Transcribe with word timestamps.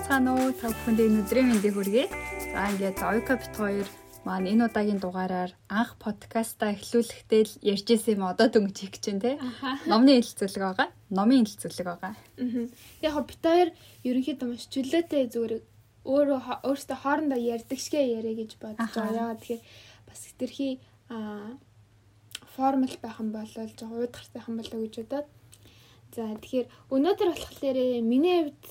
байцгаана 0.00 0.32
уу? 0.32 0.52
Та 0.56 0.72
бүхэнд 0.72 1.00
энэ 1.04 1.20
өдрийн 1.20 1.48
мэндийг 1.52 1.76
хүргэе. 1.76 2.08
За 2.56 2.72
ингээд 2.72 3.04
Оюка 3.04 3.36
бит 3.36 3.52
хоёр 3.52 3.88
маань 4.24 4.48
энэ 4.48 4.72
удаагийн 4.72 4.96
дугаараар 4.96 5.52
анх 5.68 6.00
подкаста 6.00 6.72
эхлүүлэхдээ 6.72 7.42
л 7.44 7.54
ярьжсэн 7.60 8.16
юм 8.16 8.24
одоо 8.24 8.48
дөнгөж 8.48 8.76
хийх 8.80 8.96
гэж 8.96 9.04
байна 9.12 9.20
те. 9.20 9.32
Номны 9.84 10.16
хэлэлцүүлэг 10.16 10.62
байгаа. 10.64 10.88
Номын 11.12 11.44
хэлэлцүүлэг 11.44 11.88
байгаа. 11.92 12.12
Яг 13.04 13.14
бит 13.28 13.44
хоёр 13.44 13.68
ерөнхийдөө 14.08 14.48
маш 14.48 14.64
чөлөөтэй 14.72 15.24
зүгээр 15.36 15.52
өөрөө 16.08 16.40
өөртөө 16.64 16.96
хоорондоо 16.96 17.36
ярьдаг 17.36 17.76
шигэ 17.76 18.00
яриа 18.00 18.34
гэж 18.40 18.56
бодож 18.56 18.88
байгаа. 18.96 19.36
Тэгэхээр 19.36 19.62
бас 20.08 20.20
хэтэрхий 20.24 20.80
формал 22.56 22.94
байх 23.04 23.16
юм 23.20 23.36
бол 23.36 23.52
жоо 23.52 24.00
уудгартай 24.00 24.40
юм 24.48 24.56
болоо 24.64 24.80
гэж 24.80 24.94
бодоод 25.04 25.28
За 26.14 26.26
тэгэхээр 26.42 26.66
өнөөдөр 26.94 27.28
болохоор 27.30 27.78
миний 28.02 28.38
хувьд 28.50 28.64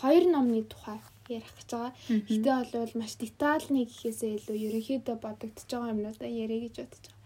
хоёр 0.00 0.24
номны 0.30 0.62
тухай 0.70 0.98
ярих 1.28 1.50
гэж 1.58 1.68
байгаа. 1.70 1.92
Гэтэ 2.30 2.78
бол 2.78 2.94
маш 3.02 3.12
детальны 3.18 3.86
гэхээсээ 3.86 4.38
илүү 4.38 4.56
ерөнхийдөө 4.66 5.16
бодогдож 5.18 5.66
байгаа 5.66 5.92
юмнуудаа 5.94 6.30
яриа 6.30 6.60
гэж 6.66 6.74
бодож 6.78 7.04
байгаа. 7.10 7.18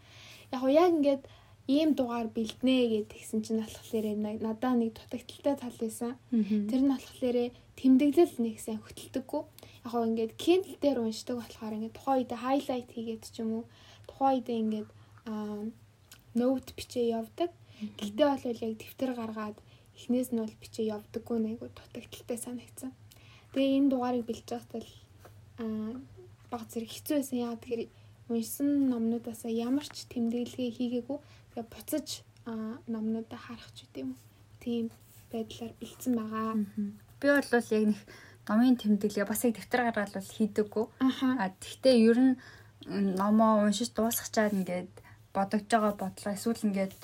Яг 0.55 0.63
уу 0.65 0.73
яг 0.73 0.91
ингээд 0.97 1.23
ийм 1.69 1.91
дугаар 1.95 2.29
бэлднэ 2.33 2.77
гэдгийгсэн 2.93 3.41
чинь 3.45 3.61
болохоор 3.63 4.07
надаа 4.41 4.73
нэг 4.75 4.91
дутагдaltaй 4.97 5.55
тал 5.61 5.77
байсан. 5.79 6.13
Тэр 6.71 6.81
нь 6.83 6.93
болохоор 6.95 7.37
тэмдэглэл 7.79 8.37
нэг 8.41 8.57
сайн 8.59 8.81
хөтэлдэггүй. 8.83 9.43
Яг 9.85 9.93
уу 9.95 10.09
ингээд 10.09 10.33
Kindle 10.41 10.77
дээр 10.81 10.99
уншдаг 11.05 11.37
болохоор 11.39 11.77
ингээд 11.77 11.97
тухайн 11.97 12.19
үед 12.19 12.33
хайлайт 12.33 12.89
хийгээд 12.91 13.23
ч 13.29 13.37
юм 13.45 13.51
уу 13.61 13.65
тухайн 14.09 14.41
үед 14.41 14.49
ингээд 14.49 14.89
ноут 16.35 16.67
бичээ 16.77 17.07
явдаг. 17.21 17.51
Гэхдээ 17.99 18.27
бол 18.29 18.45
яг 18.45 18.61
дэвтэр 18.77 19.13
гаргаад 19.17 19.59
эхнээс 19.97 20.29
нь 20.33 20.41
бол 20.43 20.57
бичээ 20.61 20.93
явдаггүй 20.97 21.39
нэг 21.41 21.59
дутагдaltaй 21.61 22.39
санагдсан. 22.39 22.93
Тэгээ 23.53 23.77
энэ 23.79 23.91
дугаарыг 23.91 24.25
бэлж 24.29 24.49
байхдаа 24.53 24.83
аа 25.61 25.93
баг 26.51 26.63
зэрэг 26.69 26.91
хэцүү 26.93 27.17
байсан. 27.19 27.39
Яа 27.41 27.57
тэгэхээр 27.57 27.83
уншсан 28.31 28.69
номнуудаас 28.93 29.43
ямар 29.49 29.87
ч 29.89 30.07
тэмдэглэгээ 30.13 30.71
хийгээгүй. 30.77 31.19
Тэгээ 31.55 31.67
буцаж 31.73 32.09
номнуудаа 32.93 33.41
харах 33.41 33.71
ч 33.77 33.87
үгүй 33.87 34.03
юм. 34.05 34.13
Тийм 34.63 34.91
байдлаар 35.33 35.73
бэлдсэн 35.81 36.13
байгаа. 36.17 36.53
Би 37.21 37.27
бол 37.29 37.49
яг 37.55 37.85
нэг 37.91 38.01
номын 38.49 38.77
тэмдэглэгээ 38.77 39.27
бас 39.31 39.45
яг 39.45 39.55
дэвтэр 39.57 39.83
гаргаад 39.89 40.15
бол 40.15 40.35
хийдэггүй. 40.37 40.85
А 41.43 41.47
тэгтээ 41.63 41.97
ер 42.11 42.19
нь 42.19 42.35
номоо 42.89 43.63
уншиж 43.63 43.91
дуусгачаад 43.95 44.57
ингээд 44.59 44.93
бодогдож 45.35 45.71
байгаа 45.71 45.95
бодлоо 45.95 46.33
эсвэл 46.35 46.67
ингээд 46.67 46.95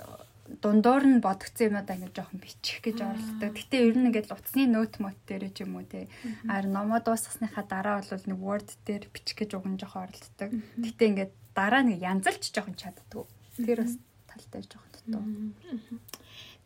дундуур 0.62 1.04
нь 1.06 1.22
бодгцсон 1.22 1.74
юмудаа 1.74 1.96
ингээд 1.96 2.16
жоохон 2.16 2.40
бичих 2.40 2.78
гэж 2.82 2.98
оролддог. 3.02 3.52
Гэтэ 3.54 3.76
ер 3.82 3.96
нь 3.98 4.06
ингээд 4.10 4.30
утасны 4.30 4.64
ноут 4.70 4.94
мот 5.02 5.18
дээр 5.26 5.50
ч 5.50 5.66
юм 5.66 5.76
уу 5.76 5.86
те. 5.86 6.06
Харин 6.46 6.72
номоо 6.72 7.02
дуусгасныхаа 7.02 7.64
дараа 7.66 8.02
бол 8.02 8.26
нэг 8.30 8.38
word 8.38 8.68
дээр 8.86 9.10
бичих 9.10 9.36
гэж 9.36 9.50
уган 9.58 9.74
жоохон 9.76 10.06
оролддог. 10.06 10.50
Гэтэ 10.78 11.02
ингээд 11.10 11.32
дараа 11.54 11.82
нэг 11.82 11.98
янзалч 11.98 12.54
жоохон 12.54 12.78
чаддгүй. 12.78 13.26
Тэр 13.58 13.82
бас 13.82 13.94
талтай 14.30 14.62
жоохон 14.62 14.90
дутуу. 14.94 15.24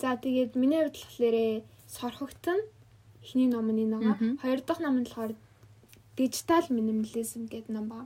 За 0.00 0.16
тэгээд 0.16 0.52
миний 0.60 0.84
хувьд 0.84 0.96
болохоор 1.00 1.36
сорхогтон 1.88 2.60
эхний 3.24 3.48
ном 3.48 3.68
нь 3.72 3.88
байгаа. 3.88 4.16
Хоёр 4.44 4.60
дахь 4.60 4.80
ном 4.80 5.00
нь 5.00 5.08
болохоор 5.08 5.32
дижитал 6.16 6.66
минимализм 6.68 7.48
гэдэг 7.48 7.72
ном 7.72 7.88
ба. 7.88 8.00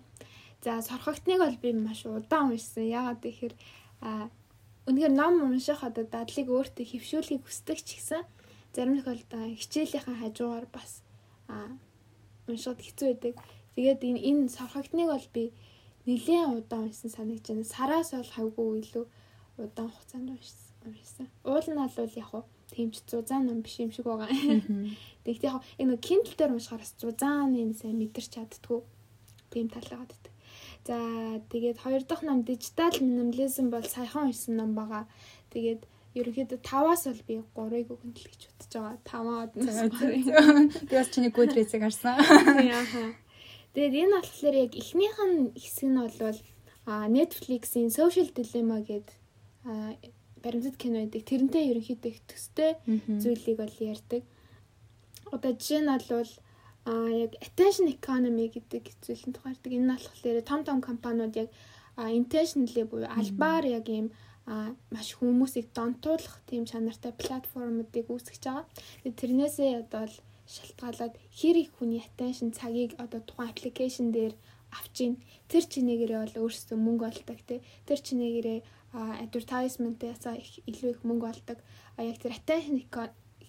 За 0.62 0.82
сорхогтныг 0.82 1.38
бол 1.38 1.56
би 1.62 1.72
маш 1.72 2.06
удаан 2.06 2.50
уншсан. 2.54 2.86
Яагаад 2.86 3.20
гэхээр 3.22 3.54
Үнэхээр 4.84 5.14
ном 5.16 5.34
унших 5.48 5.80
одоо 5.80 6.04
дадлыг 6.04 6.48
өөртөө 6.52 6.84
хөвшүүлэхийг 6.84 7.42
хүсдэг 7.44 7.78
ч 7.80 7.88
гэсэн 7.96 8.22
зарим 8.74 9.00
тохиолдолд 9.00 9.56
хичээлийнхэн 9.60 10.20
хажуугаар 10.20 10.66
бас 10.68 11.00
а 11.48 11.72
уншихад 12.48 12.84
хэцүү 12.84 13.06
байдаг. 13.08 13.34
Тэгээд 13.74 14.00
энэ 14.04 14.20
энэ 14.28 14.52
савхагтныг 14.52 15.08
бол 15.08 15.28
би 15.32 15.44
нэлээд 16.04 16.68
удаан 16.68 16.92
уншсан 16.92 17.10
санагдаж 17.16 17.48
байна. 17.48 17.72
Сараас 17.74 18.10
бол 18.12 18.32
хавгүй 18.36 18.68
илүү 18.84 19.04
удаан 19.64 19.90
хугацаанд 19.90 20.28
уншсан. 20.84 21.28
Уул 21.48 21.64
нь 21.64 21.80
бол 21.80 22.18
яг 22.20 22.28
хуу 22.28 22.44
тэмч 22.74 22.94
зузаан 23.08 23.46
ном 23.46 23.64
биш 23.64 23.80
юм 23.80 23.92
шиг 23.92 24.04
байгаа. 24.04 24.28
Тэгэхдээ 25.24 25.48
яг 25.48 25.64
энэ 25.80 25.96
Kindle 26.06 26.36
дээр 26.36 26.52
уншихаар 26.52 26.84
зузаан 27.00 27.56
энэ 27.56 27.78
сайн 27.80 27.96
мэдэрч 27.96 28.28
чаддгүй. 28.36 28.80
Тийм 29.48 29.68
талаагаад 29.72 30.12
байдаг. 30.12 30.33
За 30.84 30.96
тэгээд 31.48 31.78
хоёр 31.80 32.02
дахь 32.04 32.22
ном 32.22 32.44
дижитал 32.44 32.92
минимализм 33.00 33.70
бол 33.72 33.84
саяхан 33.84 34.28
уншсан 34.28 34.56
ном 34.60 34.76
байгаа. 34.76 35.08
Тэгээд 35.48 35.80
ерөнхийдөө 36.14 36.60
5-аас 36.60 37.02
бол 37.08 37.22
би 37.24 37.34
3-ыг 37.56 37.88
өгнө 37.88 38.12
л 38.12 38.28
гэж 38.28 38.42
бодож 38.52 38.72
байгаа. 38.76 38.96
5-аад 39.08 39.52
нь. 39.56 39.64
Би 40.88 40.94
бас 40.94 41.08
чиний 41.08 41.32
гүдрээсийг 41.32 41.82
харсан. 41.82 42.20
Тэгээд 43.72 43.94
энэ 43.96 44.14
болохоор 44.20 44.54
яг 44.60 44.72
эхнийх 44.76 45.16
нь 45.24 45.56
хэсэг 45.56 45.88
нь 45.88 45.98
бол 45.98 46.38
Netflix-ийн 46.86 47.88
Social 47.88 48.28
Dilemma 48.36 48.84
гэдэг 48.84 49.16
баримтат 50.44 50.76
кино 50.76 51.00
байдаг. 51.00 51.24
Тэрнтэй 51.24 51.72
ерөнхийдөө 51.72 52.10
их 52.12 52.20
төстэй 52.28 52.76
зүйлийг 52.84 53.56
бол 53.56 53.74
ярьдаг. 53.80 54.22
Одоо 55.32 55.52
жишээ 55.56 55.80
нь 55.80 55.90
бол 55.90 56.30
а 56.84 57.08
яг 57.08 57.32
attention 57.40 57.88
economy 57.88 58.46
гэдэг 58.52 58.84
зүйлэнд 59.04 59.34
тухаардаг. 59.36 59.72
Энэ 59.72 59.84
нь 59.84 59.92
болохоор 59.92 60.38
том 60.44 60.60
том 60.68 60.78
компаниуд 60.80 61.34
яг 61.42 61.48
intentionally 61.96 62.84
буюу 62.84 63.08
албаар 63.08 63.64
яг 63.64 63.88
ийм 63.88 64.12
а 64.46 64.76
маш 64.92 65.16
хүмүүсийг 65.16 65.72
донтуулах 65.72 66.36
тийм 66.48 66.68
чанартай 66.68 67.12
платформуудыг 67.16 68.06
үүсгэж 68.12 68.42
байгаа. 68.44 68.68
Тэрнээсээ 69.20 69.70
одоо 69.82 70.04
л 70.04 70.16
шалтгаалаад 70.44 71.14
хэр 71.38 71.56
их 71.64 71.70
хүний 71.76 72.04
attention 72.04 72.52
цагийг 72.52 72.92
одоо 73.00 73.20
тухайн 73.24 73.48
аппликейшн 73.48 74.12
дээр 74.12 74.34
авч 74.78 74.96
ийн 75.00 75.14
тэр 75.48 75.64
чинээгээрээ 75.72 76.20
бол 76.20 76.40
өөрсдөө 76.44 76.76
мөнгө 76.76 77.04
олдог 77.08 77.38
тий 77.48 77.60
тэр 77.88 77.98
чинээгээрээ 78.06 78.58
advertisement-аас 79.24 80.24
илүү 80.70 80.90
их 80.94 81.00
мөнгө 81.08 81.26
олдог 81.32 81.58
а 81.96 82.00
яг 82.04 82.16
тэр 82.20 82.36
attention 82.36 82.76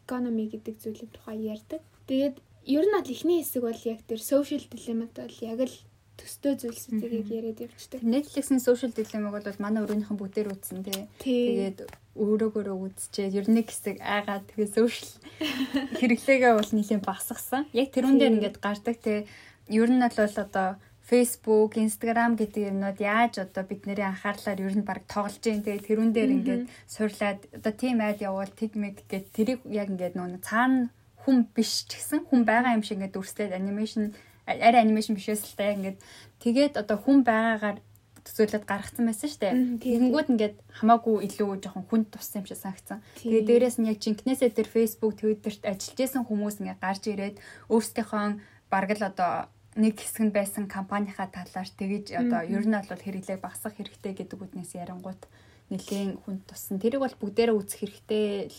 economy 0.01 0.45
гэдэг 0.53 0.75
зүйлийн 0.79 1.11
тухай 1.11 1.37
ярьдаг. 1.53 1.81
Тэгээд 2.07 2.35
ер 2.65 2.85
нь 2.85 2.97
ал 2.97 3.05
ихний 3.05 3.41
хэсэг 3.45 3.61
бол 3.61 3.81
яг 3.85 4.01
тэр 4.09 4.21
social 4.21 4.63
dilemma 4.65 5.05
бол 5.13 5.37
яг 5.41 5.59
л 5.69 5.77
төстэй 6.17 6.55
зүйлсүүдийг 6.57 7.27
яриад 7.29 7.59
явчихдаг. 7.61 8.01
Netflix-ийн 8.01 8.63
social 8.63 8.91
dilemma-г 8.95 9.45
бол 9.45 9.61
манай 9.61 9.83
өрөөнийхэн 9.83 10.17
бүгдээр 10.17 10.51
үзсэн 10.55 10.81
тий. 10.87 11.05
Тэгээд 11.21 11.77
өөрөөгөө 12.15 12.71
үзчихээ 12.71 13.35
ер 13.35 13.47
нь 13.51 13.59
хэсэг 13.61 13.99
айгаад 13.99 14.47
тэгээ 14.49 14.69
social 14.71 15.11
хэрэглээгээ 15.99 16.53
бол 16.55 16.71
нэлийн 16.71 17.03
багсгсан. 17.03 17.67
Яг 17.75 17.91
тэрүүн 17.91 18.17
дээр 18.17 18.35
ингээд 18.39 18.57
гардаг 18.63 18.97
тий. 19.03 19.27
Ер 19.67 19.89
нь 19.91 20.01
бол 20.01 20.15
одоо 20.23 20.79
Facebook, 21.05 21.77
Instagram 21.77 22.33
гэдэг 22.33 22.73
юмнууд 22.73 22.97
яаж 22.97 23.37
одоо 23.45 23.61
бидний 23.61 23.93
анхаарлаар 24.01 24.57
ер 24.57 24.73
нь 24.73 24.87
баг 24.87 25.05
тоглож 25.05 25.37
जैन. 25.43 25.61
Тэгээ 25.61 25.85
тэрүүн 25.85 26.11
дээр 26.15 26.31
ингээд 26.33 26.63
суурлаад 26.89 27.39
одоо 27.61 27.73
team 27.77 28.01
ad 28.01 28.23
явуул 28.25 28.49
TikTok 28.49 29.05
гэдэг 29.05 29.23
тэрийг 29.35 29.59
яг 29.69 29.93
ингээд 29.93 30.17
нөө 30.17 30.41
цаана 30.41 30.89
хүн 31.25 31.49
биш 31.51 31.89
ч 31.89 31.97
гэсэн 31.97 32.29
хүн 32.29 32.45
байгаа 32.45 32.77
юм 32.77 32.85
шиг 32.85 33.01
ингээд 33.01 33.17
дүрслээд 33.17 33.57
анимашн 33.57 34.13
арай 34.45 34.81
анимашн 34.85 35.17
бишээс 35.17 35.41
л 35.49 35.57
та 35.57 35.73
ингээд 35.73 35.97
тэгээд 36.39 36.73
одоо 36.77 36.97
хүн 37.01 37.25
байгаагаар 37.25 37.81
төсөөлөд 38.25 38.65
гаргацсан 38.65 39.05
байсан 39.05 39.29
шүү 39.29 39.41
дээ. 39.41 39.53
Тэгэнгүүт 39.85 40.29
ингээд 40.33 40.55
хамаагүй 40.81 41.29
илүү 41.29 41.61
жоохон 41.61 41.85
хүнд 41.85 42.07
туссан 42.09 42.41
юм 42.41 42.49
шиг 42.49 42.57
санагцсан. 42.57 43.05
Тэгээд 43.21 43.45
дээрэс 43.45 43.77
нь 43.77 43.89
яг 43.89 44.01
жинкнээсээ 44.01 44.49
тэр 44.49 44.65
Facebook, 44.65 45.13
Twitter-т 45.21 45.61
ажиллаж 45.61 45.99
исэн 46.01 46.25
хүмүүс 46.25 46.57
ингээд 46.57 46.81
гарч 46.81 47.03
ирээд 47.05 47.37
өөрсдийнхөө 47.69 48.25
бараг 48.73 48.91
л 48.97 49.09
одоо 49.13 49.31
нэг 49.77 49.93
хэсэг 50.01 50.23
нь 50.25 50.33
байсан 50.33 50.65
компанийнхаа 50.65 51.29
талаар 51.29 51.69
тэгэж 51.69 52.17
одоо 52.17 52.41
ер 52.49 52.65
нь 52.65 52.73
бол 52.73 53.05
хэрэглээг 53.05 53.45
багасгах 53.45 53.77
хэрэгтэй 53.77 54.13
гэдэг 54.17 54.41
үднээс 54.41 54.73
ярангуут 54.73 55.21
нэлийн 55.69 56.17
хүнд 56.25 56.49
туссан. 56.49 56.81
Тэрийг 56.81 57.05
бол 57.05 57.21
бүгдээрээ 57.21 57.53
үүсэх 57.53 57.81
хэрэгтэй 57.85 58.49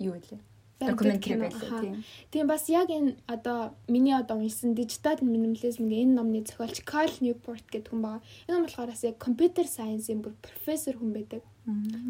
юу 0.00 0.16
вэ? 0.16 0.40
Докюментари 0.88 1.38
байлаа 1.38 1.80
тийм. 1.80 2.04
Тийм 2.30 2.46
бас 2.46 2.68
яг 2.68 2.88
энэ 2.90 3.16
одоо 3.26 3.74
миний 3.88 4.16
одоо 4.16 4.36
уншсан 4.38 4.74
дижитал 4.74 5.18
минимализмгийн 5.22 6.10
энэ 6.10 6.16
номны 6.18 6.40
зохиолч 6.42 6.82
Carl 6.82 7.14
Newport 7.22 7.64
гэдэг 7.70 7.92
хүн 7.92 8.02
байгаа. 8.02 8.22
Энэ 8.48 8.58
нь 8.58 8.64
болохоор 8.66 8.90
бас 8.90 9.02
яг 9.04 9.16
компьютер 9.18 9.66
сайенсийн 9.66 10.20
бүр 10.22 10.34
профессор 10.42 10.96
хүн 10.98 11.12
байдаг. 11.12 11.42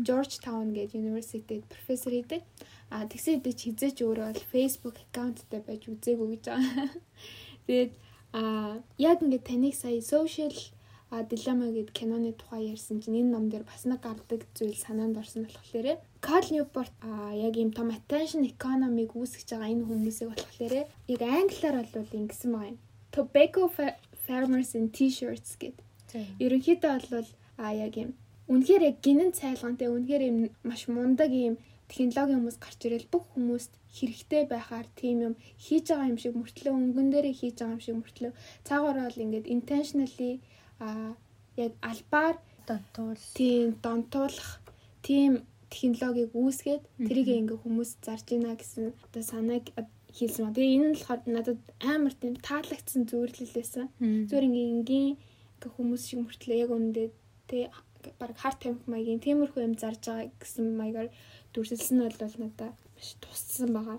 Georgetown 0.08 0.72
гэдэг 0.72 0.96
universityд 0.96 1.64
профессор 1.68 2.12
идэг. 2.16 2.40
А 2.88 3.04
тэгсэн 3.04 3.40
хэдий 3.40 3.52
ч 3.52 3.60
хизээч 3.68 3.96
өөрөө 4.00 4.26
бол 4.32 4.50
Facebook 4.52 4.96
аккаунттай 5.00 5.60
байж 5.60 5.88
үзээгүй 5.92 6.28
гэж 6.36 6.42
байгаа. 6.48 6.88
Тэгээд 7.66 7.92
а 8.32 8.80
яг 8.96 9.20
ингээд 9.20 9.44
таныг 9.44 9.74
сая 9.76 10.00
social 10.00 10.52
а 11.12 11.22
дилема 11.30 11.68
гэд 11.76 11.90
киноны 11.98 12.32
тухай 12.32 12.72
ярьсан 12.72 12.96
чинь 13.02 13.20
энэ 13.20 13.32
ном 13.34 13.44
дээр 13.52 13.64
бас 13.68 13.84
нэг 13.84 14.00
гардаг 14.00 14.40
зүйл 14.56 14.78
санаанд 14.84 15.20
орсон 15.20 15.44
болохоор 15.44 16.00
Карл 16.26 16.48
Ньюпорт 16.52 16.94
а 17.04 17.36
яг 17.36 17.54
ийм 17.60 17.70
том 17.76 17.88
attention 17.96 18.42
economy-г 18.52 19.12
үүсгэж 19.12 19.48
байгаа 19.52 19.72
энэ 19.74 19.86
хүмүүсийг 19.88 20.28
болохоор 20.32 20.74
яг 21.14 21.20
англиар 21.40 21.76
бол 21.92 22.18
ингэсэн 22.20 22.50
байгаа 22.52 22.72
юм. 22.72 22.78
Tobacco 23.12 23.62
farmers 24.24 24.70
in 24.78 24.88
t-shirts 24.96 25.52
гэд. 25.60 25.76
Ерөнхийдөө 26.44 26.92
бол 27.12 27.28
а 27.60 27.76
яг 27.76 27.94
ийм 28.00 28.10
үнэхээр 28.52 28.82
яг 28.90 28.96
гинэн 29.04 29.30
цайлгаантай 29.36 29.88
үнэхээр 29.92 30.22
ийм 30.28 30.38
маш 30.64 30.88
мундаг 30.88 31.28
ийм 31.28 31.54
технологийн 31.92 32.40
хүмүүс 32.40 32.58
гарч 32.64 32.80
ирэл 32.88 33.12
бүх 33.12 33.24
хүмүүст 33.32 33.72
хэрэгтэй 33.96 34.42
байхаар 34.48 34.88
тийм 35.00 35.16
юм 35.28 35.34
хийж 35.64 35.84
байгаа 35.92 36.08
юм 36.12 36.18
шиг 36.22 36.34
мөртлөө 36.40 36.72
өнгөн 36.72 37.08
дээрээ 37.12 37.36
хийж 37.40 37.56
байгаа 37.60 37.76
юм 37.76 37.84
шиг 37.84 37.96
мөртлөө 38.00 38.32
цаагаар 38.68 38.98
бол 39.04 39.22
ингээд 39.24 39.46
intentionally 39.56 40.32
а 40.86 40.88
яг 41.64 41.72
албаар 41.90 42.36
донтуул 42.68 43.22
тийм 43.38 43.66
донтуулах 43.84 44.50
тийм 45.06 45.32
технологиг 45.74 46.30
үүсгээд 46.42 46.82
тэрийг 47.06 47.28
ингээ 47.40 47.58
хүмүүс 47.62 47.90
зарж 48.06 48.26
ийна 48.34 48.54
гэсэн 48.60 48.92
одоо 49.06 49.22
санааг 49.32 49.64
хийсэн. 50.16 50.52
Тэгээ 50.52 50.76
энэ 50.76 50.88
нь 50.88 50.96
болохоор 50.96 51.20
надад 51.36 51.60
амар 51.92 52.14
тийм 52.20 52.34
таалагдсан 52.48 53.02
зөвөрлөл 53.08 53.56
байсан. 53.56 53.86
Зүгээр 54.28 54.48
ингээ 54.48 54.68
энгийн 54.74 55.08
ингээ 55.16 55.72
хүмүүс 55.76 56.02
шиг 56.06 56.18
мөртлөө 56.22 56.56
яг 56.64 56.70
үндэ 56.76 57.02
тэг 57.48 57.72
баг 58.20 58.36
харт 58.42 58.58
тамхи 58.62 58.90
маягийн 58.92 59.24
тиймэрхүү 59.24 59.62
юм 59.68 59.74
зарж 59.82 60.02
байгаа 60.04 60.28
гэсэн 60.42 60.66
маягаар 60.80 61.08
дүрсэлсэн 61.52 61.96
нь 61.96 62.04
бол 62.04 62.18
надад 62.42 62.76
маш 62.96 63.08
туссан 63.22 63.70
байгаа. 63.76 63.98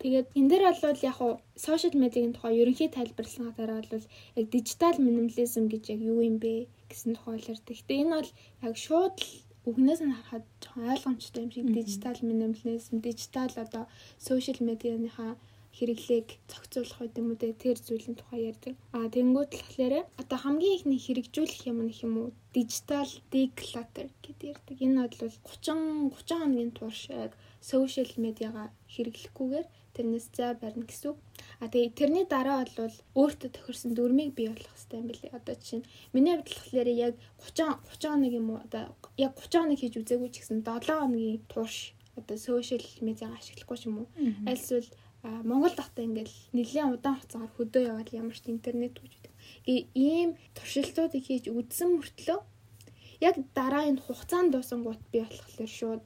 Тэгээд 0.00 0.28
энэ 0.38 0.48
дээр 0.50 0.64
бол 0.78 1.00
яг 1.10 1.16
хуу 1.18 1.32
сошиал 1.58 1.96
медиагийн 1.98 2.34
тухай 2.34 2.54
ерөнхий 2.62 2.90
тайлбарласны 2.92 3.50
дараа 3.58 3.82
бол 3.90 4.06
яг 4.38 4.46
дижитал 4.54 4.96
минимализм 5.02 5.64
гэж 5.72 5.84
яг 5.94 6.00
юу 6.12 6.20
юм 6.22 6.36
бэ 6.38 6.70
гэсэн 6.90 7.18
тухай 7.18 7.42
ярьдаг. 7.42 7.74
Гэтэ 7.74 7.94
энэ 8.02 8.14
бол 8.14 8.30
яг 8.66 8.74
шууд 8.84 9.16
л 9.18 9.30
үгнээс 9.68 10.00
нь 10.04 10.14
харахад 10.14 10.44
жоохон 10.62 10.90
ойлгомжтой 10.92 11.42
юм 11.44 11.50
шиг 11.50 11.66
дижитал 11.74 12.18
минимализм, 12.22 12.94
дижитал 13.02 13.52
одоо 13.64 13.84
сошиал 14.26 14.60
медианыхаа 14.68 15.32
хэрэглээг 15.74 16.28
зохицуулах 16.50 16.98
гэдэг 17.02 17.18
юм 17.22 17.28
уу 17.30 17.38
тэр 17.42 17.78
зүйлийн 17.86 18.16
тухай 18.18 18.40
ярьдаг. 18.50 18.74
А 18.94 19.10
тэнгуут 19.14 19.50
болохоор 19.58 19.94
одоо 20.22 20.38
хамгийн 20.38 20.76
ихний 20.78 21.00
хэрэгжүүлэх 21.02 21.62
юм 21.70 21.78
нөх 21.82 21.98
юм 22.06 22.14
уу 22.20 22.28
дижитал 22.54 23.10
declutter 23.32 24.08
гэдэг 24.22 24.46
ярьдаг. 24.54 24.76
Энэ 24.78 25.00
бол 25.02 25.34
30 25.42 26.14
30 26.14 26.38
хоногийн 26.38 26.72
турш 26.78 27.00
яг 27.10 27.32
сошиал 27.70 28.12
медиагаа 28.24 28.68
хэрэглэхгүйгээр 28.92 29.66
тэрнээс 29.94 30.26
зай 30.36 30.52
барина 30.58 30.86
гэсэн. 30.90 31.14
А 31.62 31.70
тэгээ 31.72 31.96
тэрний 31.98 32.26
дараа 32.28 32.66
бол 32.76 32.96
өөртөө 33.20 33.50
тохирсон 33.56 33.94
дүрмийг 33.94 34.34
бий 34.34 34.48
болгох 34.50 34.74
хэрэгтэй 34.74 34.98
юм 35.00 35.08
билий. 35.08 35.30
Одоо 35.32 35.54
жишээ 35.56 35.80
нь 35.80 35.88
миний 36.12 36.34
хувьд 36.34 36.50
болохоор 36.50 36.88
яг 37.08 37.14
30 37.40 37.80
30 37.88 38.10
хоног 38.10 38.32
юм 38.40 38.46
уу 38.52 38.60
одоо 38.66 38.82
яг 39.16 39.32
30 39.38 39.62
хоног 39.62 39.78
хийж 39.80 39.94
үзээгүй 39.96 40.30
ч 40.34 40.36
гэсэн 40.42 40.60
7 40.66 40.92
хоногийн 40.92 41.40
турш 41.48 41.76
одоо 42.20 42.36
сошиал 42.36 42.86
медиагаа 43.06 43.38
ашиглахгүй 43.38 43.78
ч 43.78 43.82
юм 43.88 43.96
уу. 44.02 44.08
Альсвал 44.50 44.88
Монгол 45.24 45.72
дахтаа 45.72 46.04
ингээл 46.04 46.36
нэлийн 46.52 46.92
удаан 46.92 47.16
хугацаагаар 47.16 47.52
хөдөө 47.56 47.82
яваад 47.88 48.08
ямар 48.12 48.36
ч 48.36 48.44
интернет 48.52 48.92
гэж 49.00 49.12
үүдэг. 49.16 49.32
Ийм 49.96 50.36
туршилтуудыг 50.52 51.22
хийж 51.24 51.48
үзсэн 51.48 51.96
мөртлөө 51.96 52.38
яг 53.24 53.34
дараа 53.56 53.88
энэ 53.88 54.04
хугацаанд 54.04 54.52
дуусангууд 54.52 55.00
би 55.12 55.24
болохоор 55.24 55.70
шууд 55.78 56.02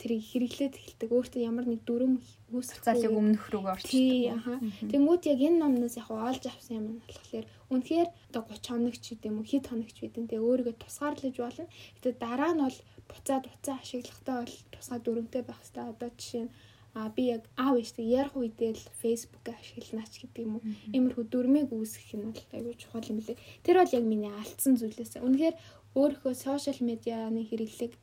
тэрийг 0.00 0.24
хэрэглээд 0.24 0.74
эхэлдэг. 0.80 1.10
Өөртөө 1.12 1.42
ямар 1.44 1.66
нэг 1.68 1.84
дүрм 1.84 2.24
үүсэх 2.48 2.80
залыг 2.80 3.12
өмнөх 3.12 3.44
рүүгээ 3.52 3.74
орчдөг. 3.76 3.92
Тий, 3.92 4.32
аха. 4.32 4.56
Тэнгүүт 4.88 5.22
яг 5.28 5.40
энэ 5.44 5.60
номноос 5.60 6.00
яг 6.00 6.08
олж 6.08 6.44
авсан 6.48 6.74
юм 6.80 6.86
нь 6.88 7.00
болохоор 7.04 7.46
үнэхээр 7.68 8.08
одоо 8.32 8.42
30 8.48 8.72
хоног 8.72 8.96
ч 8.96 9.04
гэдэм 9.12 9.36
үү, 9.38 9.46
хэд 9.52 9.64
хоног 9.68 9.90
ч 9.92 9.98
гэдэм 10.00 10.24
тэгээ 10.26 10.46
өөрийгөө 10.48 10.76
тусгаарлаж 10.80 11.36
болно. 11.36 11.68
Гэтэ 12.00 12.10
дараа 12.16 12.52
нь 12.56 12.62
бол 12.64 12.78
буцаад 13.06 13.44
уцаа 13.52 13.76
ашиглахдаа 13.78 14.36
бол 14.42 14.56
тусгай 14.72 15.00
дүрмтэй 15.04 15.42
байх 15.44 15.60
хэрэгтэй. 15.60 15.84
Одоо 15.92 16.10
жишээ 16.16 16.44
нь 16.48 16.52
а 16.94 17.08
би 17.14 17.30
яг 17.30 17.46
аав 17.54 17.78
ээжтэй 17.78 18.06
ярих 18.18 18.34
үедээ 18.34 18.74
л 18.74 18.84
Facebook 18.98 19.46
ашигланаач 19.46 20.14
гэдэг 20.18 20.42
юм 20.42 20.58
уу. 20.58 20.66
Иймэрхүү 20.90 21.24
дүрмийг 21.30 21.70
үүсгэх 21.70 22.18
нь 22.18 22.26
бол 22.26 22.42
аюул 22.50 22.74
чухал 22.74 23.06
юм 23.06 23.22
лээ. 23.22 23.38
Тэр 23.62 23.76
бол 23.78 23.94
яг 23.94 24.04
миний 24.10 24.32
алдсан 24.34 24.74
зүйлээс. 24.74 25.22
Үнэхээр 25.22 25.54
өөрийнхөө 25.94 26.34
сошиал 26.34 26.80
медианы 26.82 27.46
хэрэглээг 27.46 27.94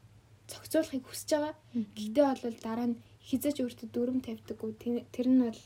зохицуулахыг 0.47 1.05
хүсэж 1.07 1.29
байгаа. 1.31 1.55
Гэхдээ 1.75 2.25
бол 2.43 2.57
дараа 2.63 2.87
нь 2.91 2.99
хизэж 3.27 3.55
өөртөө 3.61 3.87
дүрм 3.91 4.19
тавьдаггүй. 4.23 4.71
Тэр 5.11 5.27
нь 5.27 5.43
бол 5.43 5.61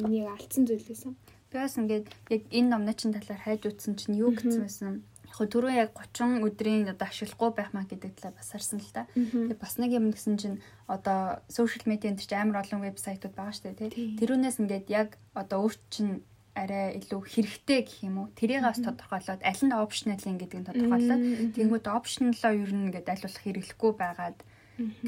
миний 0.00 0.26
алдсан 0.26 0.64
зүйл 0.64 0.84
байсан. 0.84 1.16
Бас 1.52 1.76
ингээд 1.76 2.08
яг 2.32 2.42
энэ 2.48 2.70
номны 2.72 2.96
чин 2.96 3.12
талаар 3.12 3.40
хайж 3.44 3.68
утсан 3.68 3.94
чинь 4.00 4.16
юу 4.16 4.32
гэсэн 4.32 4.64
байсан 4.64 5.04
яг 5.32 5.48
түрүү 5.48 5.72
яг 5.72 5.90
30 5.96 6.44
өдрийн 6.44 6.88
одоо 6.92 7.08
ашиглахгүй 7.08 7.50
байх 7.56 7.72
маа 7.72 7.88
гэдэг 7.88 8.20
талаар 8.20 8.36
бас 8.36 8.52
харсан 8.52 8.80
л 8.80 8.92
та. 8.92 9.08
Тэгээ 9.16 9.56
бас 9.56 9.76
нэг 9.80 9.90
юм 9.96 10.12
гэсэн 10.12 10.36
чинь 10.36 10.60
одоо 10.86 11.40
сошиал 11.48 11.88
медианд 11.88 12.20
ч 12.20 12.32
амар 12.36 12.60
олон 12.60 12.84
вебсайтууд 12.84 13.32
байгаа 13.32 13.54
шүү 13.56 13.64
дээ 13.72 13.92
тий. 13.92 14.16
Тэрүүнээс 14.20 14.60
ингээд 14.60 14.86
яг 14.92 15.16
одоо 15.32 15.64
өөрт 15.64 15.80
чинь 15.88 16.20
арай 16.52 17.00
илүү 17.00 17.20
хэрэгтэй 17.32 17.80
гэх 17.82 18.04
юм 18.04 18.16
уу? 18.20 18.28
Тэрийг 18.36 18.62
бас 18.62 18.80
тодорхойлоод 18.80 19.40
аль 19.40 19.62
нь 19.64 19.72
optional 19.72 20.20
гэдэг 20.20 20.58
нь 20.60 20.68
тодорхойлоод 20.68 21.22
тэнгууд 21.56 21.86
optional-оо 21.88 22.52
ер 22.52 22.70
нь 22.76 22.92
ингээд 22.92 23.08
болох 23.08 23.40
хэрэглэхгүй 23.40 23.92
байгаад 23.96 24.38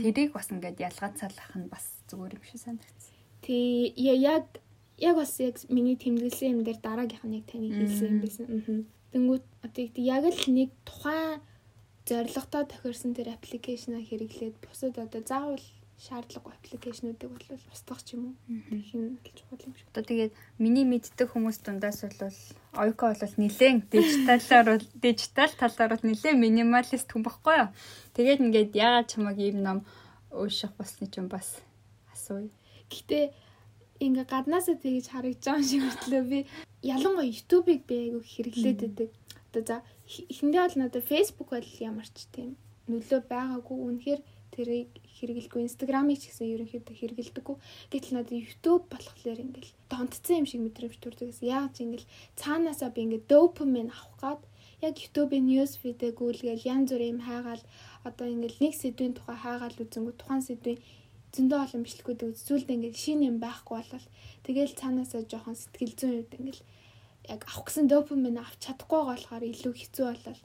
тэрийг 0.01 0.33
бас 0.33 0.49
ингээд 0.49 0.81
ялгаацаалах 0.81 1.53
нь 1.53 1.69
бас 1.69 1.85
зүгээр 2.09 2.37
юм 2.41 2.45
шиг 2.49 2.61
санагдсан. 2.65 3.15
Тий 3.45 3.93
яг 4.01 4.47
яг 4.97 5.15
бас 5.21 5.37
яг 5.41 5.61
миний 5.69 6.01
тэмдэглэсэн 6.01 6.55
юм 6.55 6.61
дээр 6.65 6.81
дараагийнх 6.81 7.25
нь 7.29 7.37
яг 7.39 7.47
таны 7.49 7.69
хэлсэн 7.69 8.09
юм 8.09 8.19
байсан. 8.25 8.47
Тэнгүүд 9.13 9.45
одоо 9.65 9.85
яг 10.01 10.25
л 10.25 10.45
нэг 10.49 10.71
тухайн 10.89 11.45
зорилготой 12.09 12.65
тохирсон 12.69 13.13
тэр 13.13 13.37
аппликейшнаа 13.37 14.01
хэрэглээд 14.01 14.57
бусад 14.65 14.97
одоо 14.97 15.21
заавал 15.25 15.65
шаардлагагүй 16.05 16.53
аппликейшнуудыг 16.53 17.31
бол 17.33 17.49
устгах 17.73 18.01
ч 18.05 18.15
юм 18.15 18.23
уу. 18.29 18.35
Их 18.77 18.93
нь 18.93 19.17
чухал 19.33 19.65
юм 19.65 19.73
шиг. 19.73 19.89
Одоо 19.89 20.05
тэгээд 20.05 20.33
миний 20.61 20.85
мэддэг 20.85 21.33
хүмүүс 21.33 21.65
дундаас 21.65 22.05
бол 22.05 22.37
Ойко 22.77 23.17
бол 23.17 23.35
нэлээд 23.41 23.89
дижиталаар 23.89 24.67
бол 24.77 24.87
дижитал 25.01 25.53
талаар 25.57 25.91
бол 25.97 26.05
нэлээд 26.05 26.37
минималист 26.37 27.09
хүн 27.09 27.25
баггүй 27.25 27.57
юу. 27.65 27.71
Тэгээд 28.13 28.45
ингээд 28.45 28.73
яагаад 28.77 29.09
чамаг 29.09 29.37
ийм 29.41 29.65
ном 29.65 29.79
ууших 30.29 30.77
болсны 30.77 31.09
ч 31.09 31.23
юм 31.25 31.29
бас 31.33 31.63
асууя. 32.13 32.53
Гэтэ 32.93 33.33
ингээ 34.05 34.27
гаднаасаа 34.29 34.77
тэгж 34.77 35.07
харагдаж 35.09 35.45
байгаа 35.47 35.65
шиг 35.65 35.83
хөтлөө 35.89 36.23
би 36.29 36.39
ялангуяа 36.83 37.31
YouTube-ыг 37.31 37.81
би 37.89 37.95
айгүй 38.05 38.23
хэрэглээд 38.29 38.79
байдаг. 38.83 39.09
Одоо 39.49 39.63
за 39.65 39.77
эхэндээ 40.33 40.63
бол 40.67 40.77
надад 40.83 41.05
Facebook 41.09 41.49
бол 41.55 41.69
ямар 41.81 42.09
ч 42.13 42.29
тийм 42.35 42.59
нөлөө 42.91 43.21
байгаагүй. 43.31 43.77
Үнэхээр 43.89 44.21
тэрийг 44.55 44.91
хэрэгэлгүй 45.19 45.61
инстаграмыг 45.67 46.19
ч 46.23 46.31
гэсэн 46.31 46.53
ерөнхийдөө 46.55 46.95
хэрэгэлдэггүй. 46.97 47.57
Гэтэл 47.93 48.15
надад 48.15 48.39
YouTube 48.39 48.85
болохоор 48.89 49.39
ингээл 49.45 49.73
донтцсон 49.91 50.39
юм 50.41 50.47
шиг 50.47 50.61
мэдрэмж 50.63 50.97
төрдөг 51.03 51.27
гэсэн. 51.29 51.51
Яг 51.51 51.75
ч 51.75 51.83
ингээл 51.83 52.11
цаанаасаа 52.41 52.91
би 52.95 53.01
ингээд 53.05 53.27
допамин 53.27 53.91
авах 53.91 54.15
гад 54.23 54.41
яг 54.87 54.95
YouTube-ийн 55.03 55.47
news 55.49 55.73
feed-ээ 55.81 56.13
гүйлгээл 56.19 56.69
янз 56.73 56.89
бүрийн 56.93 57.13
юм 57.15 57.21
хайгаал 57.27 57.63
одоо 58.09 58.27
ингээл 58.29 58.63
нэг 58.65 58.75
сэдвийн 58.77 59.15
тухай 59.17 59.37
хайгаал 59.41 59.83
үзэнгүү 59.83 60.15
тухайн 60.21 60.43
сэдвийн 60.45 60.81
зөндөө 61.35 61.59
олон 61.65 61.83
бичлэгүүд 61.83 62.21
үзүүлд 62.31 62.69
ингээд 62.75 62.97
шинэ 63.05 63.27
юм 63.31 63.37
байхгүй 63.43 63.75
болол 63.81 64.07
тэгэл 64.47 64.79
цаанаасаа 64.81 65.23
жоохон 65.27 65.57
сэтгэл 65.59 65.95
зүйн 65.99 66.15
үед 66.15 66.33
ингээд 66.39 66.61
яг 67.33 67.41
авах 67.49 67.65
гэсэн 67.67 67.87
допамин 67.89 68.39
авч 68.39 68.61
чадахгүй 68.65 69.03
болохоор 69.09 69.43
илүү 69.43 69.75
хэцүү 69.75 70.05
болол 70.13 70.41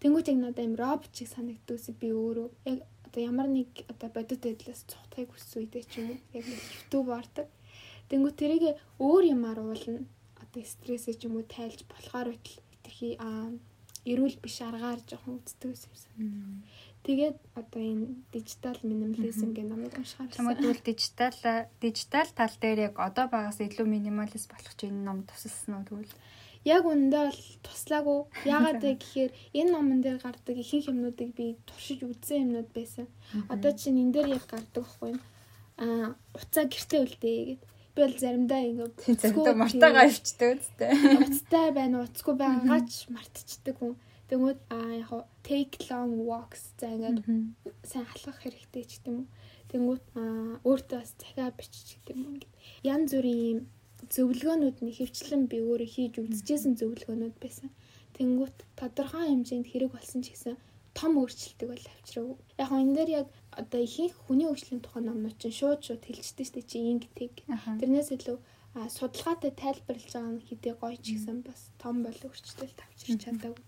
тэнгуүт 0.00 0.30
яг 0.32 0.38
надад 0.40 0.66
юм 0.66 0.74
робот 0.82 1.12
шиг 1.14 1.28
санагддагс 1.30 1.86
би 2.00 2.08
өөрөө 2.10 2.48
яг 2.72 2.78
одоо 3.12 3.22
ямар 3.28 3.48
нэг 3.52 3.68
одоо 3.92 4.08
бодит 4.08 4.40
байдлаас 4.40 4.88
цухтахыг 4.88 5.36
хүссэн 5.36 5.68
үедээ 5.68 5.84
ч 5.84 5.92
юм 6.00 6.08
уу 6.16 6.20
яг 6.32 6.46
YouTube 6.48 7.12
ордог. 7.12 7.46
Тэнгүү 8.08 8.32
тэрийг 8.32 8.64
өөр 8.96 9.36
юмар 9.36 9.60
уулна. 9.60 10.08
Одоо 10.40 10.64
стрессээ 10.64 11.20
ч 11.20 11.28
юм 11.28 11.36
уу 11.36 11.44
тайлж 11.44 11.84
болохоор 11.92 12.32
байтал 12.32 12.56
тэрхий 12.80 13.20
аа 13.20 13.52
эрүүл 14.08 14.40
биш 14.40 14.64
аргаар 14.64 15.00
жоохон 15.04 15.44
үздэг 15.44 15.76
байсан. 15.76 16.64
Тэгээд 17.04 17.36
одоо 17.52 17.82
энэ 17.84 18.06
дижитал 18.32 18.80
минимализм 18.80 19.52
гэх 19.52 19.68
номыг 19.68 19.92
уншихаар 19.92 20.32
чамд 20.32 20.58
бол 20.64 20.80
дижитал 20.80 21.36
дижитал 21.84 22.30
тал 22.32 22.54
дээр 22.64 22.78
яг 22.88 22.94
одоо 22.96 23.26
байгаас 23.28 23.60
илүү 23.60 23.86
минималист 23.86 24.48
болох 24.48 24.74
ч 24.74 24.88
энэ 24.88 25.04
ном 25.04 25.28
тусалсан 25.28 25.72
уу 25.76 25.84
тэгвэл 25.86 26.14
яг 26.64 26.86
үндэ 26.86 27.18
бол 27.26 27.42
туслаагүй. 27.66 28.20
Яагаад 28.46 28.82
вэ 28.82 28.92
гэхээр 28.98 29.32
энэ 29.58 29.70
номон 29.72 30.00
дээр 30.02 30.18
гардаг 30.22 30.56
ихэнх 30.56 30.90
юмнуудыг 30.90 31.30
би 31.34 31.58
туршиж 31.66 32.06
үзсэн 32.06 32.46
юмнууд 32.46 32.70
байсан. 32.70 33.06
Одоо 33.50 33.72
чинь 33.74 33.98
энэ 34.02 34.14
дээр 34.14 34.28
яг 34.38 34.44
гардаг 34.46 34.82
байхгүй 34.86 35.10
юу? 35.14 35.20
Аа, 35.82 36.14
уцаа 36.38 36.64
гэртээ 36.70 37.00
үлдээ 37.02 37.36
гэд. 37.58 37.62
Би 37.92 38.00
бол 38.06 38.16
заримдаа 38.16 38.60
ингэ 38.62 38.86
заримдаа 39.20 39.54
мартагаа 39.58 40.06
ивчдэг 40.08 40.62
үстэй. 40.62 40.90
Уцтай 41.26 41.68
байна, 41.76 42.06
уцгүй 42.06 42.34
байгаач 42.38 43.10
мартчихдаг 43.12 43.76
хүн. 43.76 43.98
Тэгмүүд 44.32 44.58
аа 44.72 44.90
яг 44.96 45.10
take 45.44 45.76
long 45.92 46.24
walks 46.24 46.72
за 46.80 46.88
ингэ 46.88 47.20
сайн 47.84 48.06
халах 48.08 48.38
хэрэгтэй 48.40 48.84
ч 48.88 49.02
гэдэм 49.04 49.16
үү. 49.20 49.26
Тэнгүүт 49.72 50.04
аа 50.16 50.56
өөртөө 50.64 50.98
бас 51.04 51.12
захиа 51.20 51.52
биччих 51.52 52.00
гэдэг 52.00 52.16
юм 52.16 52.40
ингэ. 52.40 52.48
Ян 52.80 53.04
зүрийн 53.08 53.68
зөвлөгөөнүүд 54.14 54.78
нь 54.84 54.94
хөвчлэн 54.96 55.42
би 55.50 55.58
өөрөө 55.64 55.88
хийж 55.94 56.14
үзчихсэн 56.22 56.74
зөвлөгөөнүүд 56.80 57.36
байсан. 57.44 57.68
Тэнгүүт 58.16 58.56
тодорхой 58.80 59.24
хэмжээнд 59.28 59.66
хэрэг 59.68 59.90
болсон 59.96 60.20
ч 60.24 60.26
гэсэн 60.36 60.56
том 60.98 61.12
өөрчлөлтийг 61.20 61.68
бол 61.72 61.86
авчираагүй. 61.96 62.36
Яг 62.62 62.70
нь 62.72 62.80
энэ 62.84 62.94
дээр 62.96 63.10
яг 63.20 63.26
одоо 63.60 63.80
ихэнх 63.80 64.16
хүний 64.24 64.48
хөгжлийн 64.48 64.84
тухай 64.84 65.02
номнууд 65.04 65.36
чинь 65.40 65.56
шууд 65.58 65.80
шууд 65.80 66.02
хэлждэг 66.04 66.48
дээ 66.52 66.68
чи 66.70 66.78
ингэдэг. 66.92 67.32
Тэрнээс 67.80 68.10
илүү 68.16 68.36
судалгаатай 68.96 69.52
тайлбарлаж 69.56 70.12
байгаа 70.12 70.32
нь 70.36 70.44
хэдий 70.48 70.74
гоё 70.76 70.96
ч 71.00 71.06
гэсэн 71.16 71.38
бас 71.48 71.60
том 71.80 72.04
бол 72.04 72.18
өөрчлөлт 72.28 72.78
авчирч 72.84 73.20
чадаагүй. 73.24 73.64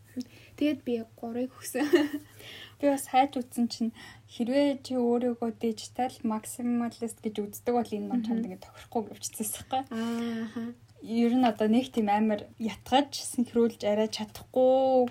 Тэгээд 0.56 0.80
би 0.86 1.02
3-ыг 1.18 1.50
өгсөн. 1.50 1.86
Би 2.80 2.86
бас 2.90 3.06
хайж 3.10 3.38
үзсэн 3.40 3.66
чинь 3.70 3.92
хэрвээ 4.30 4.82
чи 4.82 4.94
өөрийгөө 4.98 5.50
дижитал 5.58 6.14
максималист 6.22 7.18
гэж 7.22 7.34
үздэг 7.42 7.74
бол 7.74 7.86
энэ 7.86 8.08
ном 8.10 8.20
чамд 8.26 8.46
ингэ 8.46 8.62
тохирохгүй 8.62 9.14
гэвчихсэн 9.14 9.66
байхгүй. 9.70 9.82
Аа. 9.94 10.74
Ер 11.02 11.32
нь 11.34 11.46
одоо 11.46 11.68
нэг 11.70 11.94
тийм 11.94 12.10
амар 12.10 12.46
ятгаж 12.58 13.14
синхруулж 13.14 13.80
арай 13.86 14.10
чадахгүй 14.10 15.08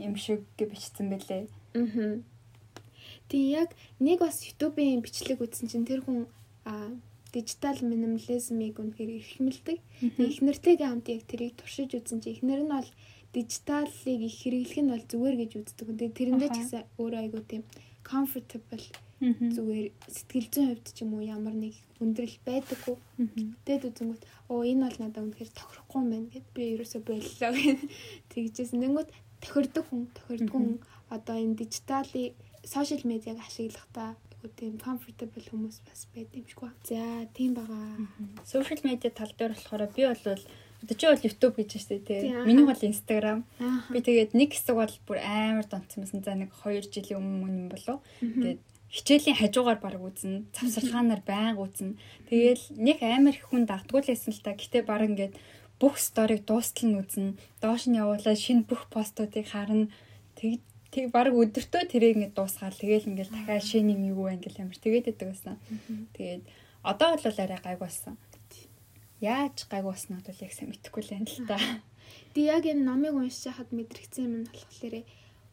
юм 0.00 0.14
шиг 0.16 0.44
бичсэн 0.56 1.12
бэлээ. 1.12 1.44
Аа. 1.76 2.20
Тэгээ 3.28 3.54
яг 3.60 3.70
нэг 4.00 4.22
бас 4.22 4.40
YouTube-ийн 4.46 5.04
бичлэг 5.04 5.42
үзсэн 5.42 5.68
чинь 5.68 5.88
тэр 5.88 6.00
хүн 6.06 6.30
аа 6.64 6.94
дижитал 7.36 7.76
минимализмыг 7.82 8.80
үнэхээр 8.80 9.10
эрхэмлдэг. 9.20 9.78
Эхнэртэйгээ 10.16 10.88
хамт 10.88 11.06
яг 11.12 11.22
тэрийг 11.28 11.58
туршиж 11.58 11.92
үзсэн 11.92 12.24
чи 12.24 12.32
эхнэр 12.32 12.64
нь 12.64 12.72
бол 12.72 12.88
дижиталыг 13.36 14.20
их 14.24 14.36
хэрэглэх 14.40 14.80
нь 14.80 14.92
бол 14.92 15.04
зүгээр 15.04 15.36
гэж 15.44 15.52
үздэг. 15.60 15.86
Тэгээ 15.92 16.16
тэрэндээ 16.16 16.50
ч 16.50 16.56
гэсэн 16.56 16.82
өөрөө 16.96 17.20
айгуу 17.20 17.44
тийм 17.44 17.62
comfortable 18.00 18.86
зүгээр 19.20 19.86
сэтгэл 20.08 20.48
зүйн 20.52 20.68
хувьд 20.72 20.88
ч 20.92 20.98
юм 21.04 21.12
уу 21.16 21.24
ямар 21.24 21.52
нэг 21.52 21.76
өндрөл 22.00 22.36
байдаггүй. 22.48 22.96
Тэгэд 23.64 23.88
үзэнгүүт 23.92 24.22
оо 24.52 24.60
энэ 24.64 24.84
бол 24.88 24.98
надад 25.00 25.24
үнэхээр 25.24 25.52
тохирохгүй 25.56 25.98
юм 26.00 26.08
байна 26.12 26.28
гэд 26.32 26.46
би 26.56 26.62
ерөөсөө 26.76 27.00
боллоо 27.04 27.50
гэх 27.56 27.80
тэгжсэн. 28.32 28.80
Тэнгүүт 28.84 29.10
тохирдог 29.40 29.84
хүн, 29.88 30.02
тохирдог 30.16 30.52
хүн 30.52 30.68
одоо 31.12 31.36
энэ 31.36 31.58
дижиталыг 31.60 32.36
сошиал 32.64 33.04
медиаг 33.08 33.40
ашиглахдаа 33.40 34.16
тийм 34.54 34.78
comfortable 34.78 35.42
хүмүүс 35.50 35.80
бас 35.86 36.06
байд 36.14 36.30
юм 36.36 36.46
шиг 36.46 36.60
ба. 36.62 36.70
За 36.86 37.26
тийм 37.34 37.54
байгаа. 37.58 38.06
Сошиал 38.44 38.82
медиа 38.84 39.10
тал 39.10 39.32
дээр 39.38 39.56
болохоор 39.56 39.90
би 39.96 40.06
бол 40.06 40.42
Одоо 40.82 40.94
чи 40.96 41.06
бол 41.06 41.24
YouTube 41.24 41.56
гэж 41.56 41.70
штэ 41.80 41.98
тий. 42.04 42.30
Миний 42.44 42.66
бол 42.68 42.76
Instagram. 42.76 43.48
Би 43.90 43.98
тэгээд 44.04 44.36
нэг 44.36 44.52
хэсэг 44.52 44.76
бол 44.76 44.94
бүр 45.08 45.18
амар 45.24 45.64
донцсон 45.64 46.04
байсан. 46.04 46.20
За 46.20 46.36
нэг 46.36 46.52
2 46.52 46.92
жилийн 46.92 47.18
өмнө 47.18 47.48
юм 47.48 47.68
болов. 47.72 48.04
Тэгээд 48.20 48.60
хичээлийн 48.92 49.36
хажуугаар 49.40 49.80
баг 49.80 49.98
үзэн, 49.98 50.46
завсарлахаанаар 50.54 51.22
байнга 51.26 51.64
үзэн. 51.64 51.98
Тэгээл 52.28 52.64
нэг 52.76 52.98
амар 53.02 53.34
их 53.34 53.48
хүн 53.48 53.64
дагдгуулсан 53.66 54.32
л 54.36 54.44
та. 54.44 54.54
Гэтэ 54.54 54.86
баг 54.86 55.02
ингээд 55.08 55.34
бүх 55.80 55.98
сторийг 55.98 56.46
дуустал 56.46 56.86
нь 56.86 57.00
үзэн. 57.00 57.40
Доош 57.58 57.88
нь 57.88 57.98
явуулаад 57.98 58.38
шинэ 58.38 58.68
бүх 58.68 58.86
постуудыг 58.92 59.48
харна. 59.48 59.90
Тэг 60.38 60.62
тэг 60.94 61.10
баг 61.10 61.34
өдөртөө 61.34 61.82
тэрийг 61.90 62.20
ингээд 62.20 62.36
дуусгаал. 62.36 62.76
Тэгээл 62.78 63.10
ингээд 63.10 63.32
дахиад 63.32 63.64
шинэ 63.64 63.96
юм 63.96 64.02
юу 64.12 64.30
вэ 64.30 64.38
ингээд 64.38 64.60
амар 64.62 64.78
тэгээд 64.78 65.06
байдаг 65.10 65.28
байсан. 65.34 65.56
Тэгээд 66.14 66.42
одоо 66.86 67.08
бол 67.18 67.26
арай 67.26 67.60
гайг 67.64 67.80
болсон 67.82 68.14
яаж 69.20 69.56
гайгууснаа 69.70 70.20
бол 70.24 70.44
яг 70.44 70.52
сайн 70.52 70.70
мэдэхгүй 70.70 71.02
л 71.02 71.12
байна 71.12 71.30
л 71.30 71.46
та. 71.48 71.58
Тэг 72.34 72.44
яг 72.44 72.64
энэ 72.68 72.84
номыг 72.84 73.14
уншиж 73.16 73.48
хахад 73.48 73.70
мэдрэгцсэн 73.72 74.24
юм 74.28 74.34
нь 74.44 74.48
болохоор 74.50 74.94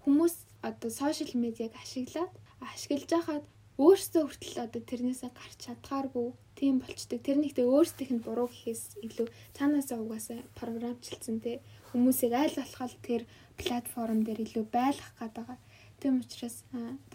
хүмүүс 0.04 0.36
одоо 0.68 0.90
сошиал 0.92 1.34
медиаг 1.40 1.74
ашиглаад 1.80 2.34
ашиглаж 2.60 3.12
хахад 3.12 3.46
өөрсдөө 3.80 4.24
хүртэл 4.28 4.58
одоо 4.70 4.82
тэрнээсээ 4.86 5.32
гарч 5.34 5.60
чадхааргүй 5.66 6.28
тийм 6.60 6.78
болчдөг. 6.78 7.20
Тэр 7.26 7.38
нэгтээ 7.42 7.66
өөрсдийнх 7.66 8.14
нь 8.14 8.26
буруу 8.26 8.48
гэхээс 8.52 9.02
илүү 9.02 9.28
цаанаасаа 9.58 9.98
угаасаа 9.98 10.40
програмчлцсан 10.60 11.42
те 11.42 11.64
хүмүүсийг 11.90 12.34
айл 12.38 12.54
болоход 12.54 12.94
тэр 13.02 13.22
платформ 13.58 14.22
дээр 14.22 14.46
илүү 14.46 14.66
байлгах 14.70 15.14
гэдэг. 15.18 15.58
Тийм 15.98 16.22
учраас 16.22 16.62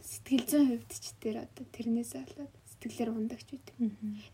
сэтгэл 0.03 0.45
зүйн 0.51 0.67
хувьд 0.67 0.91
ч 0.99 1.07
тэр 1.23 1.47
одоо 1.47 1.65
тэрнээсээ 1.77 2.27
болоод 2.27 2.53
сэтгэлээр 2.79 3.11
ундагч 3.11 3.49
үйт. 3.53 3.67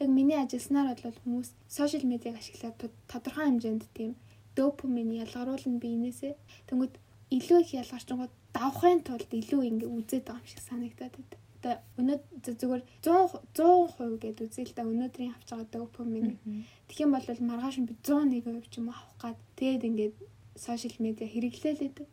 Яг 0.00 0.08
миний 0.12 0.36
ажилласнаар 0.36 1.00
бол 1.00 1.16
хүмүүс 1.24 1.50
сошиал 1.68 2.04
медиаг 2.04 2.36
ашиглаад 2.36 2.76
тодорхой 3.08 3.48
хэмжээнд 3.48 3.84
тийм 3.96 4.12
допамин 4.56 5.10
ялгаруулна 5.24 5.80
биенээсээ. 5.80 6.34
Тэнгүүд 6.68 6.94
илүү 7.36 7.58
их 7.64 7.70
ялгарчгууд 7.80 8.32
давхын 8.54 9.00
тулд 9.02 9.30
илүү 9.32 9.62
ингэ 9.70 9.86
үзээд 9.88 10.24
байгаа 10.28 10.44
юм 10.44 10.50
шиг 10.52 10.62
санагдаад 10.68 11.14
байна. 11.16 11.42
Одоо 11.64 11.74
өнөө 11.98 12.18
зүгээр 12.44 12.82
100 13.00 13.40
100% 13.56 14.22
гэд 14.22 14.38
үзээ 14.44 14.64
л 14.68 14.76
да 14.76 14.82
өнөөдрийн 14.84 15.32
авч 15.34 15.48
байгаа 15.50 15.68
допамин. 15.72 16.38
Тэгэх 16.86 17.04
юм 17.04 17.12
бол 17.16 17.24
маргааш 17.24 17.76
би 17.88 17.96
101% 18.04 18.68
ч 18.68 18.74
юм 18.78 18.92
авах 18.92 19.16
гад 19.18 19.38
тэгээд 19.56 19.88
ингээд 19.88 20.16
сошиал 20.54 20.96
медиа 21.00 21.26
хэрэглээл 21.26 21.82
байдаг. 21.82 22.06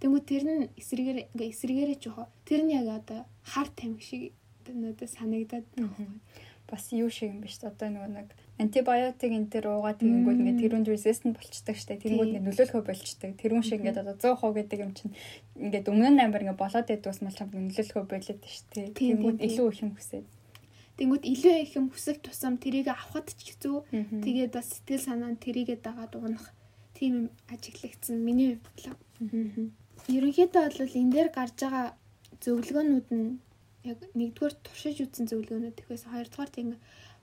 Тэнгүүд 0.00 0.24
тэр 0.26 0.44
нь 0.48 0.62
эсрэгээр 0.80 1.18
ингээ 1.36 1.52
эсрэгээрээ 1.52 1.98
ч 2.00 2.04
яах. 2.10 2.32
Тэр 2.48 2.60
нь 2.64 2.74
яг 2.74 2.88
одоо 2.90 3.20
хар 3.44 3.68
тамхи 3.70 4.02
шиг 4.02 4.22
надад 4.72 5.10
санагдаад 5.10 5.66
байна. 5.76 6.20
Бас 6.64 6.88
юу 6.96 7.10
шиг 7.12 7.28
юм 7.28 7.44
биш 7.44 7.60
одоо 7.60 7.92
нөгөө 7.92 8.10
нэг 8.16 8.28
антибиотик 8.56 9.32
энэ 9.36 9.52
төр 9.52 9.66
уугаад 9.68 10.00
тэгэнгүүт 10.00 10.40
ингээд 10.40 10.60
тэрүүнд 10.64 10.88
resistant 10.88 11.36
болчдөг 11.36 11.76
штэ. 11.76 12.00
Тэрнгүүт 12.00 12.30
ингээд 12.40 12.46
нөлөөлөхөө 12.48 12.82
болчдөг 12.88 13.30
тэрүүн 13.36 13.64
шиг 13.68 13.84
ингээд 13.84 14.00
одоо 14.00 14.32
100% 14.32 14.56
гэдэг 14.56 14.78
юм 14.80 14.92
чинь 14.96 15.12
ингээд 15.60 15.90
өмнө 15.92 16.10
нь 16.14 16.22
амар 16.24 16.42
ингээд 16.46 16.62
болоод 16.62 16.88
байдаг 16.88 17.10
бас 17.12 17.20
мал 17.20 17.36
чамд 17.36 17.52
нөлөөлөхөө 17.52 18.04
болоод 18.08 18.42
штэ. 18.48 18.96
Тэрнгүүт 18.96 19.38
илүү 19.44 19.66
их 19.68 19.80
юм 19.84 19.92
хүсээд. 19.92 20.26
Тэнгүүд 20.94 21.24
илүү 21.26 21.54
их 21.58 21.72
юм 21.74 21.86
хүсэх 21.90 22.22
тусам 22.22 22.54
тэрийг 22.62 22.86
авахд 22.86 23.34
ч 23.34 23.58
хэцүү. 23.58 23.76
Тэгээд 24.22 24.54
бас 24.54 24.78
сэтгэл 24.78 25.02
санаа 25.02 25.34
нь 25.34 25.42
тэрийгээ 25.42 25.82
дагаад 25.82 26.14
уунах 26.14 26.54
тийм 26.94 27.12
юм 27.18 27.26
ажиглагдсан. 27.50 28.22
Миний 28.22 28.62
хувьд 28.62 28.94
л. 28.94 29.74
Ерөнхийдөө 30.06 30.62
бол 30.70 30.98
энэ 31.02 31.10
дээр 31.10 31.28
гарч 31.34 31.58
байгаа 31.58 31.86
зөвлөгөөнүүд 32.38 33.08
нь 33.10 33.42
яг 33.90 33.98
нэгдүгээр 34.18 34.54
туршиж 34.64 34.96
үзсэн 35.04 35.28
зөвлөгөөнүүд 35.28 35.80
ихээс 35.80 36.04
хоёрдугаар 36.08 36.50
тийм 36.52 36.68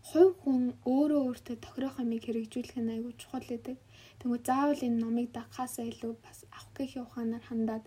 хувь 0.09 0.33
хүн 0.41 0.61
өөрөө 0.93 1.21
өөртөө 1.27 1.57
тохирох 1.65 1.95
амийг 2.01 2.23
хэрэгжүүлэх 2.25 2.77
нь 2.81 2.93
айгүй 2.95 3.13
чухал 3.21 3.45
гэдэг. 3.49 3.77
Тэгвэл 4.21 4.45
заавал 4.49 4.81
энэ 4.87 5.01
номыг 5.03 5.27
дагахаасаа 5.33 5.85
илүү 5.91 6.13
бас 6.25 6.39
авах 6.57 6.73
гэхийн 6.77 7.05
ухаанаар 7.05 7.43
хандаад 7.45 7.85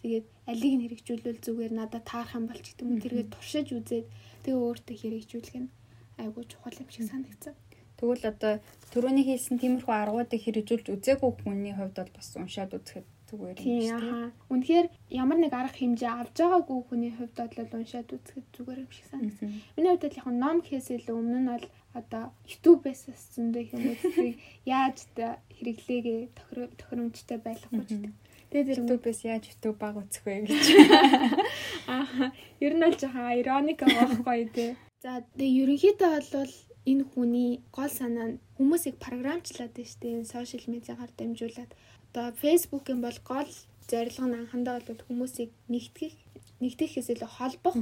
тэгээд 0.00 0.26
алиг 0.52 0.72
нь 0.76 0.84
хэрэгжүүлвэл 0.84 1.44
зүгээр 1.44 1.72
надад 1.76 2.04
таарах 2.08 2.36
юм 2.36 2.44
болч 2.48 2.64
гэдэг 2.68 2.84
юм. 2.88 3.00
тэргээ 3.04 3.26
туршиж 3.32 3.68
үзээд 3.76 4.06
тэгээ 4.44 4.64
өөртөө 4.66 4.96
хэрэгжүүлэх 5.00 5.56
нь 5.60 5.72
айгүй 6.20 6.44
чухал 6.48 6.80
юм 6.80 6.88
шиг 6.92 7.04
санагдсан. 7.08 7.54
Тэгвэл 7.96 8.24
одоо 8.32 8.52
түрүүний 8.92 9.24
хэлсэн 9.28 9.56
тиймэрхүү 9.60 9.94
аргуудыг 9.94 10.40
хэрэгжүүлж 10.44 10.86
үзээгүй 10.96 11.30
хүний 11.40 11.74
хувьд 11.76 11.96
бол 11.96 12.12
бас 12.16 12.28
уншаад 12.36 12.76
үзэхэд 12.76 13.06
зүгээр 13.34 13.58
юм 13.58 13.80
шиг 13.82 13.98
тийм. 13.98 14.32
Үнэхээр 14.54 14.86
ямар 15.10 15.38
нэг 15.42 15.52
арга 15.58 15.74
хэмжээ 15.74 16.12
авж 16.14 16.36
байгаагүй 16.38 16.78
хүний 16.86 17.12
хувьд 17.18 17.34
бол 17.34 17.74
уншаад 17.82 18.08
үзэхэд 18.14 18.46
зүгээр 18.54 18.82
юм 18.86 18.92
шиг 18.94 19.06
санагдсан. 19.10 19.50
Миний 19.74 19.90
хувьд 19.90 20.06
л 20.06 20.18
яг 20.22 20.28
ном 20.30 20.56
гэхээс 20.62 20.88
илүү 20.94 21.16
өмнө 21.18 21.40
нь 21.42 21.50
бол 21.50 21.66
одоо 21.98 22.24
YouTube-ээс 22.46 23.02
зөндөө 23.34 23.64
хүмүүсийг 23.70 24.38
яаж 24.78 24.98
хэрэглээгээ 25.18 26.20
тохиромжтой 26.78 27.38
байлгах 27.42 27.74
гэж 27.74 27.90
Тэгээд 28.54 28.86
YouTube-ээс 28.86 29.20
яаж 29.26 29.44
YouTube 29.50 29.78
баг 29.82 29.98
үзэх 29.98 30.22
вэ 30.30 30.46
гэж. 30.46 30.62
Аа, 31.90 32.30
ер 32.62 32.72
нь 32.78 32.86
л 32.86 32.94
жоохон 32.94 33.34
ироник 33.34 33.82
аахгүй 33.82 34.46
тий. 34.54 34.78
За, 35.02 35.26
тэгээ 35.34 35.58
ерөнхийдөө 35.66 36.10
бол 36.30 36.54
энэ 36.86 37.04
хүний 37.10 37.50
гол 37.74 37.90
санаа 37.90 38.26
нь 38.30 38.38
хүмүүсийг 38.54 39.02
програмчлаад 39.02 39.74
байна 39.74 39.90
шүү 39.90 40.00
дээ. 40.06 40.14
Энэ 40.22 40.30
сошиал 40.30 40.66
медиагаар 40.70 41.12
дамжуулаад 41.18 41.72
Одоо 42.14 42.30
Facebook-ын 42.30 43.02
бол 43.02 43.18
гол 43.26 43.50
зорилго 43.90 44.26
нь 44.30 44.38
анхандаа 44.38 44.78
бол 44.86 45.02
хүмүүсийг 45.10 45.50
нэгтгэх 45.66 46.14
нэгтгэхээс 46.62 47.08
илүү 47.10 47.30
холбох 47.38 47.74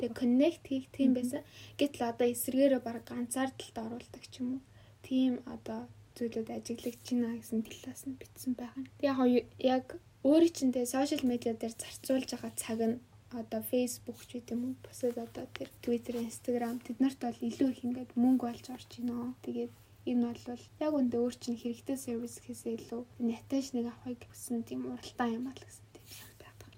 тэгээ 0.00 0.16
connect 0.16 0.64
хийх 0.64 0.88
тийм 0.96 1.12
байсан. 1.12 1.44
Гэтэл 1.76 2.08
одоо 2.08 2.26
эсрэгээрээ 2.32 2.80
баг 2.80 3.04
ганцаардалд 3.04 3.76
оруулдаг 3.84 4.24
ч 4.32 4.40
юм 4.40 4.48
уу. 4.56 4.62
Тийм 5.04 5.32
одоо 5.44 5.84
зүйлүүд 6.16 6.48
ажиглагдж 6.48 7.06
байна 7.12 7.36
гэсэн 7.36 7.60
талаас 7.60 8.02
нь 8.08 8.16
бичсэн 8.16 8.52
байгаа. 8.56 8.84
Яг 9.04 9.20
яг 9.60 9.84
өөрийн 10.24 10.54
чинь 10.56 10.72
тэгээ 10.72 10.94
сошиал 10.96 11.24
медиа 11.28 11.52
дээр 11.52 11.74
зарцуулж 11.76 12.28
байгаа 12.32 12.52
цаг 12.56 12.80
нь 12.88 12.96
одоо 13.36 13.60
Facebook 13.68 14.18
ч 14.24 14.40
гэдэм 14.40 14.60
үү 14.64 14.74
бусад 14.80 15.16
одоо 15.20 15.44
тэр 15.52 15.68
Twitter, 15.84 16.16
Instagram 16.24 16.80
тэднэрт 16.80 17.20
бол 17.20 17.44
илүү 17.48 17.68
их 17.68 17.84
ингээд 17.84 18.10
мөнгө 18.16 18.48
олж 18.48 18.66
орж 18.72 18.90
байна. 18.96 19.36
Тэгээд 19.44 19.72
Энэ 20.04 20.36
бол 20.36 20.64
яг 20.84 20.92
үндэ 20.92 21.16
өөр 21.16 21.34
чинь 21.40 21.56
хэрэгтэй 21.56 21.96
сервис 21.96 22.36
гэхээсээ 22.36 22.76
илүү 22.76 23.02
нэтэж 23.24 23.64
нэг 23.72 23.88
авахыг 23.88 24.20
хүссэн 24.28 24.60
тийм 24.68 24.84
уралдаан 24.92 25.32
юм 25.32 25.48
аа 25.48 25.56
гэсэн 25.56 25.88
тийм 25.96 26.06
санаа 26.12 26.52
байдаг. 26.60 26.72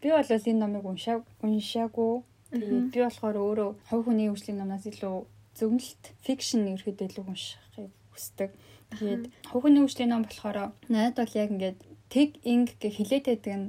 Би 0.00 0.08
бол 0.08 0.32
энэ 0.32 0.60
номыг 0.64 0.84
уншааг 0.88 1.22
уншаагүй. 1.44 2.12
Би 2.88 2.98
болохоор 3.04 3.36
өөрөө 3.36 3.70
хувь 3.92 4.04
хүний 4.08 4.32
хөгжлийн 4.32 4.58
номнаас 4.64 4.88
илүү 4.88 5.16
зөвнөлт 5.60 6.04
фикшн 6.24 6.72
ерөөдөө 6.72 7.06
илүү 7.12 7.24
уншихыг 7.28 7.92
хүсдэг. 8.16 8.50
Тэгээд 8.96 9.24
хувь 9.52 9.62
хүний 9.68 9.82
хөгжлийн 9.84 10.08
ном 10.08 10.24
болохоор 10.24 10.72
надад 10.88 11.20
бол 11.20 11.34
яг 11.36 11.50
ингээд 11.52 11.80
тэг 12.08 12.28
инг 12.48 12.80
гэх 12.80 12.96
хилээд 12.96 13.28
байдаг 13.28 13.54
нь 13.60 13.68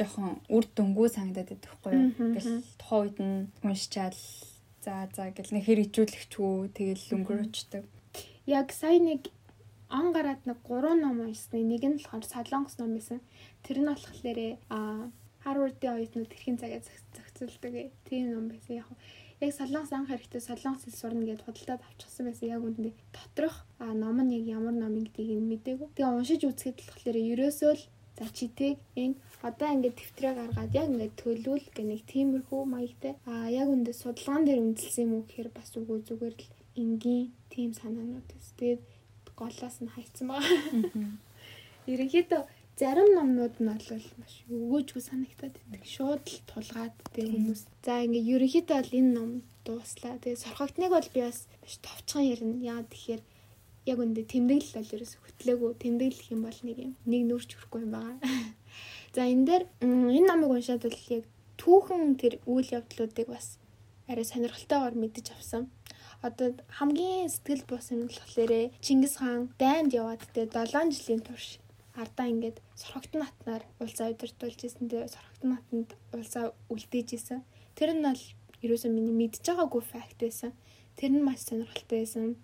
жоохон 0.00 0.40
үр 0.48 0.64
дүнгүй 0.72 1.08
санагдаад 1.12 1.52
байдаг 1.52 1.70
хгүй 1.76 1.92
юу. 1.92 2.08
Тэгэл 2.16 2.64
тухайн 2.80 3.02
үед 3.04 3.18
нь 3.20 3.36
уншчаал 3.60 4.20
за 4.84 5.08
за 5.12 5.28
гэл 5.36 5.52
нэг 5.52 5.64
хэр 5.68 5.84
ижүүлэгчгүй 5.84 6.54
тэгэл 6.76 7.14
өнгөрөөчдөг 7.20 7.84
яг 8.46 8.72
сая 8.72 8.98
нэг 8.98 9.30
он 9.90 10.12
гараад 10.12 10.42
нэг 10.46 10.58
3 10.68 11.00
ном 11.00 11.20
уншсны 11.20 11.62
нэг 11.62 11.82
нь 11.84 11.98
болохоор 11.98 12.24
Солонгос 12.24 12.78
ном 12.78 12.94
байсан. 12.96 13.20
Тэр 13.62 13.78
нь 13.80 13.88
болохоор 13.90 14.38
а 14.68 15.10
Харвардын 15.44 15.94
оюутнууд 15.94 16.30
тэрхийн 16.32 16.58
цагаа 16.58 16.80
зохицуулдаг 16.80 17.92
тийм 18.08 18.32
ном 18.32 18.48
байсан. 18.48 18.82
Яг 18.82 18.88
яг 19.40 19.52
Солонгос 19.54 19.92
анх 19.92 20.08
хэрэгтэй 20.08 20.40
Солонгос 20.40 20.84
хэл 20.84 21.00
сурна 21.00 21.24
гэдээ 21.24 21.46
худалдаад 21.46 21.82
авчихсан 21.84 22.26
байсан. 22.26 22.48
Яг 22.48 22.62
үүндээ 22.64 22.94
доторх 23.16 23.56
ном 23.78 24.18
нь 24.24 24.34
яг 24.38 24.44
ямар 24.56 24.74
ном 24.74 24.94
гэдгийг 25.04 25.40
нь 25.40 25.48
мдээгүй. 25.52 25.88
Тэгээ 25.94 26.16
уншиж 26.16 26.40
үзэхэд 26.48 26.78
болохоор 26.80 27.16
ерөөсөө 27.32 27.72
л 27.78 27.84
За 28.18 28.26
читэг 28.30 28.78
ин 28.94 29.16
одоо 29.42 29.68
ингээд 29.74 29.98
тэмдрээ 29.98 30.32
гаргаад 30.38 30.72
яг 30.80 30.86
ингээд 30.86 31.18
төлөвл 31.18 31.66
гэх 31.74 31.86
нэг 31.90 32.00
тиймэрхүү 32.06 32.62
маягтай. 32.62 33.18
А 33.26 33.50
яг 33.50 33.66
үндэ 33.74 33.90
судалгаан 33.90 34.46
дээр 34.46 34.62
үндэслсэн 34.62 35.02
юм 35.04 35.12
уу 35.14 35.22
гэхээр 35.26 35.50
бас 35.50 35.74
үгүй 35.74 35.98
зүгээр 36.06 36.34
л 36.38 36.46
энгийн 36.82 37.34
тим 37.54 37.70
санаанууд 37.72 38.26
тест. 38.26 38.52
Тэгээд 38.58 38.82
голоос 39.38 39.76
нь 39.80 39.94
хайцсан 39.94 40.26
байгаа. 40.28 41.14
Ерөнхийдөө 41.92 42.42
зарим 42.80 43.08
номнууд 43.14 43.54
нь 43.62 43.70
бол 43.70 44.06
маш 44.18 44.34
өгөөжгүй 44.50 45.02
санагтаад 45.06 45.54
байдаг. 45.54 45.82
Шууд 45.86 46.24
л 46.26 46.40
тулгаад 46.50 46.94
тэг 47.14 47.30
хүмүүс. 47.30 47.62
За 47.86 48.02
ингээ 48.02 48.30
ерөнхийдөө 48.34 48.76
бол 48.82 48.98
энэ 48.98 49.12
ном 49.14 49.30
дууслаа. 49.62 50.18
Тэгээ 50.18 50.42
сорхогтныг 50.42 50.90
бол 50.90 51.08
би 51.14 51.20
бас 51.22 51.46
маш 51.62 51.74
товчхон 51.86 52.24
ярина. 52.26 52.58
Яа 52.58 52.82
тэгэхээр 52.82 53.22
яг 53.90 53.98
үндэ 54.02 54.22
тэмдэглэл 54.26 54.78
бол 54.80 54.94
ерөөс 54.96 55.14
хөтлөөгүй. 55.22 55.72
Тэмдэглэх 55.82 56.28
юм 56.34 56.42
бол 56.42 56.60
нэг 56.66 56.76
юм. 56.82 56.92
Нэг 57.06 57.22
нүрч 57.30 57.50
хүрэхгүй 57.54 57.80
юм 57.86 57.92
байгаа. 57.94 58.18
За 59.14 59.22
энэ 59.30 59.46
дээр 59.46 59.64
энэ 59.84 60.26
номыг 60.26 60.50
уншаад 60.50 60.82
бол 60.82 61.02
яг 61.14 61.24
түүхэн 61.62 62.18
тэр 62.18 62.34
үйл 62.50 62.68
явдлуудыг 62.74 63.28
бас 63.30 63.62
арай 64.10 64.26
сонирхолтойгоор 64.26 64.94
мэдэж 64.98 65.26
авсан 65.32 65.70
одоо 66.26 66.48
хамгийн 66.76 67.28
сэтгэл 67.28 67.62
бус 67.68 67.86
юм 67.94 68.00
болохоор 68.08 68.52
Чингис 68.84 69.14
хаан 69.20 69.42
дайнд 69.60 69.92
яваад 70.00 70.22
тэ 70.34 70.48
7 70.48 70.96
жилийн 70.96 71.22
турш 71.26 71.46
ардаа 72.02 72.26
ингээд 72.32 72.58
сорхогтон 72.80 73.20
натнаар 73.22 73.62
улсаа 73.82 74.10
удирдуулж 74.12 74.60
исэн 74.64 74.88
тэ 74.90 75.06
сорхогтон 75.14 75.50
натанд 75.54 75.88
улсаа 76.16 76.44
үлдээж 76.72 77.08
исэн. 77.18 77.40
Тэр 77.78 77.90
нь 77.94 78.04
бол 78.06 78.22
ерөөсөө 78.64 78.90
миний 78.90 79.14
мэдж 79.20 79.44
байгаагүй 79.46 79.82
факт 79.92 80.18
байсан. 80.24 80.50
Тэр 80.98 81.10
нь 81.14 81.26
маш 81.26 81.40
сонирхолтой 81.46 81.98
байсан. 82.02 82.34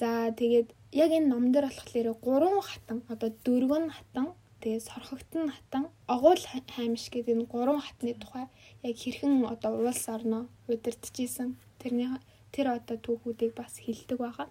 За 0.00 0.08
тэгээд 0.40 0.68
яг 1.04 1.10
энэ 1.12 1.30
ном 1.32 1.44
дээр 1.52 1.66
болохоор 1.68 2.08
гурван 2.24 2.62
хатан 2.64 2.98
одоо 3.12 3.30
дөрвөн 3.44 3.86
хатан 3.96 4.26
тэгээ 4.62 4.86
сорхогтон 4.88 5.52
хатан 5.52 5.84
огуул 6.14 6.42
хаймш 6.74 7.10
гэдэг 7.12 7.34
энэ 7.34 7.50
гурван 7.52 7.80
хатны 7.82 8.14
тухай 8.16 8.46
яг 8.86 8.96
хэрхэн 8.96 9.44
одоо 9.54 9.72
улс 9.84 10.04
орноо 10.08 10.42
удирдах 10.70 11.16
исэн. 11.18 11.58
Тэрний 11.82 12.08
тэр 12.54 12.66
одоо 12.76 12.96
түүхүүдийг 12.96 13.52
бас 13.54 13.74
хилдэг 13.84 14.18
байгаа. 14.18 14.48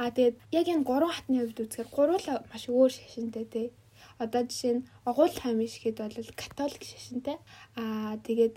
А 0.00 0.10
тэгээд 0.14 0.36
яг 0.58 0.66
энэ 0.72 0.86
гурван 0.88 1.14
хатны 1.14 1.36
хувьд 1.40 1.62
үзэхээр 1.62 1.88
гурвуулаа 1.96 2.38
маш 2.50 2.64
өөр 2.68 2.92
шашинтай 2.92 3.44
тий. 3.54 3.66
Одоо 4.18 4.42
жишээ 4.48 4.74
нь 4.76 4.86
огуул 5.08 5.34
хаймш 5.34 5.74
гэхэд 5.78 5.98
бол 6.00 6.30
католик 6.40 6.82
шашинтай. 6.84 7.36
А 7.80 8.16
тэгээд 8.26 8.54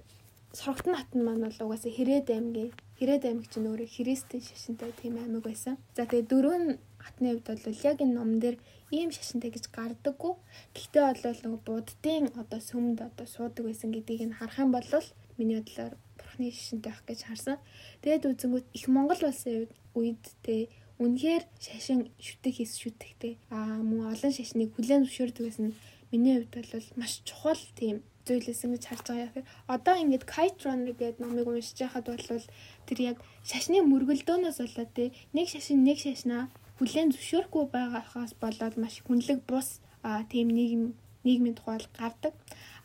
сорогтон 0.53 0.95
хат 0.97 1.11
нь 1.15 1.25
маань 1.25 1.45
бол 1.45 1.63
угаасаа 1.65 1.91
Хэрээд 1.93 2.27
аймгийн 2.31 2.71
Хэрээд 2.97 3.23
аймаг 3.29 3.45
чинь 3.53 3.69
өөрөө 3.69 3.89
христийн 3.93 4.41
шашинтай 4.41 4.91
тийм 4.97 5.21
аймаг 5.21 5.43
байсан. 5.45 5.77
За 5.93 6.09
тэгээд 6.09 6.29
дөрөв 6.33 6.81
хатны 6.97 7.27
хувьд 7.29 7.47
бол 7.65 7.81
яг 7.89 7.97
энэ 8.01 8.15
ном 8.17 8.31
дээр 8.41 8.57
ийм 8.97 9.09
шашинтай 9.13 9.51
гэж 9.53 9.65
гардаггүй. 9.77 10.33
Гэхдээ 10.73 11.03
бол 11.05 11.41
нөгөө 11.45 11.61
буддын 11.69 12.25
одоо 12.41 12.59
сүмд 12.69 12.97
одоо 13.09 13.27
суудаг 13.29 13.63
байсан 13.69 13.93
гэдгийг 13.93 14.23
нь 14.25 14.37
харах 14.39 14.57
юм 14.63 14.71
бол 14.73 14.89
миний 15.37 15.61
бодлоор 15.61 15.93
бурхны 16.37 16.53
шишинтэй 16.53 16.91
байх 16.93 17.01
гэж 17.09 17.19
харсан. 17.25 17.57
Тэгээд 18.01 18.29
үзэнгүүт 18.29 18.67
их 18.77 18.85
Монгол 18.87 19.21
улсын 19.25 19.65
үед 19.97 20.21
те 20.45 20.69
үнэхээр 21.01 21.43
шашин 21.57 22.13
шүтэг 22.21 22.53
хийс 22.61 22.77
шүтэгтэй 22.77 23.41
аа 23.49 23.81
мөн 23.81 24.13
олон 24.13 24.33
шашныг 24.33 24.69
хүлээн 24.77 25.05
зөвшөөрдөг 25.05 25.43
байсан 25.45 25.73
миний 26.13 26.37
хувьд 26.37 26.53
бол 26.53 26.89
маш 27.01 27.21
чухал 27.25 27.61
тийм 27.73 28.05
зүйлээсэн 28.29 28.69
гэж 28.77 28.83
харж 28.85 29.05
байгаа 29.09 29.41
юм. 29.41 29.49
Одоо 29.65 29.95
ингээд 29.97 30.29
Kite 30.29 30.61
Runner 30.65 30.93
гэдэг 30.93 31.21
номыг 31.21 31.47
уншиж 31.49 31.77
байхад 31.81 32.05
бол 32.05 32.45
тэр 32.85 32.99
яг 33.01 33.17
шашны 33.41 33.81
мөргөлдөөнөөс 33.81 34.57
болоод 34.61 34.91
те 34.93 35.05
нэг 35.33 35.47
шашин 35.49 35.81
нэг 35.81 35.97
шашнаа 36.01 36.53
хүлээн 36.77 37.13
зөвшөөрөхгүй 37.13 37.65
байгаагаас 37.73 38.33
болоод 38.37 38.75
маш 38.77 39.01
хүнлэг 39.05 39.41
бус 39.49 39.81
тийм 40.29 40.47
нийгэм 40.53 40.93
нийгмийн 41.25 41.55
тухай 41.55 41.81
гардаг. 41.97 42.33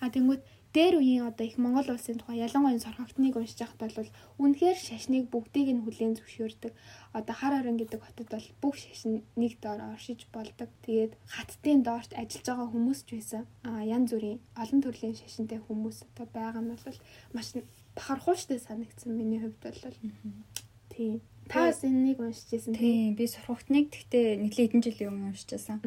А 0.01 0.11
тэнгүүд 0.15 0.41
дээр 0.73 1.05
үеийн 1.05 1.29
одоо 1.29 1.45
их 1.45 1.61
Монгол 1.61 1.93
улсын 1.93 2.17
тухай 2.17 2.41
ялангуяа 2.41 2.81
сорхогтныг 2.81 3.37
уншиж 3.37 3.61
байхад 3.61 3.81
бол 3.93 4.09
үнэхээр 4.41 4.79
шашныг 4.81 5.29
бүгдийг 5.29 5.69
нь 5.69 5.85
хүлээн 5.85 6.17
зөвшөөрдөг. 6.17 6.73
Одоо 7.13 7.35
хар 7.37 7.61
орон 7.61 7.77
гэдэг 7.77 8.01
хотод 8.01 8.29
бол 8.33 8.49
бүх 8.65 8.75
шашин 8.81 9.21
нэг 9.37 9.61
доор 9.61 9.85
оршиж 9.93 10.25
болдог. 10.33 10.73
Тэгээд 10.89 11.13
хаттын 11.29 11.85
доорт 11.85 12.17
ажиллаж 12.17 12.47
байгаа 12.49 12.69
хүмүүс 12.73 13.01
ч 13.05 13.09
байсан. 13.21 13.45
Аа 13.69 13.85
янз 13.85 14.17
бүрийн 14.17 14.41
олон 14.57 14.81
төрлийн 14.81 15.17
шашинтай 15.21 15.61
хүмүүс 15.61 16.09
одоо 16.09 16.27
байгаа 16.33 16.65
нь 16.65 16.73
бол 16.73 16.99
маш 17.37 17.53
бахархууштай 17.93 18.57
санагдсан 18.57 19.13
миний 19.13 19.45
хувьд 19.45 19.61
бол. 19.61 19.77
Тийм. 20.89 21.21
Та 21.53 21.69
бас 21.69 21.85
энэнийг 21.85 22.17
уншиж 22.17 22.49
байсан 22.49 22.73
тийм. 22.73 23.13
Би 23.13 23.29
сорхогтныг 23.29 23.93
гэхдээ 23.93 24.41
нэглээ 24.41 24.67
хэдэн 24.73 24.85
жилийн 24.89 25.11
өмнө 25.13 25.29
уншиж 25.37 25.49
байсан. 25.53 25.85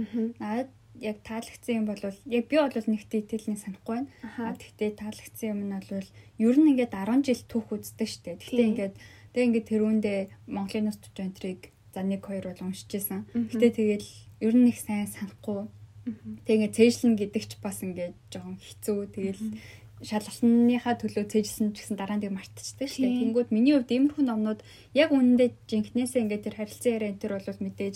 Яг 1.02 1.18
таалагдсан 1.28 1.84
юм 1.84 1.86
бол 1.90 2.00
яг 2.00 2.46
би 2.48 2.56
бол 2.56 2.72
нэг 2.72 3.04
дэтэлний 3.10 3.60
санахгүй 3.60 4.08
байна. 4.08 4.10
А 4.40 4.56
тэгтээ 4.56 4.92
таалагдсан 4.96 5.50
юм 5.52 5.62
нь 5.68 5.76
бол 5.76 6.08
ер 6.40 6.56
нь 6.56 6.70
ингээд 6.72 6.94
10 6.96 7.26
жил 7.28 7.42
түүх 7.50 7.68
үздэг 7.76 8.08
штэ. 8.08 8.40
Тэгтээ 8.40 8.70
ингээд 8.72 8.96
тэг 9.36 9.44
ингээд 9.52 9.70
тэрүүндээ 9.72 10.20
Монголын 10.48 10.88
нас 10.88 10.98
доcumentary-г 11.04 11.76
за 11.92 12.04
1 12.04 12.20
2 12.24 12.48
бол 12.48 12.66
уншижсэн. 12.72 13.28
Гэтэ 13.32 13.70
тэгэл 13.76 14.10
ер 14.40 14.56
нь 14.56 14.70
их 14.72 14.80
сайн 14.80 15.08
санахгүй. 15.08 15.68
Тэг 16.48 16.56
ингээд 16.56 16.78
цээжлэн 16.78 17.16
гэдэг 17.20 17.44
ч 17.50 17.52
бас 17.60 17.84
ингээд 17.84 18.16
жоохон 18.32 18.60
хэцүү. 18.60 19.00
Тэгэл 19.12 19.44
шалгалтныхаа 20.04 20.96
төлөө 21.00 21.26
цээжсэн 21.32 21.72
ч 21.72 21.82
гэсэн 21.82 21.96
дараа 21.96 22.20
нь 22.20 22.24
тэг 22.24 22.36
мартчихдаг 22.36 22.92
шүү 22.92 23.04
дээ. 23.08 23.20
Тэнгүүд 23.24 23.50
миний 23.56 23.74
хувьд 23.74 23.96
иймэрхүү 23.96 24.24
номнууд 24.28 24.62
яг 24.92 25.10
үнэндээ 25.16 25.50
жинкнээсээ 25.72 26.24
ингээд 26.28 26.46
тэр 26.46 26.56
харилцан 26.60 26.92
яриа 27.00 27.12
энэ 27.16 27.22
төр 27.24 27.34
бол 27.40 27.64
мэдээж 27.64 27.96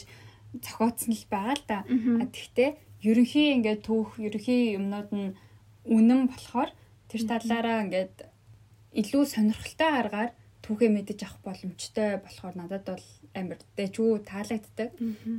зохиоцсон 0.63 1.13
л 1.13 1.25
байгаа 1.29 1.55
л 1.59 1.65
да. 1.67 1.79
Тэгтээ 1.85 2.69
ерөнхий 3.03 3.55
ингээд 3.55 3.81
түүх 3.87 4.19
ерөнхий 4.19 4.75
юмнууд 4.75 5.09
нь 5.15 5.35
үнэн 5.87 6.27
болохоор 6.27 6.69
тэр 7.09 7.21
талаараа 7.25 7.83
ингээд 7.85 8.15
илүү 9.01 9.23
сонирхолтой 9.25 9.91
аргаар 10.01 10.31
түүхээ 10.65 10.89
мэдэж 10.91 11.19
авах 11.23 11.41
боломжтой 11.47 12.19
болохоор 12.21 12.55
надад 12.59 12.83
бол 12.85 13.07
амар 13.33 13.59
дэжүү 13.77 14.11
таалагддаг. 14.27 14.89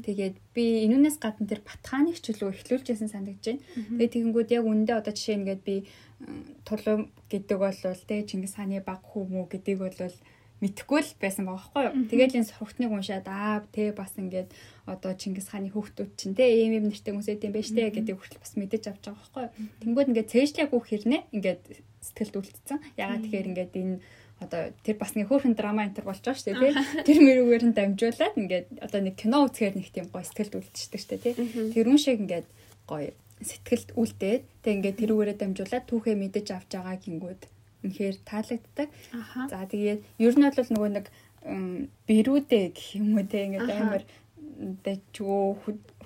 Тэгээд 0.06 0.36
би 0.54 0.64
энүүнээс 0.86 1.18
гадна 1.22 1.46
тэр 1.46 1.60
Батхааныг 1.62 2.18
ч 2.18 2.32
илүү 2.32 2.50
эхлүүлжсэн 2.50 3.10
санагдаж 3.10 3.44
байна. 3.46 3.62
Тэгээд 4.00 4.14
тэгэнгүүт 4.16 4.50
яг 4.56 4.64
үндэ 4.64 4.92
одоо 4.96 5.12
жишээ 5.14 5.38
нэгээд 5.38 5.62
би 5.66 5.76
тулам 6.66 7.12
гэдэг 7.30 7.58
бол 7.60 7.78
тэ 7.78 8.26
Чингис 8.26 8.56
хааны 8.56 8.80
баг 8.82 9.02
хүмүү 9.06 9.46
гэдэг 9.50 9.76
бол 9.78 9.94
мэдхгүй 10.60 11.00
л 11.00 11.12
байсан 11.16 11.48
байгаа 11.48 11.64
байхгүй 11.72 11.82
юу. 11.88 11.94
Тэгээд 12.12 12.36
энэ 12.36 12.48
сургалтныг 12.52 12.92
уншаад 12.92 13.26
аа 13.32 13.64
тэ 13.72 13.96
бас 13.96 14.12
ингээд 14.20 14.52
одоо 14.84 15.12
Чингис 15.16 15.48
хааны 15.48 15.72
хүүхдүүд 15.72 16.10
чинь 16.20 16.36
тэ 16.36 16.44
ийм 16.46 16.76
ийм 16.76 16.92
нэртэй 16.92 17.16
хүмүүс 17.16 17.32
эдэм 17.32 17.52
байж 17.56 17.68
тэ 17.72 17.88
гэдэг 17.88 18.16
хүртэл 18.20 18.44
бас 18.44 18.54
мэдэж 18.60 18.82
авч 18.92 19.04
байгаа 19.08 19.16
байхгүй 19.24 19.42
юу. 19.48 19.52
Тэнгүүд 19.80 20.08
ингээд 20.12 20.32
цээжлээг 20.32 20.70
үх 20.76 20.86
хэрнээ 20.92 21.20
ингээд 21.32 21.62
сэтгэлд 22.04 22.36
үлдсэн. 22.36 22.78
Ягаад 23.00 23.22
тэгэхээр 23.24 23.48
ингээд 23.50 23.72
энэ 23.80 23.96
одоо 24.40 24.72
тэр 24.84 24.96
бас 24.96 25.12
нэг 25.16 25.28
хөөрхөн 25.28 25.56
драма 25.56 25.84
энтер 25.84 26.04
болж 26.04 26.20
байгаа 26.24 26.36
шүү 26.36 26.48
дээ 26.48 26.60
тий. 26.60 27.04
Тэр 27.08 27.18
мөрөөр 27.24 27.64
нь 27.68 27.76
дамжуулаад 27.76 28.36
ингээд 28.40 28.66
одоо 28.80 29.00
нэг 29.04 29.16
кино 29.20 29.44
үзэхээр 29.48 29.76
нэг 29.76 29.88
тийм 29.92 30.08
гоё 30.08 30.24
сэтгэлд 30.24 30.56
үлдчихдэг 30.60 31.00
шүү 31.00 31.10
дээ 31.12 31.20
тий. 31.24 31.34
Тэр 31.76 31.86
үн 31.92 32.00
шиг 32.00 32.24
ингээд 32.24 32.48
гоё 32.88 33.12
сэтгэлд 33.44 33.88
үлдээд 34.00 34.42
тэг 34.64 34.72
ингээд 34.80 35.00
тэрүүгээрээ 35.00 35.36
дамжуулаад 35.40 35.84
түүхээ 35.88 36.16
мэдэж 36.16 36.46
авч 36.56 36.70
байгаа 36.72 36.96
гингүүд 37.00 37.40
үнэхээр 37.84 38.16
таалагддаг. 38.24 38.88
За 39.50 39.64
тэгээд 39.64 40.00
ер 40.18 40.34
нь 40.36 40.44
бол 40.44 40.70
нөгөө 40.74 40.90
нэг 40.96 41.06
бэрүүдэ 42.06 42.60
гэх 42.76 42.88
юм 43.00 43.16
уу 43.16 43.24
те 43.24 43.48
ингээд 43.48 43.70
амар 43.70 44.04
дэчгөө 44.84 45.44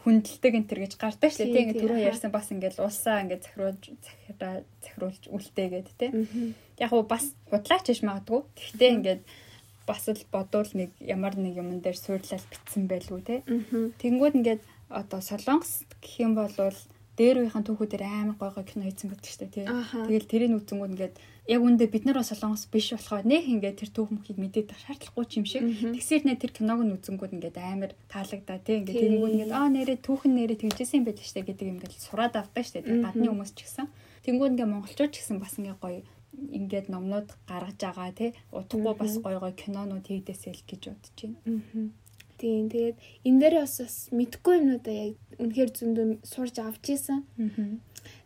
хүндэлдэг 0.04 0.52
энэ 0.54 0.68
төр 0.68 0.80
гэж 0.84 0.92
гардаг 1.00 1.30
шүү 1.32 1.48
дээ. 1.48 1.62
Ингээд 1.74 1.80
түрүү 1.80 1.98
ярьсан 2.06 2.30
бас 2.30 2.52
ингээд 2.52 2.78
улсаа 2.78 3.24
ингээд 3.24 3.42
захируулж 3.48 3.82
захираа 4.04 4.54
захируулж 4.84 5.22
үлдээгээд 5.32 5.88
те. 5.98 6.06
Яг 6.78 6.90
уу 6.92 7.02
бас 7.08 7.32
худлаач 7.50 7.87
иш 7.90 8.04
магадгүй. 8.04 8.40
Гэхдээ 8.54 8.90
ингээд 8.94 9.22
бас 9.88 10.04
л 10.06 10.22
бодвол 10.30 10.70
нэг 10.76 10.90
ямар 11.00 11.34
нэг 11.34 11.56
юмн 11.56 11.80
дээр 11.80 11.98
суурлал 11.98 12.46
битсэн 12.52 12.84
байлгүй 12.87 13.20
те. 13.24 13.37
Тэнгүүд 13.98 14.38
ингээд 14.38 14.62
одоо 14.92 15.20
солонгос 15.24 15.88
гэх 15.98 16.14
юм 16.20 16.37
бол 16.37 16.52
дээр 17.18 17.46
үеийн 17.46 17.64
түүхүүдээр 17.64 18.04
амар 18.04 18.37
гой 18.38 18.50
гой 18.54 18.64
кино 18.68 18.84
хийсэн 18.87 19.10
байдаг 19.10 19.30
шүү 19.30 19.40
дээ 19.40 19.54
тий. 19.54 19.66
Тэгэл 19.66 20.30
тэрийг 20.30 20.52
үзэнгүүт 20.58 20.92
ингээд 20.94 21.16
яг 21.44 21.61
үндэ 21.61 21.92
бид 21.92 22.04
нар 22.09 22.20
бас 22.20 22.33
солонгос 22.33 22.72
биш 22.72 22.96
болохоор 22.96 23.28
нэх 23.28 23.44
ингээд 23.44 23.80
тэр 23.85 23.90
түүх 23.92 24.11
мөхийг 24.16 24.40
мэдээд 24.40 24.72
шаардлагагүй 24.72 25.24
ч 25.28 25.33
юм 25.37 25.44
шиг. 25.44 25.62
Тэгсээр 25.92 26.24
нэ 26.24 26.40
тэр 26.40 26.52
киног 26.57 26.80
нь 26.80 26.96
үзэнгүүт 26.96 27.37
ингээд 27.37 27.57
амар 27.61 27.92
таалагдаа 28.09 28.59
тий. 28.64 28.80
Ингээд 28.80 28.96
тэнгүүд 28.96 29.33
ингээд 29.37 29.52
аа 29.52 29.68
нэрээ 29.68 29.98
түүхэн 30.00 30.33
нэрээ 30.33 30.59
тэгжсэн 30.64 31.04
юм 31.04 31.12
шүү 31.12 31.37
дээ 31.37 31.48
гэдэг 31.52 31.68
ингээд 31.68 31.94
сураад 32.00 32.35
авдаг 32.40 32.64
шүү 32.64 32.80
дээ. 32.80 33.04
Гадны 33.04 33.28
хүмүүс 33.28 33.52
ч 33.52 33.68
гэсэн. 33.68 33.87
Тэнгүүд 34.24 34.52
ингээд 34.57 34.72
монголчууд 34.72 35.12
ч 35.12 35.16
гэсэн 35.20 35.37
бас 35.37 35.54
ингээд 35.61 35.80
гоё 35.85 36.00
ингээд 36.33 36.87
номнууд 36.88 37.28
гаргаж 37.44 37.76
байгаа 37.76 38.12
тий. 38.16 38.30
Утгагүй 38.48 38.94
бас 38.96 39.14
гоё 39.20 39.38
гоё 39.44 39.52
кинонууд 39.52 40.09
хийдээсэй 40.09 40.52
л 40.57 40.64
гэж 40.64 40.83
бодож 40.96 41.18
байна. 41.20 41.92
Тийм 42.40 42.66
тэгээд 42.72 42.96
энэ 43.28 43.40
дээр 43.40 43.54
бас 43.62 43.74
бас 43.85 43.96
мэдхгүй 44.11 44.54
юмнуудаа 44.59 44.96
яг 44.96 45.14
үнэхээр 45.38 45.70
зөндөө 45.76 46.07
сурж 46.24 46.57
авч 46.59 46.85
ийсэн. 46.96 47.20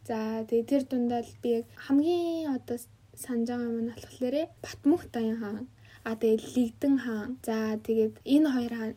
За 0.08 0.46
тэгээд 0.48 0.70
тэр 0.70 0.82
дундаа 0.88 1.20
л 1.20 1.34
би 1.42 1.60
яг 1.60 1.66
хамгийн 1.76 2.56
одоо 2.56 2.78
санаж 3.24 3.48
байгаа 3.50 3.68
юм 3.70 3.78
нь 3.84 3.92
болохоор 3.92 4.36
Батмөх 4.64 5.02
Даян 5.14 5.38
хаан. 5.42 5.66
А 6.08 6.14
тэгээд 6.20 6.42
Лигдэн 6.54 6.94
хаан. 7.04 7.30
За 7.46 7.56
тэгээд 7.86 8.14
энэ 8.34 8.48
хоёр 8.54 8.74
хаан 8.78 8.94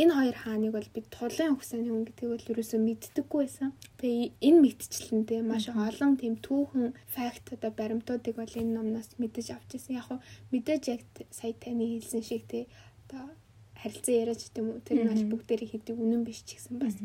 энэ 0.00 0.12
хоёр 0.14 0.36
хааныг 0.38 0.72
бол 0.72 0.88
бид 0.94 1.06
тулын 1.10 1.52
өгсөн 1.56 1.84
хүн 1.84 2.06
гэдгийг 2.06 2.30
бол 2.32 2.50
ерөөсөө 2.52 2.80
мэддэггүй 2.80 3.40
байсан. 3.42 3.70
Тэгээ 4.00 4.26
энэ 4.46 4.58
мэдчлэнтэй 4.64 5.40
маш 5.42 5.66
олон 5.68 6.12
тийм 6.16 6.34
түүхэн 6.46 6.94
факт 7.14 7.46
одоо 7.56 7.70
баримтуудыг 7.74 8.34
бол 8.38 8.54
энэ 8.60 8.74
номноос 8.78 9.10
мэдэж 9.20 9.46
авч 9.52 9.70
ирсэн. 9.76 9.98
Яг 9.98 10.06
хөө 10.06 10.18
мэдээж 10.52 10.82
яг 10.94 11.02
сая 11.34 11.52
таны 11.58 11.84
хэлсэн 11.98 12.22
шиг 12.22 12.42
тий 12.48 12.64
одоо 13.04 13.34
харилцан 13.82 14.14
яриач 14.22 14.40
гэдэг 14.46 14.62
юм 14.62 14.68
уу 14.70 14.80
тэр 14.86 14.98
нь 15.02 15.10
бол 15.10 15.24
бүгдээрээ 15.34 15.68
хийдэг 15.74 15.96
үнэн 15.98 16.22
биш 16.24 16.40
ч 16.46 16.56
гэсэн 16.56 16.78
бас 16.78 16.96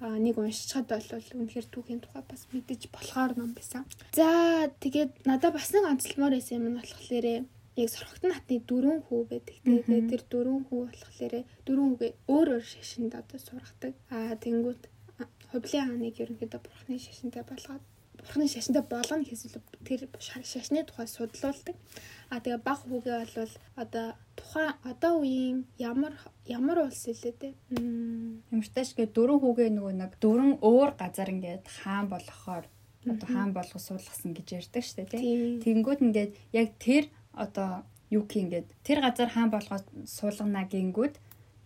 нэг 0.00 0.38
уншичаад 0.38 0.86
бол 0.86 1.10
үнэхээр 1.10 1.66
түүхийн 1.74 2.00
тухай 2.02 2.22
бас 2.22 2.46
мэдэж 2.54 2.86
болохоор 2.94 3.32
ном 3.34 3.50
байсан. 3.58 3.82
За 4.14 4.70
тэгээд 4.82 5.26
надад 5.26 5.52
бас 5.58 5.74
нэг 5.74 5.84
онцлмоор 5.90 6.34
байсан 6.38 6.58
юм 6.58 6.66
нь 6.70 6.78
болохоор 6.78 7.26
яг 7.78 7.88
сорхогтон 7.90 8.32
хатны 8.34 8.62
дөрвөн 8.62 9.00
хүү 9.06 9.22
байдаг. 9.30 9.56
Тэгээд 9.66 10.06
тэр 10.10 10.22
дөрвөн 10.30 10.62
хүү 10.70 10.80
болохоор 10.86 11.34
дөрвөн 11.66 11.88
хүүгээ 11.90 12.12
өөр 12.30 12.48
өөр 12.54 12.64
шашинд 12.66 13.12
одоо 13.14 13.38
сургадаг. 13.42 13.94
Аа 14.14 14.34
тэнгүүт 14.38 14.82
хувлын 15.50 15.86
хааныг 15.86 16.16
ерөнхийдөө 16.22 16.60
бурхны 16.62 16.98
шашинтай 16.98 17.42
болгоод 17.46 17.82
бурхны 18.18 18.48
шашинтай 18.50 18.82
болгоно 18.82 19.24
гэсэн 19.24 19.62
тэр 19.86 20.08
шашны 20.20 20.84
тухай 20.84 21.06
судлуулдаг. 21.06 21.76
А 22.30 22.40
тэгээ 22.42 22.60
баг 22.60 22.78
хүүгээ 22.84 23.18
бол 23.36 23.54
одоо 23.76 24.06
тухайн 24.36 24.74
одоо 24.84 25.12
үеийн 25.22 25.64
ямар 25.78 26.14
ямар 26.44 26.78
улс 26.84 27.06
дээ. 27.06 27.54
Ямартайч 28.52 28.90
гэ 28.98 29.14
дөрөв 29.16 29.40
хүүгээ 29.42 29.70
нөгөө 29.72 29.94
нэг 29.96 30.12
дөрөн 30.20 30.52
өөр 30.60 30.90
газар 31.00 31.28
ингээд 31.32 31.64
хаан 31.64 32.06
болохоор 32.12 32.64
одоо 33.06 33.28
хаан 33.28 33.52
болгох 33.56 33.80
суулгасан 33.80 34.34
гэж 34.36 34.48
ярьдаг 34.60 34.82
шүү 34.84 34.96
дээ 34.98 35.08
тий. 35.08 35.60
Тэнгүүд 35.64 36.00
ингээд 36.04 36.32
яг 36.52 36.68
тэр 36.82 37.04
одоо 37.32 37.86
юу 38.10 38.24
гэх 38.28 38.42
ингээд 38.44 38.66
тэр 38.84 38.98
газар 39.00 39.28
хаан 39.32 39.50
болгоод 39.54 39.86
суулгана 40.04 40.68
гингүүд 40.68 41.14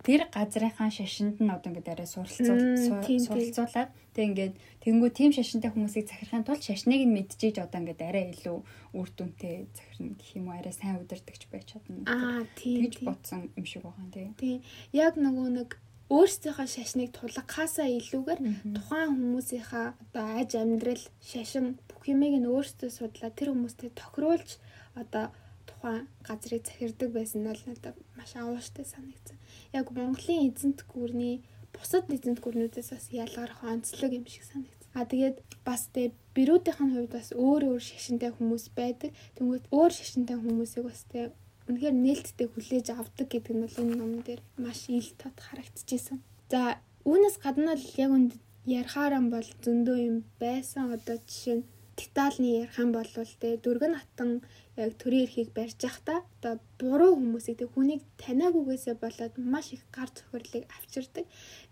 тэр 0.03 0.27
газрынхаа 0.27 0.91
шашинд 0.91 1.39
нь 1.39 1.47
одоо 1.47 1.71
ингээд 1.71 1.91
арай 1.95 2.07
суралцуулаад 2.11 3.91
тэг 4.11 4.23
ингээд 4.27 4.55
тэнгүү 4.83 5.09
тийм 5.15 5.31
шашинтай 5.31 5.71
хүмүүсийг 5.71 6.11
захирахын 6.11 6.43
тулд 6.43 6.59
шашныг 6.59 7.07
нь 7.07 7.15
мэдчихэж 7.15 7.63
одоо 7.63 7.79
ингээд 7.79 8.01
арай 8.03 8.25
илүү 8.35 8.57
үр 8.99 9.09
дүнтэй 9.15 9.71
захирна 9.71 10.19
гэх 10.19 10.29
юм 10.35 10.51
уу 10.51 10.59
арай 10.59 10.75
сайн 10.75 10.99
удирдахч 10.99 11.47
байж 11.47 11.65
чадна. 11.71 12.03
Аа 12.03 12.43
тийм 12.59 12.91
тэгж 12.91 12.99
бодсон 13.07 13.47
юм 13.55 13.63
шиг 13.63 13.87
байгаа 13.87 14.11
тий. 14.11 14.27
Тийм. 14.35 14.59
Яг 14.91 15.15
нөгөө 15.15 15.47
нэг 15.55 15.69
өөрсдийнхөө 16.11 16.67
шашныг 16.67 17.09
тулгахаасаа 17.15 17.87
илүүгээр 17.87 18.41
тухайн 18.75 19.11
хүмүүсийнхаа 19.15 19.87
одоо 20.03 20.25
аж 20.35 20.51
амьдрал, 20.59 21.03
шашин 21.23 21.79
бүх 21.87 22.03
юмыг 22.11 22.43
нь 22.43 22.51
өөрсдөө 22.51 22.89
судлаа. 22.91 23.31
Тэр 23.31 23.55
хүмүүстэй 23.55 23.89
тохируулж 23.95 24.59
одоо 24.99 25.31
тухайн 25.63 26.11
газрыг 26.27 26.67
захирдаг 26.67 27.09
байсан 27.15 27.47
нь 27.47 27.55
надад 27.71 27.95
маш 28.19 28.35
авууштай 28.35 28.83
санагдсан 28.83 29.39
яг 29.73 29.91
Монголын 29.91 30.47
эзэнт 30.49 30.79
гүрний 30.91 31.41
бусад 31.73 32.05
эзэнт 32.13 32.39
гүрнүүдээс 32.39 32.89
бас 32.93 33.05
ялгарх 33.11 33.59
онцлог 33.65 34.11
юм 34.13 34.25
шиг 34.29 34.45
санагдсан. 34.45 34.89
А 34.93 35.09
тэгээд 35.09 35.37
бас 35.65 35.89
тэ 35.93 36.13
бирүүдийн 36.37 36.77
хувьд 36.93 37.11
бас 37.17 37.29
өөр 37.33 37.61
өөр 37.73 37.81
шашинтай 37.81 38.31
хүмүүс 38.33 38.65
байдаг. 38.77 39.09
Тэнгүүт 39.37 39.65
өөр 39.73 39.91
шашинтай 39.97 40.37
хүмүүсийг 40.37 40.85
бас 40.85 41.01
тэ 41.09 41.33
үнэхээр 41.67 41.95
нээлттэй 41.97 42.47
хүлээж 42.51 42.87
авдаг 42.93 43.27
гэдэг 43.31 43.53
нь 43.55 43.63
бол 43.63 43.77
энэ 43.81 43.95
ном 43.97 44.13
дээр 44.21 44.41
маш 44.61 44.85
ил 44.91 45.09
тод 45.17 45.37
харагдчихсэн. 45.41 46.21
За 46.51 46.77
үүнээс 47.09 47.37
гадна 47.41 47.73
л 47.73 47.87
яг 47.97 48.11
үнд 48.13 48.31
ярихаараа 48.67 49.23
бол 49.33 49.49
зөндөө 49.63 49.97
юм 50.09 50.17
байсан. 50.43 50.93
Одоо 50.95 51.17
жишээ 51.25 51.57
нь 51.57 51.67
Титалны 51.97 52.49
ярих 52.61 52.77
юм 52.81 52.91
бол 52.91 53.09
тэ 53.41 53.57
дөргөн 53.63 53.95
хатан 53.97 54.41
яг 54.75 54.97
төрийн 54.97 55.25
эрхийг 55.25 55.49
барьж 55.53 55.77
явахдаа 55.85 56.25
одоо 56.41 56.53
буруу 56.81 57.13
хүмүүсийг 57.17 57.57
тэг 57.61 57.69
хүнийг 57.73 58.01
таниагүйгээсээ 58.17 58.95
болоод 58.97 59.33
маш 59.37 59.67
их 59.75 59.85
гар 59.93 60.09
цохирлыг 60.09 60.65
авчирдаг. 60.77 61.25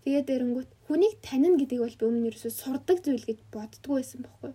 Тэгээд 0.06 0.28
эрэнгүүт 0.34 0.70
хүнийг 0.86 1.14
танина 1.26 1.58
гэдгийг 1.58 1.82
бол 1.82 1.98
би 1.98 2.06
өмнө 2.06 2.20
нь 2.22 2.28
ерөөсөө 2.30 2.52
сурдаг 2.62 2.98
зүйл 3.02 3.26
гэж 3.26 3.38
боддгоо 3.50 3.98
байсан 3.98 4.20
байхгүй. 4.22 4.52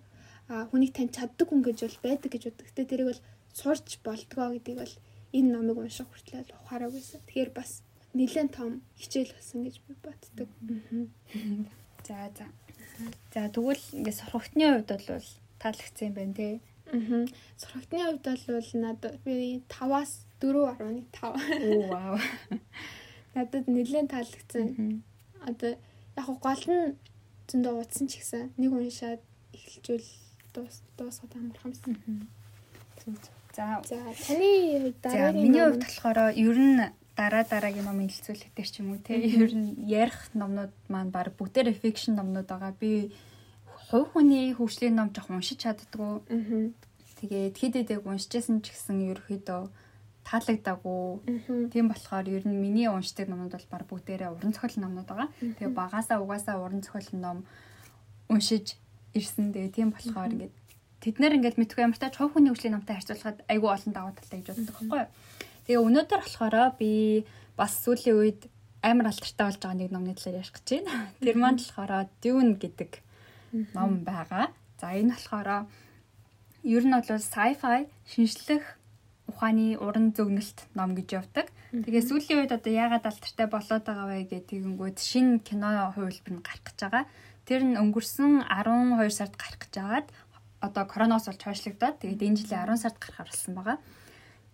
А 0.47 0.71
хүнийг 0.71 0.91
тань 0.95 1.11
чаддаг 1.11 1.47
хүн 1.51 1.61
гэж 1.67 1.77
бол 1.83 1.99
байдаг 2.07 2.29
гэж 2.31 2.43
боддог. 2.47 2.65
Гэтэ 2.71 2.87
тэрийг 2.87 3.07
бол 3.11 3.21
сурч 3.51 3.99
болдгоо 4.07 4.47
гэдгийг 4.55 4.79
бол 4.79 4.95
энэ 5.35 5.49
номыг 5.51 5.77
унших 5.83 6.07
хүртэл 6.07 6.55
ухаараагүйсэн. 6.63 7.19
Тэгэхээр 7.27 7.51
бас 7.51 7.83
нэлээд 8.15 8.55
том 8.55 8.79
хичээл 8.95 9.35
болсон 9.35 9.59
гэж 9.67 9.75
би 9.83 9.93
боддог. 9.99 10.49
За 12.07 12.31
за. 12.31 12.47
За 13.33 13.51
тэгвэл 13.51 13.83
ингээд 13.91 14.19
сурхагтны 14.23 14.65
хувьд 14.71 14.91
бол 15.11 15.27
таалагдсан 15.59 16.07
юм 16.07 16.15
байна 16.15 16.33
тий. 16.39 16.53
Аа. 16.93 17.25
Сурхагтны 17.59 17.99
хувьд 17.99 18.25
бол 18.47 18.69
надад 18.81 19.19
би 19.25 19.63
5-аас 19.69 20.25
4.5. 20.39 21.21
Оо 21.23 21.81
вау. 21.91 22.17
Надад 23.35 23.65
нэлээд 23.67 24.11
таалагдсан. 24.11 25.03
Одоо 25.41 25.75
яг 26.17 26.27
гол 26.41 26.63
нь 26.67 26.95
зөндөө 27.47 27.73
утсан 27.81 28.07
ч 28.07 28.19
гэсэн 28.19 28.51
нэг 28.57 28.71
уншаад 28.73 29.21
эхэлжүүл 29.55 30.07
дуус 30.53 30.81
дуусгаад 30.97 31.33
амархан 31.35 31.71
байсан. 31.71 31.93
За. 33.55 33.81
За 33.87 33.97
таны 34.27 34.49
хувьд 34.83 34.97
дараа 35.01 35.31
миний 35.31 35.63
хувьд 35.63 35.83
болохоор 35.83 36.19
ер 36.35 36.57
нь 36.57 36.81
дараа 37.17 37.43
дараагийн 37.43 37.87
номын 37.87 38.09
хэлцүүлэг 38.09 38.51
дээр 38.53 38.69
ч 38.69 38.75
юм 38.81 38.93
уу 38.93 39.01
те 39.01 39.17
ер 39.17 39.53
нь 39.53 39.73
ярих 39.85 40.29
номнууд 40.37 40.73
маань 40.91 41.09
баг 41.09 41.33
бүгдээр 41.39 41.73
fiction 41.73 42.13
номнууд 42.19 42.45
байгаа. 42.45 42.73
Би 42.77 43.13
хувь 43.87 44.11
хүний 44.11 44.51
хөгжлийн 44.51 44.95
ном 44.95 45.09
жоох 45.15 45.31
уншиж 45.31 45.63
чаддгүй. 45.63 46.23
Тэгээд 47.17 47.55
хэд 47.57 47.73
хэдэг 47.87 48.03
уншижсэн 48.03 48.61
ч 48.61 48.75
гэсэн 48.75 48.99
ерөөхдөө 49.15 49.61
таалагдаагүй. 50.27 51.71
Тийм 51.71 51.87
болохоор 51.87 52.27
ер 52.27 52.43
нь 52.43 52.59
миний 52.59 52.91
уншдаг 52.91 53.31
номнууд 53.31 53.55
бол 53.55 53.71
баг 53.71 53.83
бүгдээрээ 53.87 54.29
уран 54.35 54.51
зохиолын 54.51 54.83
номнууд 54.83 55.07
байгаа. 55.07 55.29
Тэгээ 55.39 55.71
багасаа 55.71 56.19
угаасаа 56.19 56.59
уран 56.59 56.83
зохиолын 56.83 57.21
ном 57.23 57.37
уншиж 58.27 58.75
ирсэн. 59.15 59.55
Тэгээ 59.55 59.71
тийм 59.71 59.89
болохоор 59.95 60.35
ингээд 60.35 60.55
тэд 60.99 61.15
нэр 61.23 61.39
ингээд 61.39 61.57
мэдгүй 61.57 61.81
ямар 61.87 61.95
ч 61.95 62.11
хувь 62.19 62.35
хүний 62.35 62.51
хөгжлийн 62.51 62.75
номтой 62.75 62.99
харьцуулахад 62.99 63.39
айгүй 63.47 63.69
олон 63.71 63.93
давуу 63.95 64.13
талтай 64.19 64.43
гэж 64.43 64.47
боддог 64.51 64.75
байхгүй 64.75 64.99
юу. 64.99 65.09
Тэгээ 65.63 65.85
өнөөдөр 65.87 66.21
болохоор 66.27 66.55
би 66.75 66.91
бас 67.55 67.71
сүүлийн 67.87 68.19
үед 68.19 68.41
амар 68.83 69.09
алтартай 69.09 69.45
болж 69.47 69.59
байгаа 69.63 69.79
нэг 69.79 69.91
номны 69.95 70.13
талаар 70.13 70.43
ярих 70.43 70.53
гэж 70.53 70.67
байна. 70.75 70.91
Тэр 71.23 71.37
маань 71.39 71.59
болохоор 71.63 72.11
Dune 72.19 72.59
гэдэг 72.59 73.06
ном 73.75 74.03
байгаа. 74.03 74.51
За 74.79 74.93
энэ 74.93 75.13
болохоор 75.15 75.67
ер 76.63 76.83
нь 76.85 76.93
бол 76.93 77.21
sci-fi 77.21 77.87
шинжлэх 78.05 78.63
ухааны 79.27 79.75
уран 79.77 80.15
зөгнөлт 80.15 80.71
ном 80.75 80.95
гэж 80.95 81.07
явдаг. 81.19 81.47
Тэгээ 81.71 82.03
сүүлийн 82.07 82.39
үед 82.47 82.55
одоо 82.55 82.71
яагаад 82.71 83.05
алдартай 83.07 83.47
болоод 83.51 83.83
байгаа 83.83 84.07
вэ 84.07 84.27
гэх 84.31 84.47
тэгэнгүүт 84.47 84.97
шинэ 85.03 85.43
кино 85.43 85.91
хувилбар 85.91 86.33
нь 86.33 86.45
гарах 86.45 86.63
гэж 86.63 86.79
байгаа. 86.79 87.05
Тэр 87.43 87.61
нь 87.67 87.79
өнгөрсөн 87.79 88.47
12 88.47 89.11
сард 89.11 89.35
гарах 89.35 89.59
гэж 89.67 89.73
байгаад 89.75 90.07
одоо 90.63 90.83
коронавирус 90.87 91.27
болж 91.27 91.41
хойшлогдоод 91.43 91.95
тэгээд 92.01 92.25
энэ 92.25 92.39
жилийн 92.39 92.71
10 92.71 92.83
сард 92.83 92.97
гарахаар 93.03 93.29
болсон 93.29 93.53
байгаа. 93.55 93.77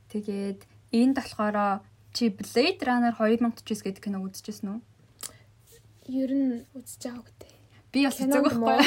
Тэгээд 0.09 0.59
энд 0.93 1.15
болохоор 1.17 1.57
чи 2.13 2.29
Blade 2.29 2.81
Runner 2.85 3.13
2049 3.17 3.85
гэдэг 3.85 4.03
кино 4.03 4.21
үзчихсэн 4.25 4.69
үү? 4.73 4.79
Ер 6.13 6.31
нь 6.33 6.65
үзэж 6.77 7.01
байгааг. 7.09 7.32
Би 7.93 8.05
бас 8.09 8.17
хэцүү 8.17 8.41
байхгүй. 8.41 8.77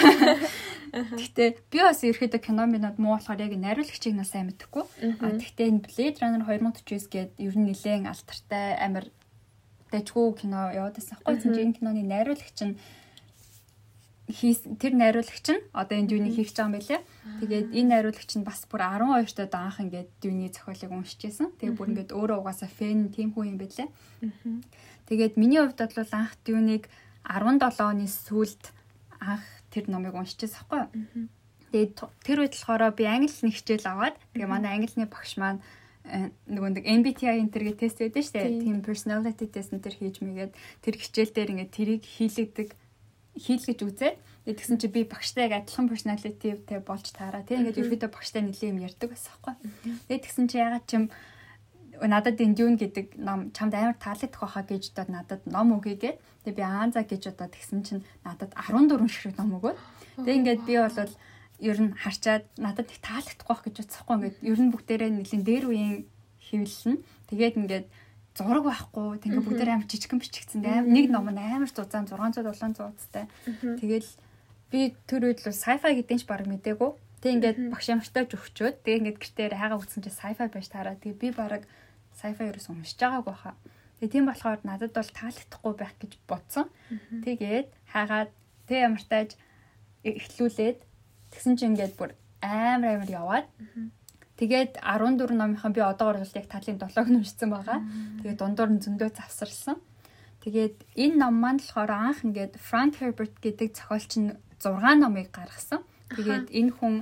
Гэхдээ 0.97 1.49
би 1.71 1.79
бас 1.83 2.03
ерөөхдөө 2.03 2.41
кино 2.43 2.67
минод 2.67 2.99
муу 2.99 3.15
болохоор 3.15 3.39
яг 3.39 3.55
найруулагчийг 3.55 4.17
нас 4.17 4.33
сайн 4.33 4.51
мэдэхгүй. 4.51 4.85
А 5.23 5.35
гэхдээ 5.39 5.71
энэ 5.71 5.85
Blade 5.87 6.19
Runner 6.23 6.43
2049 6.43 7.13
гээд 7.13 7.31
ер 7.39 7.55
нь 7.55 7.67
нэлээд 7.71 8.07
алтартай 8.09 8.75
амар 8.81 9.07
дэжгүй 9.93 10.27
кино 10.41 10.73
яваад 10.73 10.97
байсан 10.99 11.19
байхгүй. 11.23 11.63
Энэ 11.63 11.77
киноны 11.79 12.03
найруулагч 12.03 12.59
нь 12.65 12.75
тэр 14.27 14.93
найруулагч 14.99 15.47
нь 15.55 15.63
одоо 15.71 15.95
энэ 15.95 16.11
дүүнийг 16.11 16.35
хийх 16.35 16.51
гэж 16.51 16.59
байгаа 16.59 16.67
юм 16.67 16.75
байлээ. 16.75 17.03
Тэгээд 17.47 17.69
энэ 17.79 17.91
найруулагч 17.95 18.31
нь 18.35 18.47
бас 18.47 18.67
бүр 18.67 18.83
12 18.83 19.39
тад 19.39 19.55
анх 19.55 19.79
ингээд 19.79 20.11
дүүний 20.19 20.51
зохиолыг 20.51 20.91
уншижсэн. 20.91 21.55
Тэгээд 21.63 21.79
бүр 21.79 21.91
ингээд 21.95 22.11
өөрөө 22.11 22.43
угаасаа 22.43 22.67
фэн 22.67 23.15
тийм 23.15 23.31
хүн 23.31 23.55
юм 23.55 23.59
байлээ. 23.63 23.87
Тэгээд 25.07 25.39
миний 25.39 25.63
хувьд 25.63 25.79
бол 25.79 26.11
анх 26.11 26.35
дүүнийг 26.43 26.91
17 27.23 27.87
оны 27.87 28.07
сүүлд 28.11 28.75
анх 29.21 29.45
тэр 29.71 29.85
номыг 29.91 30.15
уншижсэн 30.15 30.67
байхгүй 30.67 30.81
юу. 30.87 31.29
Тэгээд 31.73 31.93
тэр 32.25 32.39
үед 32.45 32.55
болохоор 32.55 32.95
би 32.95 33.05
англи 33.05 33.31
хэлний 33.33 33.55
хичээл 33.55 33.91
аваад 33.91 34.17
тэгээ 34.33 34.49
манай 34.49 34.79
англиний 34.79 35.11
багш 35.11 35.37
маань 35.37 35.61
э, 36.07 36.31
нөгөө 36.47 36.71
нэг 36.79 36.85
MBTI 36.87 37.43
энтергээ 37.43 37.77
тест 37.77 37.99
байдаг 38.01 38.23
шүү 38.23 38.35
дээ. 38.39 38.63
Тийм 38.63 38.79
personality 38.87 39.47
test 39.51 39.75
энэ 39.75 39.85
төр 39.85 39.95
хийж 39.99 40.17
мэгээд 40.23 40.53
тэр 40.83 40.95
хичээл 40.95 41.35
дээр 41.35 41.53
ингээд 41.53 41.75
тэрийг 41.75 42.03
хийлэгдэг 42.07 42.69
хийлгэж 43.37 43.79
үзээд 43.85 44.17
тэгсэн 44.49 44.79
чи 44.81 44.89
би 44.89 45.05
багштай 45.05 45.51
яг 45.51 45.67
адилхан 45.67 45.91
personality-тэй 45.91 46.81
болж 46.81 47.13
таараа 47.13 47.45
тийм 47.45 47.67
ингээд 47.67 47.83
ерөөдөө 47.83 48.11
багштай 48.15 48.41
нэлээд 48.41 48.73
юм 48.73 48.81
ярьдаг 48.81 49.13
байсан 49.13 49.31
байхгүй. 49.37 49.55
Тэгээд 50.09 50.25
тэгсэн 50.25 50.47
чи 50.49 50.57
ягаад 50.57 50.87
чим 50.89 51.03
надад 52.05 52.37
энэ 52.41 52.57
дүүн 52.57 52.77
гэдэг 52.77 53.07
ном 53.17 53.53
чамд 53.57 53.73
амар 53.73 53.97
таалагдах 53.97 54.43
байхаа 54.43 54.65
гэж 54.67 54.93
одоо 54.93 55.07
надад 55.13 55.43
ном 55.47 55.79
өгье 55.81 56.19
Тэгээ 56.47 56.63
би 56.63 56.63
аанза 56.63 57.03
гэж 57.03 57.35
одоо 57.35 57.51
тэгсэн 57.51 57.83
чинь 57.83 58.07
надад 58.23 58.55
14 58.55 59.11
шиг 59.11 59.35
ном 59.35 59.59
өгөөд. 59.59 59.75
Тэгээ 60.23 60.39
ингээд 60.39 60.63
би 60.63 60.79
бол 60.79 61.11
ер 61.59 61.79
нь 61.83 61.91
харчаад 61.91 62.47
надад 62.55 62.87
их 62.87 63.03
таалагдахгүй 63.03 63.51
байх 63.51 63.67
гэж 63.67 63.75
бодсохгүй 63.83 64.15
ингээд 64.15 64.39
ер 64.47 64.61
нь 64.63 64.71
бүгдээрээ 64.71 65.11
нэлийн 65.11 65.43
дээр 65.43 65.65
үеийн 65.67 66.07
хэвлэлнэ. 66.47 67.03
Тэгээд 67.35 67.59
ингээд 67.59 67.87
зураг 68.39 68.63
байхгүй. 68.63 69.19
Тэгээ 69.27 69.43
бүгдээр 69.43 69.75
амар 69.75 69.91
жижигэн 69.91 70.23
бичигдсэн. 70.23 70.63
Нэг 70.87 71.11
ном 71.11 71.27
нь 71.35 71.43
амар 71.43 71.67
зузаан 71.67 72.07
600 72.07 72.47
700 72.47 72.95
цтай. 72.95 73.27
Тэгэл 73.83 74.11
би 74.71 74.95
тэр 75.11 75.35
үед 75.35 75.43
л 75.43 75.51
sci-fi 75.51 75.99
гэдэг 75.99 76.15
нь 76.15 76.23
ч 76.23 76.31
баг 76.31 76.47
мдээгүй. 76.47 76.91
Тэг 77.27 77.43
ингээд 77.43 77.59
багш 77.75 77.91
ямартай 77.91 78.23
өгчөөд 78.23 78.87
тэг 78.87 79.03
ингээд 79.03 79.19
гэртээр 79.19 79.59
хайгаа 79.59 79.83
үтсэн 79.83 80.07
чи 80.07 80.15
sci-fi 80.15 80.47
байж 80.47 80.71
таараа. 80.71 80.95
Тэгээ 80.95 81.19
би 81.19 81.29
баг 81.35 81.67
sci-fi 82.27 82.51
ерөөс 82.51 82.69
уншиж 82.75 82.99
байгаагүй 82.99 83.37
хаа. 83.39 83.55
Тэгээ 84.03 84.13
тийм 84.13 84.27
болохоор 84.27 84.61
надад 84.67 84.93
бол 84.93 85.11
таалагдахгүй 85.15 85.75
байх 85.79 85.95
гэж 86.03 86.13
бодсон. 86.27 86.67
Тэгээд 87.23 87.69
хаагаад 87.95 88.31
тэг 88.67 88.79
ямартайж 88.83 89.31
эхлүүлээд 90.03 90.79
тэгсэн 91.31 91.55
чинь 91.55 91.79
ингээд 91.79 91.95
бүр 91.95 92.11
амар 92.43 92.99
амар 92.99 93.11
яваад 93.11 93.47
тэгээд 94.37 94.83
14 94.83 95.39
номынхан 95.39 95.73
би 95.73 95.81
одоогор 95.81 96.21
бол 96.21 96.37
яг 96.37 96.47
талын 96.51 96.77
7-г 96.83 97.09
уншсан 97.15 97.51
байгаа. 97.55 97.79
Тэгээд 98.21 98.41
дундуур 98.43 98.71
нь 98.75 98.83
зөндөө 98.85 99.11
завсарсан. 99.17 99.79
Тэгээд 100.43 100.77
энэ 100.99 101.17
ном 101.23 101.35
маань 101.41 101.63
болохоор 101.63 101.91
анх 101.91 102.21
ингээд 102.27 102.59
Frank 102.61 103.01
Herbert 103.01 103.35
гэдэг 103.41 103.71
зохиолч 103.79 104.13
нь 104.21 104.37
6 104.61 105.01
номыг 105.01 105.33
гаргасан. 105.33 105.81
Тэгээд 106.13 106.53
энэ 106.53 106.73
хүн 106.77 106.95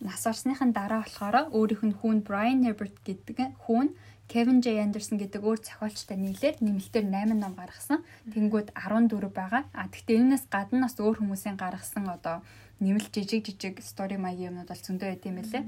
нас 0.00 0.22
орсныхан 0.26 0.72
дараа 0.72 1.02
болохоор 1.02 1.50
өөрийнх 1.50 1.84
нь 1.86 1.96
хүүн 1.98 2.18
Brian 2.26 2.62
Herbert 2.62 2.96
гэдэг 3.02 3.58
хүүн 3.66 3.94
Kevin 4.28 4.60
J 4.60 4.84
Anderson 4.84 5.16
гэдэг 5.16 5.40
өөр 5.40 5.58
зохиолчтой 5.64 6.20
нийлээд 6.20 6.60
нэмэлтээр 6.60 7.06
8 7.08 7.32
ном 7.32 7.56
гаргасан. 7.56 8.04
Тэнгүүд 8.28 8.76
14 8.76 9.32
байгаа. 9.32 9.64
А 9.72 9.88
тэгтээ 9.88 10.20
энэс 10.20 10.44
гадна 10.52 10.84
бас 10.84 11.00
өөр 11.00 11.24
хүмүүсийн 11.24 11.56
гаргасан 11.56 12.04
одоо 12.12 12.44
нэмэлт 12.84 13.08
жижиг 13.08 13.48
жижиг 13.48 13.80
стори 13.80 14.20
маягийн 14.20 14.52
юмнууд 14.52 14.68
бол 14.68 14.84
зөндөө 14.84 15.08
байт 15.08 15.24
юм 15.24 15.36
байлээ. 15.40 15.64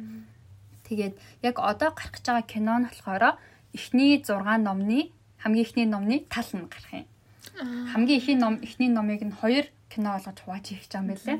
Тэгээд 0.85 1.15
яг 1.41 1.57
одоо 1.57 1.91
гарах 1.97 2.13
гэж 2.13 2.25
байгаа 2.29 2.45
кино 2.45 2.75
нь 2.79 2.89
болохоор 2.93 3.41
эхний 3.73 4.21
6 4.21 4.61
номны 4.61 5.09
хамгийн 5.41 5.65
эхний 5.65 5.87
номны 5.89 6.17
тал 6.29 6.51
нь 6.53 6.69
гарах 6.69 6.93
юм. 6.93 7.07
Хамгийн 7.93 8.21
ихний 8.21 8.37
ном 8.37 8.55
эхний 8.63 8.89
номыг 8.93 9.25
нь 9.25 9.33
хоёр 9.33 9.65
кино 9.89 10.13
болгож 10.13 10.39
хувааж 10.45 10.65
хийх 10.69 10.85
гэж 10.85 10.93
байгаа 10.93 11.01
юм 11.01 11.11
байлээ. 11.11 11.39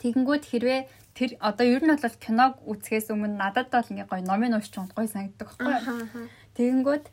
Тэгэнгүүт 0.00 0.44
хэрвээ 0.46 0.80
тэр 1.20 1.36
одоо 1.36 1.66
ер 1.68 1.84
нь 1.84 1.92
бол 1.92 2.16
киног 2.16 2.64
үзэхээс 2.64 3.12
өмнө 3.12 3.36
надад 3.36 3.68
бол 3.68 3.92
ингээ 3.92 4.08
гоё 4.08 4.24
номын 4.24 4.56
уншиж 4.56 4.72
гоё 4.72 5.04
санагддаг 5.04 5.52
байхгүй. 5.60 6.24
Тэгэнгүүт 6.56 7.06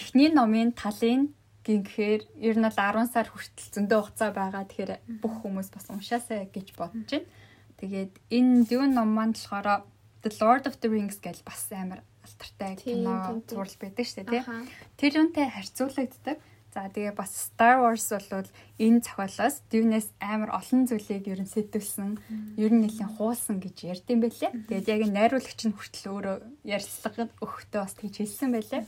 эхний 0.00 0.32
номын 0.32 0.72
талын 0.72 1.36
гинхээр 1.60 2.22
ер 2.40 2.56
нь 2.56 2.64
бол 2.64 2.80
10 2.80 3.12
сар 3.12 3.28
хүртэл 3.28 3.74
зөндөө 3.76 4.00
хугацаа 4.00 4.30
байгаа. 4.32 4.64
Тэгэхээр 4.64 5.20
бүх 5.20 5.34
хүмүүс 5.44 5.68
бас 5.76 5.86
уншаасаа 5.92 6.48
гэж 6.48 6.72
бодож 6.72 7.04
байна. 7.04 7.28
Тэгээд 7.76 8.12
энэ 8.32 8.64
Dune 8.64 8.96
ном 8.96 9.12
маань 9.12 9.36
болохоор 9.36 9.84
The 10.24 10.32
Lord 10.40 10.64
of 10.64 10.80
the 10.80 10.88
Rings 10.88 11.20
гэж 11.20 11.44
бас 11.44 11.68
амар 11.76 12.00
алтартай 12.24 12.80
кино 12.80 13.44
зураг 13.44 13.76
байдаг 13.76 14.06
шүү 14.08 14.24
дээ. 14.24 14.44
Тэр 14.96 15.12
юунтай 15.20 15.52
харьцуулагддаг. 15.52 16.40
За 16.76 16.92
тэгээ 16.92 17.16
бас 17.16 17.32
Star 17.32 17.80
Wars 17.80 18.12
бол 18.12 18.44
энэ 18.76 19.00
зохиолоос 19.00 19.64
Dune-с 19.72 20.12
амар 20.20 20.52
олон 20.52 20.84
зүйлийг 20.84 21.24
ер 21.24 21.40
нь 21.40 21.48
сэтүүлсэн, 21.48 22.20
ер 22.60 22.68
нь 22.68 22.84
нэлийн 22.84 23.16
хуулсан 23.16 23.64
гэж 23.64 23.96
ярьд 23.96 24.04
юм 24.12 24.20
байлээ. 24.20 24.52
Тэгээд 24.68 24.92
яг 24.92 25.00
найруулагч 25.08 25.60
нь 25.64 25.72
хүртэл 25.72 26.12
өөрөө 26.12 26.36
ярилцлага 26.68 27.32
өгөхдөө 27.40 27.80
бас 27.80 27.96
тэгж 27.96 28.14
хэлсэн 28.20 28.52
байлээ. 28.52 28.84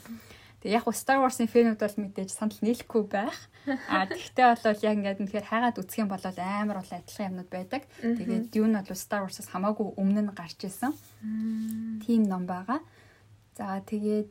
Тэгээ 0.61 0.77
яг 0.77 0.85
Star 0.93 1.17
Wars-ын 1.25 1.49
фэнүүд 1.49 1.81
бол 1.81 1.97
мэдээж 2.05 2.29
санал 2.29 2.61
нийлэхгүй 2.61 3.09
байх. 3.09 3.41
А 3.89 4.05
тэгтээ 4.05 4.47
бол 4.53 4.85
яг 4.85 4.95
ингээд 5.01 5.21
үнэхээр 5.25 5.49
хайгаад 5.49 5.81
үзэх 5.81 6.05
юм 6.05 6.13
бол 6.13 6.21
амар 6.21 6.85
бол 6.85 6.93
адилхан 6.93 7.29
юмнууд 7.33 7.49
байдаг. 7.49 7.89
Тэгээд 8.05 8.53
Dune 8.53 8.85
бол 8.85 9.01
Star 9.01 9.25
Wars-аас 9.25 9.49
хамаагүй 9.49 9.97
өмнө 9.97 10.29
нь 10.29 10.37
гарч 10.37 10.61
исэн. 10.69 10.93
Тийм 12.05 12.29
ном 12.29 12.45
байгаа. 12.45 12.85
За 13.57 13.81
тэгээд 13.81 14.29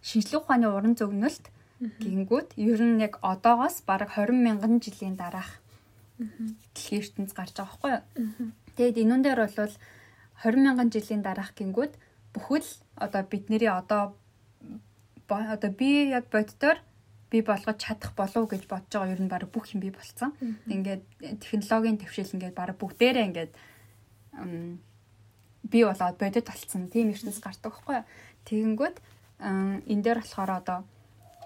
шинжлэх 0.00 0.48
ухааны 0.48 0.72
уран 0.72 0.96
зөгнөлт 0.96 1.52
Гингүүд 1.80 2.56
ер 2.56 2.80
нь 2.80 3.00
яг 3.04 3.20
одоогоос 3.20 3.84
бараг 3.84 4.16
20 4.16 4.32
мянган 4.32 4.80
жилийн 4.80 5.16
дараах 5.16 5.60
дэлхийн 6.16 7.02
ертөнц 7.04 7.32
гарч 7.36 7.52
байгаа 7.52 7.68
байхгүй 7.68 7.90
юу. 7.92 8.02
Тэгэд 8.76 8.96
энүүн 9.04 9.22
дээр 9.22 9.40
бол 9.44 9.74
20 10.40 10.64
мянган 10.64 10.88
жилийн 10.88 11.20
дараах 11.20 11.52
гингүүд 11.52 11.92
бүхэл 12.32 12.68
одоо 12.96 13.22
бидний 13.28 13.68
одоо 13.68 14.16
одоо 15.28 15.70
би 15.70 16.08
яг 16.08 16.32
боддоор 16.32 16.80
би 17.30 17.42
болгож 17.42 17.76
чадах 17.76 18.12
болов 18.16 18.48
гэж 18.48 18.64
бодож 18.64 18.92
байгаа 18.92 19.12
ер 19.12 19.20
нь 19.20 19.28
баг 19.28 19.44
бүх 19.52 19.68
юм 19.74 19.80
би 19.84 19.90
болцсон. 19.90 20.32
Ингээд 20.64 21.02
технологийн 21.44 22.00
төвшил 22.00 22.32
ингээд 22.32 22.56
баг 22.56 22.76
бүгдээрээ 22.80 23.28
ингээд 23.28 23.52
би 25.72 25.78
болоод 25.84 26.16
бодит 26.16 26.46
болцсон. 26.46 26.88
Тийм 26.88 27.12
ертөнц 27.12 27.40
гардаг 27.44 27.72
байхгүй 27.72 27.94
юу. 28.00 28.06
Тэгэнгүүт 28.48 28.96
энэ 29.90 30.02
дээр 30.04 30.24
болохоор 30.24 30.50
одоо 30.56 30.78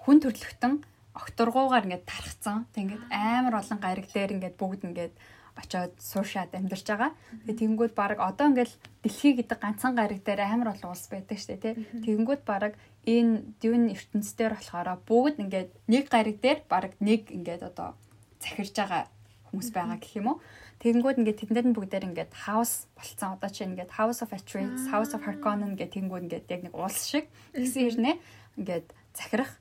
хүн 0.01 0.17
төрлөختөн 0.21 0.73
окторгуугаар 1.13 1.85
ингээд 1.85 2.07
тархацсан. 2.07 2.65
Тэг 2.73 2.81
ингээд 2.89 3.05
амар 3.11 3.61
олон 3.61 3.79
гариг 3.79 4.07
дээр 4.09 4.35
ингээд 4.35 4.55
бүгд 4.57 4.81
ингээд 4.87 5.15
очоод 5.59 5.93
суушаад 5.99 6.55
амьдарч 6.55 6.87
байгаа. 6.87 7.11
Тэгээ 7.45 7.59
тэгэнгүүт 7.59 7.93
баг 7.93 8.17
одоо 8.17 8.47
ингээд 8.49 8.71
дэлхий 9.03 9.33
гэдэг 9.35 9.59
ганцхан 9.59 9.93
гариг 9.99 10.23
дээр 10.23 10.41
амар 10.41 10.73
олон 10.73 10.95
улс 10.95 11.05
байдаг 11.11 11.37
шүү 11.37 11.59
дээ 11.59 11.61
тий. 11.61 11.73
Тэгэнгүүт 12.07 12.43
баг 12.47 12.79
энэ 13.05 13.59
дүүн 13.59 13.83
ертөнцийн 13.91 14.49
болохоор 14.55 14.89
бүгд 15.03 15.35
ингээд 15.43 15.69
нэг 15.91 16.05
гариг 16.07 16.37
дээр 16.39 16.59
баг 16.71 16.95
нэг 17.03 17.27
ингээд 17.29 17.67
одоо 17.67 17.99
захирж 18.39 18.71
байгаа 18.71 19.03
хүмүүс 19.51 19.69
байгаа 19.75 19.97
гэх 19.99 20.15
юм 20.17 20.27
уу. 20.31 20.37
Тэгэнгүүт 20.81 21.19
ингээд 21.19 21.39
тэднэр 21.43 21.67
нь 21.67 21.75
бүгдээр 21.77 22.07
ингээд 22.09 22.31
house 22.47 22.87
болцсон. 22.95 23.35
Одоо 23.35 23.49
чинь 23.51 23.75
ингээд 23.75 23.91
House 23.99 24.23
of 24.23 24.33
Atreides, 24.33 24.87
House 24.89 25.13
of 25.13 25.21
Harkonnen 25.27 25.77
гэх 25.77 25.93
тэнгүүд 25.93 26.25
ингээд 26.25 26.47
яг 26.49 26.61
нэг 26.65 26.73
улс 26.73 27.05
шиг 27.05 27.29
тэгсэн 27.53 27.83
хэрнээ 27.85 28.15
ингээд 28.57 28.87
захирах 29.13 29.51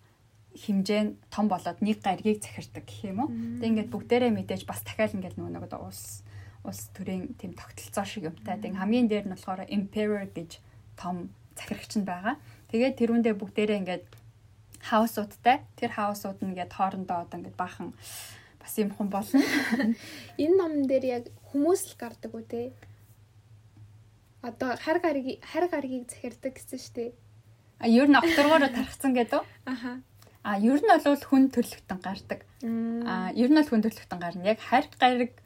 хэмжээ 0.54 1.02
нь 1.06 1.16
том 1.30 1.46
болоод 1.46 1.78
нэг 1.78 2.02
гаригийг 2.02 2.42
захирдаг 2.42 2.84
гэх 2.84 3.06
юм 3.06 3.18
уу. 3.22 3.30
Тэг 3.62 3.70
ингээд 3.70 3.92
бүгдээрээ 3.94 4.32
мэдээж 4.34 4.62
бас 4.66 4.82
дахиад 4.82 5.14
ингээд 5.14 5.38
нөгөө 5.38 5.52
нэг 5.54 5.64
улс 5.78 6.26
улс 6.66 6.90
төрийн 6.92 7.34
тийм 7.38 7.54
тогтолцоо 7.54 8.04
шиг 8.04 8.26
юмтай. 8.28 8.58
Тэг 8.58 8.74
хамгийн 8.76 9.08
дээр 9.08 9.30
нь 9.30 9.34
болохоор 9.34 9.64
emperor 9.70 10.26
гэж 10.26 10.60
том 10.98 11.30
захирагч 11.56 11.96
нь 11.96 12.04
байгаа. 12.04 12.36
Тэгээд 12.68 12.98
тэрүүндээ 12.98 13.34
бүгдээрээ 13.38 13.80
ингээд 13.80 14.06
хаусуудтай. 14.90 15.64
Тэр 15.78 15.90
хаусууд 15.94 16.42
нь 16.42 16.52
ингээд 16.52 16.72
хоорондоо 16.74 17.24
одоо 17.24 17.36
ингээд 17.38 17.56
баахан 17.56 17.94
бас 18.60 18.74
юм 18.76 18.90
хүн 18.92 19.08
болно. 19.08 19.40
Энэ 20.42 20.56
номн 20.58 20.84
дээр 20.84 21.04
яг 21.04 21.24
хүмүүс 21.54 21.94
л 21.94 21.96
гардаг 21.96 22.32
үү 22.34 22.44
те? 22.44 22.62
Одоо 24.44 24.76
хар 24.76 24.98
гариг 25.00 25.40
хар 25.44 25.68
гаригийг 25.68 26.08
захирдаг 26.08 26.56
гэсэн 26.56 26.80
шүү 26.80 26.94
дээ. 26.96 27.10
А 27.80 27.88
ер 27.88 28.08
нь 28.08 28.16
авторгоор 28.16 28.68
тархсан 28.68 29.16
гэдэг. 29.16 29.40
Аха. 29.64 30.00
А 30.42 30.56
ер 30.56 30.80
нь 30.80 30.88
бол 30.88 31.20
хүн 31.20 31.52
төрлөختөн 31.52 32.00
гардаг. 32.00 32.40
А 32.64 33.32
ер 33.36 33.50
нь 33.52 33.58
бол 33.60 33.70
хүн 33.70 33.84
төрлөختөн 33.84 34.20
гарна. 34.20 34.48
Яг 34.48 34.60
харь 34.60 34.88
гариг 34.96 35.36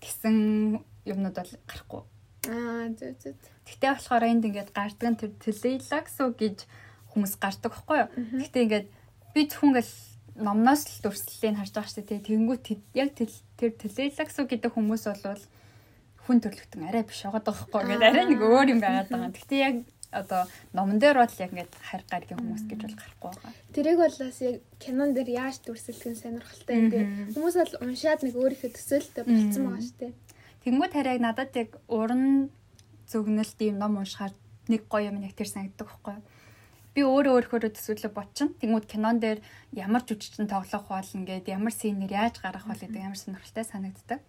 гэсэн 0.00 0.80
юмнууд 1.04 1.36
бол 1.36 1.52
гарахгүй. 1.68 2.02
Аа 2.48 2.88
зөө 2.96 3.12
зөө. 3.20 3.34
Гэтэ 3.68 3.86
болохоор 3.92 4.24
энд 4.24 4.44
ингээд 4.48 4.72
гардаг 4.72 5.08
нь 5.12 5.20
тэр 5.20 5.32
телелаксу 5.44 6.32
гэж 6.32 6.64
хүмүүс 7.12 7.36
гардаг 7.36 7.70
байхгүй 7.76 7.98
юу? 8.00 8.08
Гэтэ 8.40 8.58
ингээд 8.64 8.88
би 9.36 9.40
зөвхөн 9.44 9.76
гал 9.76 9.92
номноос 10.40 10.88
л 10.88 11.00
дүрслэлийг 11.04 11.60
харж 11.60 11.72
байгаа 11.76 11.92
шүү 11.92 12.04
дээ. 12.08 12.24
Тэнгүүт 12.24 12.66
яг 12.96 13.10
тэр 13.12 13.72
телелаксу 13.76 14.48
гэдэг 14.48 14.72
хүмүүс 14.72 15.04
бол 15.04 15.44
хүн 16.24 16.38
төрлөختөн 16.40 16.88
арай 16.88 17.04
биш 17.04 17.28
байгаа 17.28 17.44
даахгүй 17.44 17.82
гэдэг 17.92 18.08
арай 18.08 18.24
нэг 18.24 18.40
өөр 18.40 18.68
юм 18.72 18.80
байгаад 18.80 19.08
байгаа. 19.12 19.36
Гэтэ 19.36 19.56
яг 19.60 19.76
одоо 20.10 20.46
номон 20.74 20.98
дээр 20.98 21.22
бол 21.22 21.34
яг 21.38 21.50
ингээд 21.54 21.74
харь 21.80 22.04
гаргийн 22.10 22.38
хүмүүс 22.38 22.64
гэж 22.66 22.80
бол 22.82 22.98
гарахгүй 22.98 23.30
байгаа. 23.30 23.52
Тэрийг 23.74 23.98
бол 23.98 24.16
бас 24.18 24.38
яг 24.42 24.56
кинон 24.82 25.10
дээр 25.14 25.30
яаж 25.30 25.56
дүрсэлдэг 25.62 26.10
нь 26.10 26.20
сонирхолтой 26.22 26.74
юм 26.76 26.88
дээ. 26.90 27.04
Хүмүүс 27.34 27.56
бол 27.58 27.74
уншаад 27.86 28.20
нэг 28.26 28.34
өөрийнхөө 28.34 28.70
төсөөлтөй 28.74 29.24
болцсон 29.24 29.64
байгаа 29.70 29.84
шүү 29.86 29.98
дээ. 30.02 30.12
Тэнгүүд 30.66 30.92
харийг 30.92 31.20
надад 31.22 31.52
яг 31.54 31.70
уран 31.86 32.50
зөвгнөлт 33.06 33.58
ийм 33.62 33.76
ном 33.78 34.02
уншихаар 34.02 34.34
нэг 34.66 34.82
гоё 34.90 35.08
юм 35.14 35.22
яг 35.22 35.34
тэр 35.38 35.48
санагддаг 35.48 35.86
байхгүй 35.86 36.14
юу? 36.18 36.24
би 36.94 37.06
өөрөө 37.06 37.34
өөрөөрөө 37.38 37.72
төсөөлө 37.78 38.10
бодчихно. 38.10 38.58
Тэнгүүд 38.58 38.86
кинон 38.90 39.22
дээр 39.22 39.38
ямар 39.78 40.02
жүжигчин 40.02 40.50
тоглох 40.50 40.90
бол 40.90 41.10
ингээд 41.14 41.46
ямар 41.46 41.70
сценэр 41.70 42.10
яаж 42.10 42.42
гарах 42.42 42.66
бол 42.66 42.82
гэдэг 42.82 42.98
ямар 42.98 43.18
сонирхолтой 43.18 43.64
санагддаг. 43.64 44.20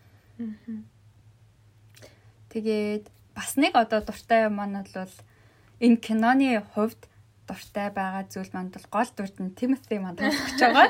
Тэгээд 2.54 3.06
бас 3.34 3.58
нэг 3.58 3.74
одоо 3.74 4.06
дуртай 4.06 4.46
юм 4.46 4.62
маань 4.62 4.86
бол 4.86 5.14
энэ 5.82 5.98
киноны 5.98 6.62
хувьд 6.74 7.10
дуртай 7.50 7.90
байгаа 7.92 8.24
зүйл 8.30 8.54
манд 8.54 8.78
бол 8.78 8.88
гол 8.96 9.10
дүрд 9.18 9.38
нь 9.42 9.56
Тимоти 9.58 9.98
манд 10.00 10.22
тоглож 10.22 10.60
байгаа. 10.62 10.88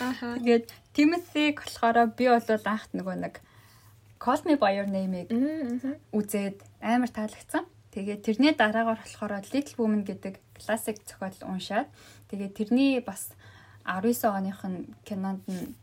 Ахаа. 0.00 0.34
Тэгээд 0.40 0.66
Тимотиг 0.96 1.56
болохоор 1.62 2.10
би 2.16 2.24
бол 2.32 2.42
анхт 2.72 2.90
нөгөө 2.96 3.16
нэг 3.20 3.34
Call 4.18 4.42
Me 4.42 4.58
by 4.58 4.74
Your 4.74 4.90
Name-ийг 4.90 5.30
үзээд 6.10 6.58
амар 6.82 7.10
таалагдсан. 7.12 7.64
Тэгээд 7.94 8.24
тэрний 8.26 8.52
дараагаар 8.56 8.98
болохоор 8.98 9.44
Little 9.54 9.78
Women 9.78 10.02
гэдэг 10.02 10.34
классик 10.58 10.98
зохиол 11.06 11.38
уншаад 11.46 11.86
тэгээд 12.32 12.56
тэрний 12.58 12.98
бас 12.98 13.30
19 13.86 14.26
оных 14.26 14.64
нь 14.66 14.90
кинонд 15.06 15.44
нь 15.46 15.76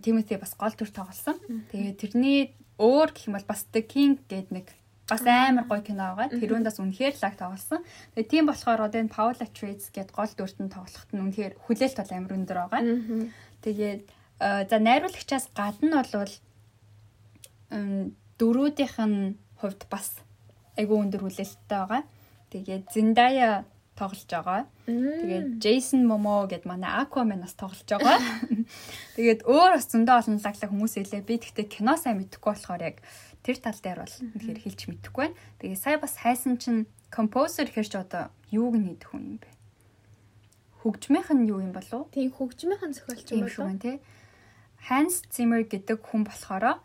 Тимоти 0.00 0.36
бас 0.40 0.56
гол 0.56 0.72
дүр 0.72 0.88
тоглосон. 0.88 1.36
Тэгээд 1.72 1.96
тэрний 2.00 2.56
өөр 2.80 3.12
гэх 3.12 3.28
юм 3.28 3.36
бол 3.36 3.48
бас 3.48 3.66
The 3.72 3.82
King 3.84 4.20
гэдэг 4.24 4.48
нэг 4.52 4.66
Бас 5.08 5.24
амар 5.24 5.64
гоё 5.64 5.80
кино 5.80 6.12
байгаа. 6.12 6.36
Тэрүүнд 6.36 6.68
бас 6.68 6.78
үнэхээр 6.78 7.16
лаг 7.16 7.34
тоглосон. 7.40 7.80
Тэгээ 8.12 8.28
тийм 8.28 8.44
болохоор 8.48 8.84
одоо 8.84 9.00
энэ 9.00 9.14
Paula 9.14 9.40
Atreides 9.40 9.88
гээд 9.88 10.12
гол 10.12 10.28
дүртэн 10.36 10.68
тоглоход 10.68 11.10
нь 11.16 11.22
үнэхээр 11.24 11.54
хүлээлт 11.64 11.96
бол 11.96 12.12
амар 12.12 12.36
өндөр 12.36 12.58
байгаа. 12.68 12.82
Тэгээд 13.64 14.02
за 14.38 14.76
найруулагчаас 14.76 15.48
гадна 15.56 16.04
болвол 16.04 16.34
дөрүүдийнх 18.38 18.96
нь 19.08 19.18
хувьд 19.60 19.82
бас 19.88 20.20
айгүй 20.76 20.96
өндөр 21.08 21.24
хүлээлттэй 21.24 21.72
байгаа. 21.72 22.02
Тэгээд 22.52 22.84
Zendaya 22.92 23.64
тоглож 23.98 24.30
байгаа. 24.30 24.62
Тэгээд 24.86 25.58
Jason 25.58 26.06
Momoa 26.06 26.46
гэд 26.46 26.64
манай 26.70 27.02
Aquaman 27.02 27.42
бас 27.42 27.58
тоглож 27.58 27.82
байгаа. 27.82 28.22
Тэгээд 29.18 29.42
өөр 29.42 29.72
бас 29.74 29.90
зөндөө 29.90 30.16
олон 30.22 30.38
лаглаг 30.38 30.70
хүмүүс 30.70 30.94
илээ. 31.02 31.26
Би 31.26 31.34
тэгтээ 31.42 31.66
кино 31.66 31.98
сайн 31.98 32.22
мэдэхгүй 32.22 32.52
болохоор 32.54 32.82
яг 32.86 33.02
тэр 33.48 33.58
тал 33.64 33.80
дээр 33.80 34.04
бол 34.04 34.16
үнэхээр 34.36 34.60
хэлж 34.60 34.80
мэдэхгүй 34.92 35.24
байна. 35.32 35.40
Тэгээд 35.56 35.80
сая 35.80 35.96
бас 35.96 36.20
хайсан 36.20 36.60
чинь 36.60 36.84
композер 37.08 37.72
хэрч 37.72 37.96
одоо 37.96 38.28
юуг 38.52 38.76
хийдэг 38.76 39.08
хүн 39.08 39.24
юм 39.24 39.36
бэ? 39.40 39.48
Хөгжмийнх 40.84 41.32
нь 41.32 41.48
юу 41.48 41.64
юм 41.64 41.72
болов? 41.72 42.12
Тийм 42.12 42.28
хөгжмийнх 42.28 42.84
нь 42.84 42.92
зохиолч 42.92 43.32
юм 43.32 43.48
болов? 43.48 43.72
Тийм. 43.80 44.04
Hans 44.92 45.24
Zimmer 45.32 45.64
гэдэг 45.64 46.04
хүн 46.04 46.28
болохоор 46.28 46.84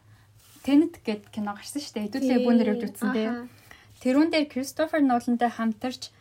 Tenet 0.63 1.03
гэд 1.03 1.27
кино 1.35 1.51
гарсан 1.51 1.83
шүү 1.83 1.93
дээ. 1.99 2.05
Хэдүүлээ 2.07 2.39
бүүнээр 2.47 2.71
явж 2.71 2.83
үзсэн 2.95 3.11
дээ. 3.11 3.31
Тэрүүн 3.99 4.31
дээр 4.31 4.47
Кристофер 4.47 5.03
Нолантай 5.03 5.51
хамтарч 5.51 6.15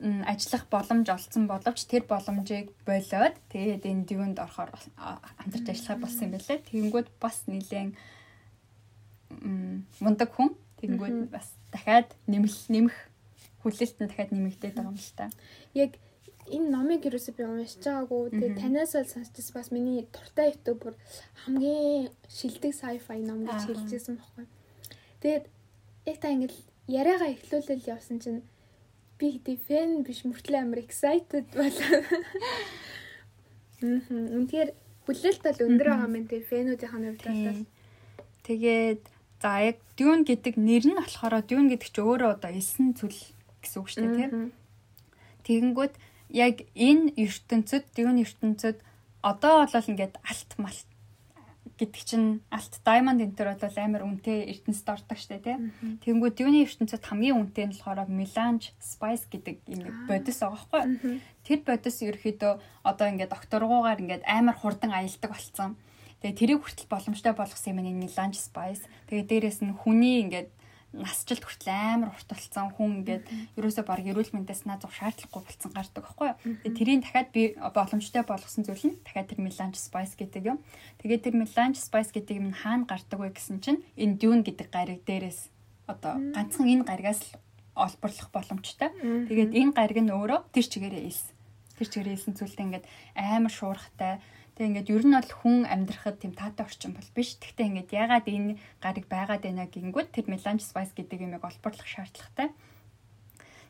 ажиллах 0.00 0.64
боломж 0.72 1.08
олцсон 1.12 1.44
боловч 1.44 1.84
тэр 1.84 2.08
боломжийг 2.08 2.72
болоод 2.88 3.36
тэгээд 3.52 3.84
энэ 3.84 4.08
дивэнд 4.08 4.40
орохоор 4.40 4.72
хамтарч 4.72 5.66
ажиллах 5.68 6.08
болсон 6.08 6.24
юм 6.28 6.32
байлээ. 6.40 6.64
Тэгэнгүүт 6.64 7.08
бас 7.20 7.44
нэлээд 7.44 7.92
мундаг 10.00 10.30
хүн. 10.34 10.54
Тэгэнгүүт 10.80 11.30
бас 11.32 11.48
дахиад 11.72 12.12
нэмэх 12.26 12.68
нэмэх 12.68 12.96
хүлээлт 13.62 13.98
нь 14.00 14.08
дахиад 14.08 14.30
нэмэгдээд 14.32 14.74
байгаа 14.76 14.92
юм 14.92 14.98
л 15.00 15.12
та. 15.16 15.30
Яг 15.74 15.96
энэ 16.46 16.70
номыг 16.70 17.02
юусе 17.08 17.32
би 17.34 17.42
уншиж 17.42 17.82
байгаагүй. 17.82 18.30
Тэгээ 18.38 18.60
танаас 18.60 18.92
бол 18.94 19.10
сонсчихс 19.10 19.50
бас 19.50 19.68
миний 19.74 20.06
дуртай 20.14 20.54
ютубер 20.54 20.94
хамгийн 21.42 22.10
шилдэг 22.30 22.72
sci-fi 22.76 23.18
ном 23.24 23.42
гэж 23.48 23.66
хэлжсэн 23.66 24.14
байхгүй. 24.20 24.46
Тэгээд 25.20 25.44
яг 26.06 26.16
та 26.22 26.28
ингэж 26.30 26.54
яриагаа 26.86 27.34
эхлүүлэл 27.34 27.90
явсан 27.90 28.22
чинь 28.22 28.46
би 29.18 29.32
хэдий 29.34 29.58
фэн 29.58 30.06
биш 30.06 30.22
мөртлөө 30.22 30.60
амар 30.62 30.84
excited 30.86 31.50
болоо. 31.50 31.98
Мм. 33.82 34.46
Үнэхээр 34.46 34.70
хүлээлт 35.04 35.42
бол 35.42 35.64
өндөр 35.66 35.88
байгаа 35.90 36.14
юм 36.14 36.26
тий 36.30 36.42
фэнүүдийн 36.46 36.92
хувьд 36.92 37.22
бол. 37.26 37.66
Тэгээд 38.46 39.02
за 39.42 39.60
яг 39.60 39.76
Dune 39.96 40.24
гэдэг 40.24 40.54
нэр 40.56 40.84
нь 40.88 40.98
болохоор 40.98 41.44
Dune 41.44 41.68
гэдэг 41.72 41.88
чи 41.92 42.00
өөрөө 42.00 42.30
одоо 42.36 42.50
элсэн 42.50 42.96
цүл 42.96 43.16
гэсэн 43.60 43.78
үг 43.80 43.88
шүү 43.88 44.02
дээ 44.04 44.16
тий. 44.16 44.30
Тэгэнгүүт 45.46 45.94
яг 46.32 46.64
энэ 46.74 47.14
ертөнцид 47.16 47.84
Dune 47.96 48.24
ертөнцид 48.24 48.80
одоо 49.22 49.66
бол 49.66 49.90
ингээд 49.90 50.14
алт 50.24 50.52
малт 50.56 50.88
гэдэг 51.76 52.02
чинь 52.08 52.40
алт 52.48 52.80
diamond 52.80 53.20
энэ 53.20 53.36
төр 53.36 53.52
бол 53.52 53.76
амар 53.76 54.02
үнэтэй 54.08 54.48
ертөнцид 54.48 54.88
ордог 54.88 55.18
штэ 55.20 55.44
тий. 55.44 55.56
Тэнгүү 56.00 56.30
дүүний 56.32 56.64
ертөнцид 56.64 57.04
хамгийн 57.04 57.36
үнэтэй 57.36 57.68
нь 57.68 57.76
болохоор 57.76 58.08
melange 58.08 58.72
spice 58.80 59.28
гэдэг 59.28 59.60
юм 59.68 59.84
бодис 60.08 60.40
байгаа 60.40 60.56
байхгүй. 60.72 61.20
Тэр 61.44 61.60
бодис 61.68 61.96
ерөөхдөө 62.00 62.52
одоо 62.88 63.06
ингээд 63.12 63.32
докторгуугаар 63.36 64.00
ингээд 64.00 64.24
амар 64.24 64.56
хурдан 64.56 64.96
аялдаг 64.96 65.30
болцсон. 65.36 65.76
Тэгээ 66.26 66.58
тэрийг 66.58 66.60
хүртэл 66.66 66.90
боломжтой 66.90 67.38
болгосон 67.38 67.70
юм 67.78 67.86
энэ 67.86 68.10
melange 68.10 68.42
spice. 68.42 68.82
Тэгээ 69.06 69.30
дээрэс 69.30 69.62
нь 69.62 69.78
хүний 69.78 70.26
ингээд 70.26 70.50
насжилт 70.90 71.46
хүртэл 71.46 71.70
амар 71.70 72.10
урт 72.10 72.26
болсон 72.26 72.74
хүн 72.74 73.06
ингээд 73.06 73.30
ерөөсөө 73.54 73.86
баг 73.86 74.02
эрүүл 74.02 74.34
мэндээс 74.34 74.66
наа 74.66 74.82
зов 74.82 74.90
шаардлагагүй 74.90 75.46
болсон 75.46 75.70
гардаг 75.70 76.02
байхгүй 76.02 76.26
юу. 76.26 76.38
Тэгээ 76.66 76.78
тэрийг 76.82 77.00
дахиад 77.06 77.30
би 77.30 77.42
боломжтой 77.54 78.26
болгосон 78.26 78.66
зүйл 78.66 78.86
нь 78.90 78.98
дахиад 79.06 79.30
тэр 79.30 79.38
melange 79.38 79.78
spice 79.78 80.18
гэдэг 80.18 80.42
юм. 80.50 80.58
Тэгээ 80.98 81.30
тэр 81.30 81.34
melange 81.38 81.78
spice 81.78 82.10
гэдэг 82.10 82.34
юм 82.42 82.50
хаана 82.50 82.90
гардаг 82.90 83.18
вэ 83.22 83.30
гэсэн 83.30 83.62
чинь 83.62 83.86
энэ 83.94 84.18
dune 84.18 84.42
гэдэг 84.42 84.66
гариг 84.66 85.06
дээрээс 85.06 85.46
одоо 85.86 86.18
ганцхан 86.34 86.66
энэ 86.66 86.90
гаригаас 86.90 87.22
л 87.22 87.38
олборлох 87.78 88.34
боломжтой. 88.34 88.90
Тэгээд 89.30 89.54
энэ 89.54 89.72
гариг 89.78 90.02
нь 90.02 90.10
өөрөө 90.10 90.50
тэр 90.50 90.66
чигээрээ 90.66 91.06
илс. 91.06 91.30
Тэр 91.78 91.86
чигээрээ 91.86 92.18
илсэн 92.18 92.34
зүйлтэй 92.34 92.66
ингээд 92.66 92.86
амар 93.14 93.52
шуурхтай 93.54 94.18
Тэг 94.56 94.72
ингээд 94.72 94.88
ер 94.88 95.04
нь 95.04 95.12
бол 95.12 95.32
хүн 95.44 95.68
амьдрахад 95.68 96.16
тийм 96.16 96.32
таатай 96.32 96.64
орчин 96.64 96.96
бол 96.96 97.04
биш. 97.12 97.36
Гэхдээ 97.36 97.68
ингээд 97.76 97.90
ягаад 97.92 98.24
энэ 98.24 98.56
гариг 98.80 99.04
байгаад 99.04 99.44
байна 99.44 99.68
гингүүд 99.68 100.08
тэр 100.16 100.26
melange 100.32 100.64
spice 100.64 100.96
гэдэг 100.96 101.28
юмыг 101.28 101.44
олборлох 101.44 101.84
шаардлагатай. 101.84 102.56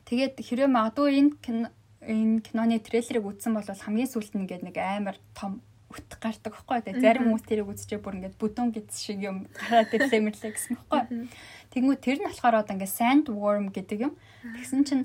Тэгээд 0.06 0.38
хэрэв 0.38 0.70
магадгүй 0.70 1.10
энэ 1.18 1.74
энэ 2.06 2.38
киноны 2.46 2.78
трейлерыг 2.78 3.26
үзсэн 3.26 3.58
бол 3.58 3.66
хамгийн 3.66 4.06
сүүлд 4.06 4.38
нь 4.38 4.46
ингээд 4.46 4.62
нэг 4.62 4.78
амар 4.78 5.18
том 5.34 5.58
өт 5.90 6.06
гардаг 6.22 6.54
байхгүй. 6.54 6.78
Тэгээ 6.86 7.02
зарим 7.02 7.34
хүмүүс 7.34 7.44
тэрийг 7.46 7.70
үзчихээ 7.70 8.02
бүр 8.02 8.16
ингээд 8.22 8.38
бүдүүн 8.38 8.70
гиз 8.70 8.94
шиг 9.02 9.18
юм 9.22 9.50
гараад 9.54 9.90
ирлээ 9.90 10.22
мэрлээ 10.22 10.52
гэсэн 10.54 10.74
байхгүй. 10.86 11.30
Тэгмүү 11.74 11.96
тэр 11.98 12.18
нь 12.22 12.28
болохоор 12.30 12.62
одоо 12.62 12.74
ингээд 12.78 12.94
sandworm 12.94 13.74
гэдэг 13.74 13.98
юм. 14.06 14.14
Тэгсэн 14.54 14.82
чинь 14.86 15.04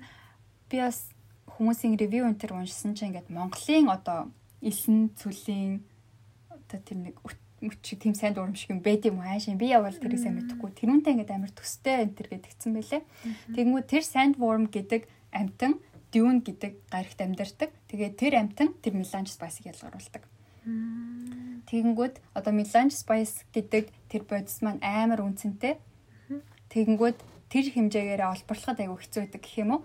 би 0.70 0.78
бас 0.82 1.10
хүмүүсийн 1.58 1.98
ревю 1.98 2.26
энэ 2.30 2.38
төр 2.42 2.62
уншсан 2.62 2.98
чинь 2.98 3.14
ингээд 3.14 3.34
Монголын 3.34 3.90
одоо 3.90 4.30
элсэн 4.62 5.12
цүлийн 5.18 5.82
одоо 6.50 6.80
тэр 6.82 6.98
нэг 7.12 7.16
мөч 7.62 7.94
тийм 7.98 8.18
сайн 8.18 8.34
дурам 8.34 8.58
шиг 8.58 8.74
юм 8.74 8.82
байд 8.82 9.06
юм 9.06 9.22
аашаа 9.22 9.54
би 9.54 9.70
явал 9.70 9.94
тэрийг 9.94 10.22
сайн 10.22 10.42
мэдэхгүй 10.42 10.72
тэрүүнтэй 10.82 11.14
ингээд 11.14 11.36
амар 11.36 11.54
төстэй 11.54 12.10
энэ 12.10 12.18
төр 12.18 12.28
гэдгцэн 12.34 12.74
байлээ. 12.74 13.02
Тэгмүү 13.54 13.82
тэр 13.86 14.04
sandworm 14.06 14.66
гэдэг 14.74 15.06
амтан 15.30 15.78
dune 16.10 16.42
гэдэг 16.42 16.74
гаригт 16.90 17.22
амьдардаг. 17.22 17.70
Тэгээд 17.88 18.14
тэр 18.18 18.34
амтан 18.42 18.74
тэр 18.82 18.98
melange 18.98 19.30
spice-ыг 19.30 19.70
ялгаруулдаг. 19.70 20.26
Тэгэнгүүт 21.70 22.16
одоо 22.34 22.54
melange 22.54 22.98
spice 22.98 23.46
гэдэг 23.54 23.94
тэр 24.10 24.22
бодис 24.26 24.58
маань 24.66 24.82
амар 24.82 25.22
үнцэнтэй. 25.22 25.78
Тэгэнгүүт 26.74 27.20
тэр 27.54 27.66
хэмжээгээр 27.78 28.22
олборлоход 28.26 28.82
айгүй 28.82 28.98
хэцүү 29.06 29.22
байдаг 29.22 29.42
гэх 29.46 29.62
юм 29.62 29.72
уу? 29.78 29.82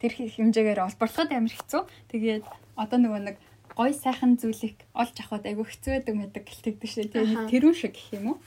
Тэр 0.00 0.12
хэмжээгээр 0.16 0.80
олборлоход 0.80 1.30
амар 1.30 1.54
хэцүү. 1.54 1.82
Тэгээд 2.10 2.44
одоо 2.80 2.98
нөгөө 2.98 3.20
нэг 3.20 3.36
гой 3.76 3.92
сайхан 3.94 4.40
зүйлийг 4.40 4.82
олж 4.96 5.14
авахд 5.20 5.46
айгүй 5.46 5.66
хэцүү 5.68 5.92
байдаг 5.94 6.14
мэдэг 6.16 6.44
гэлтэгдэж 6.48 6.90
шээ. 6.90 7.12
Тэгээ 7.12 7.48
тэрүүн 7.52 7.76
шиг 7.76 7.94
гэх 7.94 8.08
юм 8.18 8.26
уу? 8.34 8.38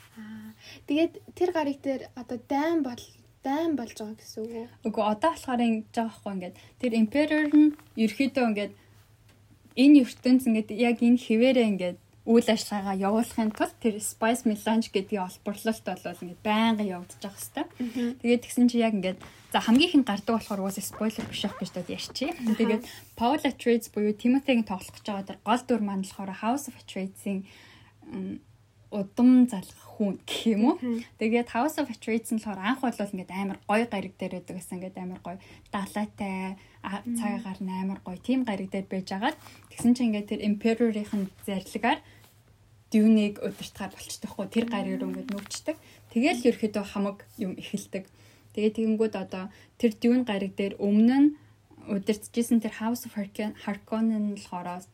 Тэгээд 0.89 1.13
тэр 1.37 1.49
гариг 1.53 1.79
дээр 1.85 2.09
одоо 2.17 2.37
дайн 2.49 2.83
бол 2.83 3.03
дайн 3.43 3.75
болж 3.75 3.95
байгаа 3.97 4.17
гэсэн 4.17 4.41
үг 4.43 4.51
үү? 4.53 4.67
Үгүй 4.87 5.03
одоо 5.03 5.31
болохоор 5.31 5.61
ингэж 5.61 5.93
байгаа 5.93 6.09
байхгүй 6.09 6.33
ингээд 6.33 6.55
тэр 6.79 6.91
emperor 6.97 7.45
нь 7.51 7.75
ерөөхдөө 7.99 8.45
ингээд 8.49 8.73
энэ 9.73 9.99
ертөнц 10.03 10.43
ингээд 10.47 10.69
яг 10.71 10.97
энэ 11.01 11.23
хിവэрээ 11.23 11.67
ингээд 11.71 11.97
үйл 12.23 12.47
ажиллагаагаа 12.47 13.03
явуулахын 13.03 13.51
тулд 13.51 13.75
тэр 13.83 13.99
spice 13.99 14.47
melange 14.47 14.87
гэдгийг 14.95 15.27
олборлолт 15.27 15.83
бол 15.83 16.23
ингээд 16.23 16.41
байнга 16.45 16.83
явагдаж 16.87 17.19
байгаа 17.19 17.67
хэвээр. 17.67 18.15
Тэгээд 18.23 18.43
тэгсэн 18.47 18.67
чи 18.71 18.77
яг 18.79 18.95
ингээд 18.95 19.19
за 19.53 19.61
хамгийн 19.61 20.01
ихэнд 20.01 20.09
гардаг 20.09 20.33
болохоор 20.41 20.65
уус 20.65 20.81
спойлер 20.81 21.29
биш 21.29 21.45
ах 21.45 21.61
гэж 21.61 21.69
дод 21.77 21.89
ярьчих. 21.93 22.33
Тэгээд 22.57 22.89
Paul 23.13 23.37
Atreides 23.37 23.93
буюу 23.93 24.17
Timothy-гийн 24.17 24.65
тоглох 24.65 24.89
гэж 24.97 25.05
байгаа 25.05 25.29
тэр 25.29 25.39
гол 25.45 25.61
дүр 25.61 25.81
маань 25.85 26.01
болохоор 26.01 26.33
House 26.41 26.65
of 26.73 26.75
Atreides-ийн 26.81 27.45
удам 28.89 29.45
залгах 29.45 29.85
хүн 29.93 30.17
гэх 30.25 30.57
юм 30.57 30.73
уу. 30.73 30.75
Тэгээд 31.21 31.53
House 31.53 31.77
of 31.77 31.85
Atreides 31.93 32.33
нь 32.33 32.41
болохоор 32.41 32.65
анх 32.65 32.81
бол 32.81 32.97
ингээд 32.97 33.29
амар 33.29 33.59
гоё 33.69 33.85
гариг 33.85 34.17
дээр 34.17 34.41
байдаг 34.41 34.57
гэсэн 34.57 34.75
ингээд 34.81 34.97
амар 34.97 35.21
гоё 35.21 35.37
далайтай 35.69 36.57
цагаагаар 36.81 37.59
амар 37.61 37.99
гоё 38.01 38.17
тийм 38.25 38.49
гариг 38.49 38.73
дээр 38.73 38.89
байж 38.89 39.13
агаад 39.13 39.37
тэгсэн 39.69 39.93
чинь 39.93 40.09
ингээд 40.17 40.29
тэр 40.33 40.41
Emperor-ийн 40.49 41.29
зарлагаар 41.45 42.01
дүүнийг 42.89 43.37
удирдахаар 43.37 43.93
болчтой 43.93 44.29
хгүй 44.33 44.47
тэр 44.49 44.65
гариг 44.65 44.97
руу 44.97 45.13
ингээд 45.13 45.29
нүгчдэг. 45.29 45.77
Тэгэл 46.09 46.41
ерөөхдөө 46.49 46.85
хамаг 46.89 47.21
юм 47.37 47.53
эхэлдэг. 47.57 48.05
Тэгээ 48.53 48.77
тэгэнгүүт 48.77 49.15
одоо 49.17 49.49
тэр 49.81 49.91
дүүн 49.97 50.21
гариг 50.29 50.53
дээр 50.55 50.77
өмнө 50.77 51.17
нь 51.19 51.29
удирдахжсэн 51.89 52.63
тэр 52.63 52.79
House 52.79 53.03
of 53.09 53.13
Harkonnen 53.17 54.37
болохоор 54.37 54.85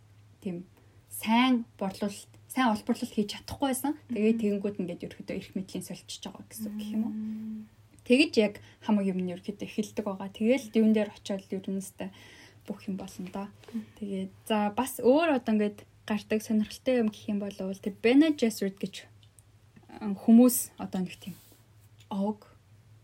тийм 0.41 0.65
сайн 1.11 1.67
борлуулалт 1.77 2.31
сайн 2.49 2.73
олборлолт 2.73 3.13
хийж 3.13 3.37
чадахгүй 3.37 3.69
байсан. 3.69 3.93
Тэгээ 4.09 4.41
тэгэнгүүт 4.41 4.79
ингээд 4.81 5.05
ерөөхдөө 5.05 5.35
эрх 5.37 5.51
мэдлийн 5.53 5.85
солилцож 5.85 6.23
байгаа 6.25 6.45
гэсэн 6.49 6.65
үг 6.65 6.77
гэх 6.81 6.93
юм 6.97 7.03
уу. 7.05 7.13
Тэгэж 8.09 8.33
яг 8.41 8.53
хамаг 8.81 9.05
юм 9.05 9.21
нь 9.21 9.31
ерөөхдөө 9.37 9.69
эхэлдэг 9.69 10.05
байгаа. 10.05 10.29
Тэгээл 10.33 10.73
дүүн 10.73 10.93
дээр 10.97 11.13
очиод 11.13 11.45
ерөнөстэй 11.45 12.09
бүх 12.65 12.81
юм 12.89 12.97
болно 12.97 13.29
да. 13.29 13.45
Тэгээд 14.01 14.33
за 14.49 14.73
бас 14.73 14.97
өөр 14.97 15.37
одоо 15.37 15.53
ингээд 15.53 15.85
гардаг 16.09 16.41
сонирхолтой 16.41 17.05
юм 17.05 17.13
гэх 17.13 17.29
юм 17.29 17.37
бол 17.37 17.53
тэр 17.53 17.93
Bene 18.01 18.33
Gesserit 18.33 18.81
гэж 18.81 19.05
хүмүүс 20.01 20.73
одоо 20.81 21.05
нэг 21.05 21.21
тийм 21.21 21.37
овг 22.09 22.48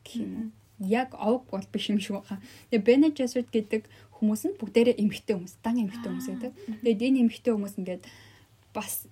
гэх 0.06 0.22
юм 0.22 0.32
уу. 0.38 0.48
Яг 0.86 1.18
овг 1.18 1.50
бол 1.50 1.68
биш 1.74 1.90
юм 1.90 2.00
шиг 2.00 2.22
байна. 2.22 2.40
Тэгээ 2.70 2.86
Bene 2.86 3.10
Gesserit 3.12 3.50
гэдэг 3.50 3.90
хүмүүс 4.16 4.42
нь 4.48 4.58
бүгдээрээ 4.62 5.02
эмгхтэй 5.02 5.36
хүмүүс, 5.36 5.56
дан 5.66 5.82
эмгхтэй 5.82 6.10
хүмүүс 6.14 6.28
гэдэг. 6.30 6.52
Тэгээд 6.86 7.06
энэ 7.10 7.20
эмгхтэй 7.26 7.52
хүмүүс 7.52 7.76
ингээд 7.82 8.04
бас 8.76 9.10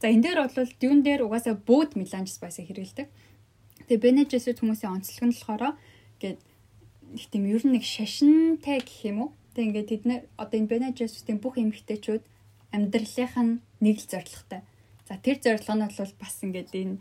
за 0.00 0.06
энэ 0.08 0.24
дээр 0.24 0.38
бол 0.48 0.72
дүүн 0.80 1.00
дээр 1.04 1.20
угаасаа 1.26 1.54
бөөд 1.60 1.98
melange 2.00 2.32
spice 2.32 2.62
хэрэгэлдэг. 2.64 3.06
Тэгээ 3.90 4.00
Bene 4.00 4.22
Gesserit 4.24 4.62
хүмүүсийн 4.62 4.94
онцлог 4.96 5.24
нь 5.28 5.34
болохоор 5.34 5.74
гээд 6.22 6.38
их 7.14 7.26
тийм 7.28 7.44
ер 7.50 7.62
нь 7.66 7.74
нэг 7.74 7.84
шашинтай 7.84 8.80
гэх 8.80 9.10
юм 9.10 9.18
уу. 9.26 9.30
Тэгээ 9.54 9.66
ингээд 9.66 9.90
тэд 9.90 10.02
нэр 10.06 10.22
одоо 10.38 10.56
энэ 10.56 10.70
Bene 10.70 10.88
Gesserit-ийн 10.94 11.42
бүх 11.42 11.58
эмэгтэйчүүд 11.58 12.22
амьдралынх 12.70 13.34
нь 13.34 13.52
нэг 13.82 13.96
л 13.98 14.10
зорилготой. 14.10 14.62
За 15.10 15.18
тэр 15.18 15.42
зорилго 15.42 15.74
нь 15.74 15.84
бол 15.90 16.14
бас 16.22 16.36
ингээд 16.38 16.70
энэ 16.70 16.96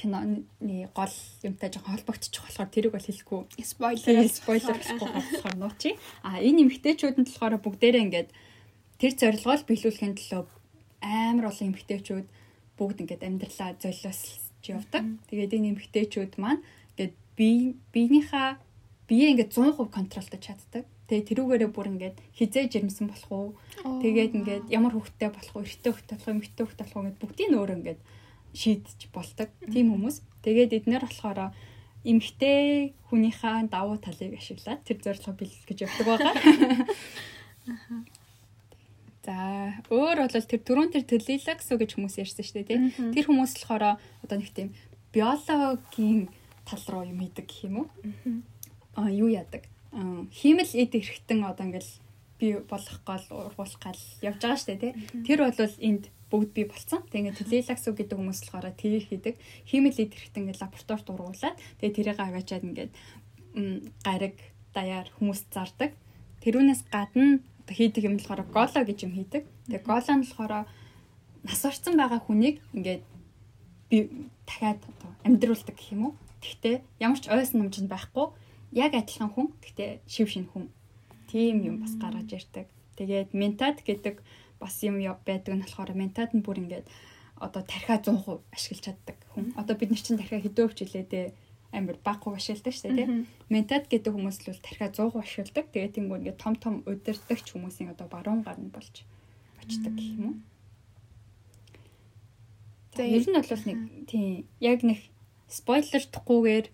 киноны 0.00 0.88
гол 0.96 1.14
юмтай 1.44 1.68
жоохон 1.68 2.00
холбогдчих 2.00 2.40
болохоор 2.40 2.72
тэрийг 2.72 2.92
бол 2.96 3.04
хэлэхгүй. 3.04 3.40
Спойлер 3.60 4.28
спойлер 4.32 4.76
болохгүй 4.80 5.10
болохоор 5.12 5.56
нуучи. 5.60 5.90
А 6.24 6.40
энэ 6.40 6.64
эмгтээчүүд 6.64 7.20
нь 7.20 7.28
болохоор 7.28 7.60
бүгдээрээ 7.60 8.04
ингээд 8.08 8.28
тэр 8.96 9.12
зорилгоо 9.20 9.60
биелүүлэхийн 9.68 10.16
төлөө 10.16 10.42
амар 11.04 11.52
олон 11.52 11.68
эмгтээчүүд 11.76 12.26
бүгд 12.80 12.98
ингээд 13.04 13.26
амьдралаа 13.28 13.76
золиослж 13.76 14.64
явдаг. 14.72 15.04
Тэгээд 15.28 15.56
энэ 15.56 15.70
эмгтээчүүд 15.76 16.32
маань 16.40 16.64
ингээд 16.96 17.14
бие 17.36 17.76
биенийхээ 17.92 18.48
бие 19.08 19.26
ингээд 19.36 19.52
100% 19.52 19.92
контролдож 19.92 20.40
чаддаг. 20.40 20.84
Тэгээ 21.08 21.28
тэрүүгээрээ 21.28 21.70
бүр 21.74 21.88
ингээд 21.92 22.16
хизээ 22.38 22.70
жирэмсэн 22.70 23.06
болох 23.10 23.30
уу? 23.34 23.48
Тэгээд 23.82 24.36
ингээд 24.38 24.64
ямар 24.70 24.94
хөвгтэй 24.94 25.28
болох 25.34 25.54
уу? 25.58 25.66
Эрттэй 25.66 25.90
хөвгтэй 25.90 26.14
болох 26.16 26.28
уу? 26.30 26.36
Эмгтэй 26.38 26.64
хөвгтэй 26.64 26.84
болох 26.86 26.96
уу 26.96 27.06
гэд 27.10 27.18
бүгдийг 27.18 27.48
нөөрэ 27.50 27.74
ингээд 27.82 28.00
шийдэж 28.54 29.10
болдог 29.14 29.48
тийм 29.70 29.94
хүмүүс. 29.94 30.22
Тэгээд 30.42 30.76
эднэр 30.84 31.04
болохоор 31.04 31.52
эмгтэй 32.04 32.94
хүнийхээ 33.12 33.68
давуу 33.68 34.00
талыг 34.00 34.40
ашиглаад 34.40 34.80
тэр 34.88 34.98
зорилгоо 35.04 35.34
бэлтгэж 35.36 35.64
гэж 35.68 35.78
явдаг 35.84 36.06
байгаа. 36.08 36.34
За 39.20 39.36
өөр 39.92 40.16
бол 40.24 40.32
тэр 40.32 40.62
түрүүн 40.64 40.90
тэр 40.96 41.04
төлөөлөгс 41.04 41.68
гэж 41.76 41.90
хүмүүс 41.92 42.16
ярьсан 42.24 42.40
шүү 42.40 42.56
дээ 42.56 42.68
тийм. 42.72 42.82
Тэр 43.12 43.28
хүмүүс 43.28 43.52
болохоор 43.60 44.00
одоо 44.00 44.36
нэг 44.40 44.48
тийм 44.56 44.72
биологийн 45.12 46.32
тал 46.64 46.84
руу 46.88 47.04
юм 47.04 47.20
идэг 47.20 47.44
гэх 47.44 47.68
юм 47.68 47.84
уу? 47.84 47.88
Аа 48.96 49.12
юу 49.12 49.28
яадаг? 49.28 49.68
Хиймэл 50.32 50.72
эд 50.72 50.96
эрэхтэн 50.96 51.44
одоо 51.44 51.68
ингээл 51.68 51.92
би 52.40 52.56
болох 52.64 52.96
гол 53.04 53.26
ургуулах 53.28 53.76
гал 53.76 54.02
явж 54.24 54.40
байгаа 54.40 54.56
шүү 54.56 54.68
дээ 54.72 54.80
тийм. 54.80 54.94
Тэр 55.28 55.38
бол 55.44 55.76
энд 55.84 56.04
бүгд 56.30 56.50
бий 56.54 56.66
болсон. 56.70 57.02
Тэгээ 57.10 57.34
ингээд 57.34 57.40
телелаксу 57.42 57.92
гэдэг 57.92 58.16
хүмүүс 58.16 58.40
болохоор 58.46 58.72
тэр 58.78 59.02
хийдэг. 59.02 59.34
Химэл 59.66 59.98
лид 59.98 60.14
хэрэгтэй 60.14 60.40
ингээд 60.40 60.62
лабораторид 60.62 61.08
ургуулад 61.10 61.56
тэгээ 61.82 61.96
тэрийг 61.98 62.18
аваачаад 62.22 62.64
ингээд 62.64 62.92
гариг 64.06 64.36
даяар 64.74 65.08
хүмүүс 65.18 65.50
зардаг. 65.50 65.92
Тэрүүнээс 66.40 66.86
гадна 66.88 67.42
хийдэг 67.66 68.06
юм 68.06 68.16
болохоор 68.16 68.42
голо 68.46 68.80
гэж 68.86 68.98
юм 69.06 69.12
хийдэг. 69.18 69.42
Тэгээ 69.66 69.84
голо 69.84 70.10
нь 70.14 70.24
болохоор 70.24 70.52
нас 71.44 71.62
орсон 71.64 71.94
байгаа 71.98 72.20
хүнийг 72.22 72.62
ингээд 72.74 73.02
би 73.90 74.30
дахиад 74.46 74.80
амьдруулдаг 75.26 75.74
гэх 75.74 75.92
юм 75.92 76.02
уу. 76.06 76.14
Гэхдээ 76.40 76.76
ямар 77.02 77.20
ч 77.20 77.26
ойс 77.28 77.52
намжинд 77.52 77.90
байхгүй 77.90 78.30
яг 78.72 78.94
адилхан 78.94 79.30
хүн. 79.34 79.52
Гэхдээ 79.60 79.90
шив 80.06 80.30
шин 80.30 80.46
хүн. 80.46 80.70
Тийм 81.28 81.62
юм 81.66 81.76
бас 81.82 81.94
гаргаж 81.98 82.30
ирдэг. 82.30 82.66
Тэгээд 82.96 83.34
ментат 83.34 83.82
гэдэг 83.82 84.22
бас 84.60 84.76
юм 84.84 85.00
байдаг 85.00 85.52
нь 85.56 85.64
болохоор 85.64 85.92
ментад 85.96 86.30
нь 86.36 86.44
бүр 86.44 86.60
ингээд 86.62 86.86
одоо 87.40 87.62
тархиа 87.64 87.96
100% 87.98 88.44
ашиглаж 88.52 88.84
чаддаг 88.84 89.18
хүн. 89.32 89.56
Одоо 89.56 89.74
бид 89.76 89.90
нар 89.90 90.02
чинь 90.04 90.20
тархиа 90.20 90.44
хэдөө 90.44 90.66
хвчлээдээ 90.68 91.26
амар 91.72 91.96
баггүй 92.04 92.36
ашигладаг 92.36 92.74
шүү 92.76 92.84
дээ 92.92 92.98
тийм. 93.00 93.26
Ментад 93.48 93.84
гэдэг 93.88 94.12
хүмүүс 94.12 94.38
л 94.44 94.60
тархиа 94.60 94.92
100% 94.92 95.24
ашигладаг. 95.24 95.66
Тэгээд 95.72 95.94
тийм 95.96 96.12
ингээд 96.12 96.36
том 96.36 96.54
том 96.60 96.74
удирдахч 96.84 97.46
хүмүүсийн 97.56 97.96
одоо 97.96 98.06
баруун 98.12 98.44
гар 98.44 98.60
нь 98.60 98.68
болж 98.68 99.06
очдог 99.62 99.92
гэх 99.96 100.12
юм 100.12 100.24
уу. 100.28 100.36
Тэгээ 102.92 103.16
ер 103.16 103.24
нь 103.24 103.38
бол 103.38 103.64
нэг 103.70 103.78
тийм 104.10 104.24
яг 104.60 104.80
нэг 104.84 105.00
спойлердахгүйгээр 105.48 106.66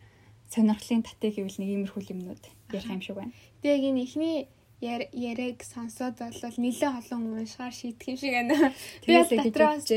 сонирхлын 0.50 1.02
татыг 1.06 1.38
гэвэл 1.38 1.60
нэг 1.60 1.70
иймэрхүү 1.70 2.02
юмнууд 2.10 2.44
ярих 2.72 2.90
юм 2.90 3.02
шиг 3.04 3.16
байна. 3.20 3.36
Тэгээ 3.62 3.76
яг 3.76 3.84
энэ 3.86 4.02
ихний 4.02 4.36
яриаг 4.80 5.64
сонсоод 5.64 6.20
болвол 6.20 6.56
нэлээд 6.60 6.98
олон 7.00 7.22
уншихаар 7.40 7.72
шийдэх 7.72 8.08
юм 8.12 8.16
шиг 8.20 8.32
байна. 8.36 8.54
Би 9.06 9.12
бол 9.16 9.32
дотроос 9.32 9.88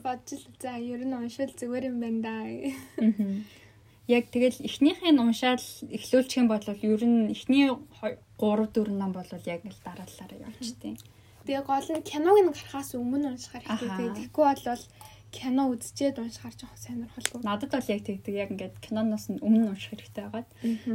бодж 0.00 0.28
л 0.32 0.44
за 0.60 0.72
ер 0.80 1.04
нь 1.04 1.12
уншвал 1.12 1.52
зүгээр 1.52 1.84
юм 1.92 1.98
байна 2.00 2.20
да. 2.24 2.34
Яг 4.08 4.24
тэгэл 4.32 4.64
эхнийхээ 4.64 5.12
уншаал 5.16 5.64
эхлүүлчих 5.92 6.40
юм 6.40 6.48
бол 6.48 6.64
ер 6.64 7.02
нь 7.04 7.32
эхний 7.36 7.68
3 7.68 8.16
4 8.40 8.92
ном 8.96 9.12
бол 9.12 9.28
яг 9.44 9.60
л 9.64 9.80
дараалалаараа 9.84 10.48
явчихтiin. 10.48 10.96
Тэгээ 11.44 11.64
гол 11.68 11.88
нь 11.92 12.08
киног 12.08 12.36
нь 12.40 12.48
гарахаас 12.48 12.96
өмнө 12.96 13.36
уншихаар 13.36 13.64
хэрэгтэй. 13.64 14.08
Тэгэхгүй 14.16 14.44
бол 14.44 14.84
кино 15.34 15.62
үзчихэд 15.74 16.22
уншихаар 16.22 16.54
жоох 16.54 16.76
сонирхолтой. 16.78 17.42
Надад 17.42 17.70
бол 17.74 17.90
яг 17.90 18.02
тэгдэг 18.06 18.34
яг 18.38 18.48
ингээд 18.54 18.76
киноноос 18.84 19.26
нь 19.28 19.42
өмнө 19.42 19.74
унших 19.74 19.98
хэрэгтэй 19.98 20.24
байгаад. 20.30 20.48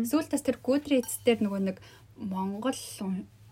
Сүүлд 0.07 0.31
бас 0.31 0.43
тэр 0.45 0.57
Goodreads 0.63 1.19
дээр 1.27 1.43
нөгөө 1.43 1.61
нэг 1.67 1.77
Монгол 2.19 2.75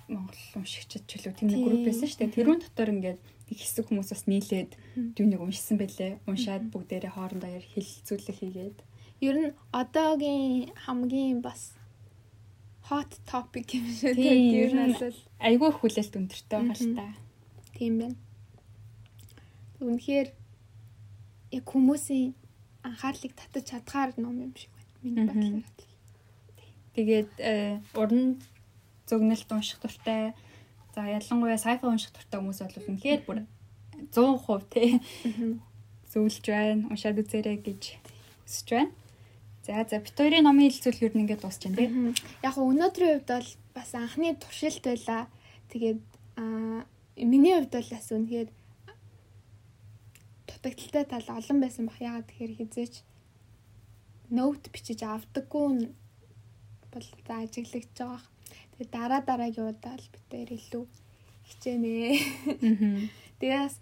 Монгол 0.08 0.44
уншигчид 0.56 1.04
ч 1.08 1.20
үлээ 1.20 1.36
тийм 1.36 1.50
нэг 1.52 1.64
групп 1.68 1.84
байсан 1.88 2.08
шүү 2.08 2.20
дээ. 2.20 2.36
Тэрүүн 2.36 2.62
дотор 2.64 2.90
ингээд 2.96 3.20
их 3.52 3.60
хэсэг 3.60 3.88
хүмүүс 3.88 4.12
бас 4.12 4.24
нийлээд 4.28 4.72
дүүнийг 5.16 5.42
уншсан 5.44 5.76
байлээ. 5.80 6.20
Уншаад 6.28 6.72
бүгдээрээ 6.72 7.12
хоорондоо 7.12 7.52
яар 7.52 7.68
хэлэлцүүлэг 7.68 8.38
хийгээд. 8.40 8.78
Ер 9.24 9.36
нь 9.36 9.52
одоогийн 9.72 10.72
хамгийн 10.88 11.44
бас 11.44 11.76
hot 12.88 13.12
topic 13.28 13.68
юм 13.76 13.88
шиг 13.92 14.16
тийм 14.16 14.56
ер 14.64 14.72
нь 14.72 14.96
бол 14.96 15.20
айгүй 15.44 15.72
хүлээлт 15.76 16.16
өндөртэй 16.20 16.56
байгаа 16.56 16.76
л 16.76 16.96
та. 16.96 17.08
Тийм 17.76 17.94
байна. 18.00 18.18
Үнэхээр 19.84 20.30
яг 21.52 21.66
хүмүүсийн 21.68 22.32
анхаарлыг 22.88 23.34
татаж 23.36 23.64
чадхаар 23.68 24.16
ном 24.16 24.40
юм 24.40 24.54
шиг 24.56 24.72
байна. 24.72 24.92
Миний 25.04 25.28
бодлоор. 25.28 25.68
Тэгээд 26.96 27.32
э, 27.44 27.80
уран 27.94 28.40
зөгнөлт 29.08 29.50
унших 29.52 29.80
дуртай. 29.82 30.34
За 30.94 31.08
ялангуяа 31.08 31.58
sci-fi 31.58 31.88
унших 31.88 32.12
дуртай 32.14 32.38
хүмүүс 32.40 32.60
бол 32.62 32.90
үнэхээр 32.92 33.22
бүр 33.28 33.40
100% 34.12 34.68
тий 34.72 35.02
зөвлөж 36.12 36.46
байна. 36.48 36.88
Уншаад 36.92 37.22
үзээрэй 37.24 37.58
гэж 37.64 37.82
хүсэж 38.46 38.68
байна. 38.72 38.92
За 39.66 39.84
за 39.84 40.00
Викторийн 40.00 40.44
номын 40.48 40.72
хэлцүүл 40.72 41.04
юу 41.08 41.12
нэгээд 41.16 41.42
дуусч 41.44 41.62
байна 41.68 41.78
тий. 41.78 41.90
Яг 42.44 42.56
нь 42.56 42.68
өнөөдрийн 42.72 43.20
хувьд 43.20 43.32
бол 43.32 43.50
бас 43.76 43.90
анхны 43.96 44.36
туршилт 44.36 44.84
байла. 44.84 45.28
Тэгээд 45.72 46.02
аа 46.40 46.86
миний 47.16 47.56
хувьд 47.56 47.74
бол 47.76 47.90
бас 47.92 48.08
үнэхээр 48.12 48.50
дутагдaltaй 50.48 51.06
тал 51.08 51.28
олон 51.36 51.58
байсан 51.60 51.86
бах. 51.88 52.00
Ягаад 52.00 52.28
тэгэхээр 52.32 52.54
хизээч 52.58 52.96
ноут 54.32 54.64
бичиж 54.72 55.04
авдаггүй 55.04 55.92
бол 56.92 57.08
за 57.28 57.34
ажиглагдж 57.44 57.96
байгаа. 58.00 58.22
Тэгээ 58.78 58.94
дараа 58.94 59.22
дараагийн 59.26 59.74
удаал 59.74 60.06
битээр 60.14 60.50
илүү 60.54 60.84
хичээнэ. 61.50 61.94
Тэгээс 63.42 63.76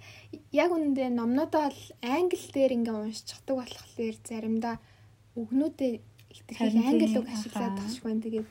яг 0.52 0.70
үнэндээ 0.72 1.10
номнуудаа 1.16 1.72
бол 1.72 1.82
англи 2.04 2.48
дээр 2.56 2.72
ингээ 2.80 2.96
уншчихдаг 2.96 3.56
болохоор 3.60 4.16
заримдаа 4.24 4.76
өгнүүдээ 5.36 5.94
ихтгэл 6.32 6.80
англи 6.80 7.16
үг 7.20 7.28
ашиглаад 7.32 7.76
тахшгүй 7.80 8.08
байна. 8.12 8.24
Тэгээд 8.24 8.48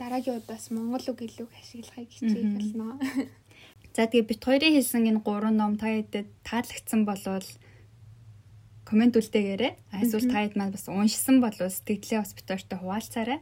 дараагийн 0.00 0.38
удаас 0.40 0.66
монгол 0.72 1.06
үг 1.12 1.20
илүү 1.24 1.48
ашиглахыг 1.52 2.10
хичээх 2.12 2.48
болно. 2.56 2.86
За 3.96 4.08
тэгээ 4.08 4.28
бит 4.28 4.40
хоёрын 4.40 4.72
хэлсэн 4.76 5.08
энэ 5.08 5.20
гурван 5.20 5.56
ном 5.60 5.76
та 5.76 5.92
хэдэд 5.92 6.28
таалагдсан 6.48 7.04
болвол 7.04 7.48
комент 8.88 9.16
үлдээгээрэй. 9.20 9.72
Эсвэл 10.00 10.32
та 10.32 10.44
хэд 10.44 10.56
маань 10.56 10.72
бас 10.72 10.88
уншсан 10.88 11.44
болвол 11.44 11.68
сэтгэлээ 11.68 12.24
бас 12.24 12.32
бит 12.32 12.48
хоёртой 12.48 12.78
хуваалцаарай. 12.80 13.40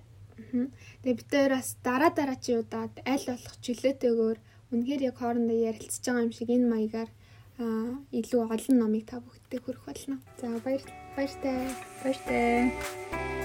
Тэгээ 1.03 1.19
бид 1.19 1.29
хоёр 1.31 1.53
бас 1.57 1.69
дараа 1.87 2.11
дараачийн 2.11 2.63
удаад 2.63 2.95
аль 3.13 3.27
болох 3.31 3.55
чөлөөтэйгээр 3.65 4.39
үнэхээр 4.73 5.03
яг 5.09 5.17
хоорондоо 5.19 5.59
ярилцж 5.71 6.03
байгаа 6.05 6.27
юм 6.27 6.33
шиг 6.35 6.49
энэ 6.51 6.71
маягаар 6.73 7.11
илүү 8.19 8.41
олон 8.55 8.77
номыг 8.79 9.05
та 9.07 9.21
бүхэдтэй 9.21 9.61
хүргэх 9.61 9.87
болно. 9.87 10.17
За 10.41 10.47
баяр 10.65 10.83
баяртай. 11.17 11.69
Баяртай. 12.03 13.40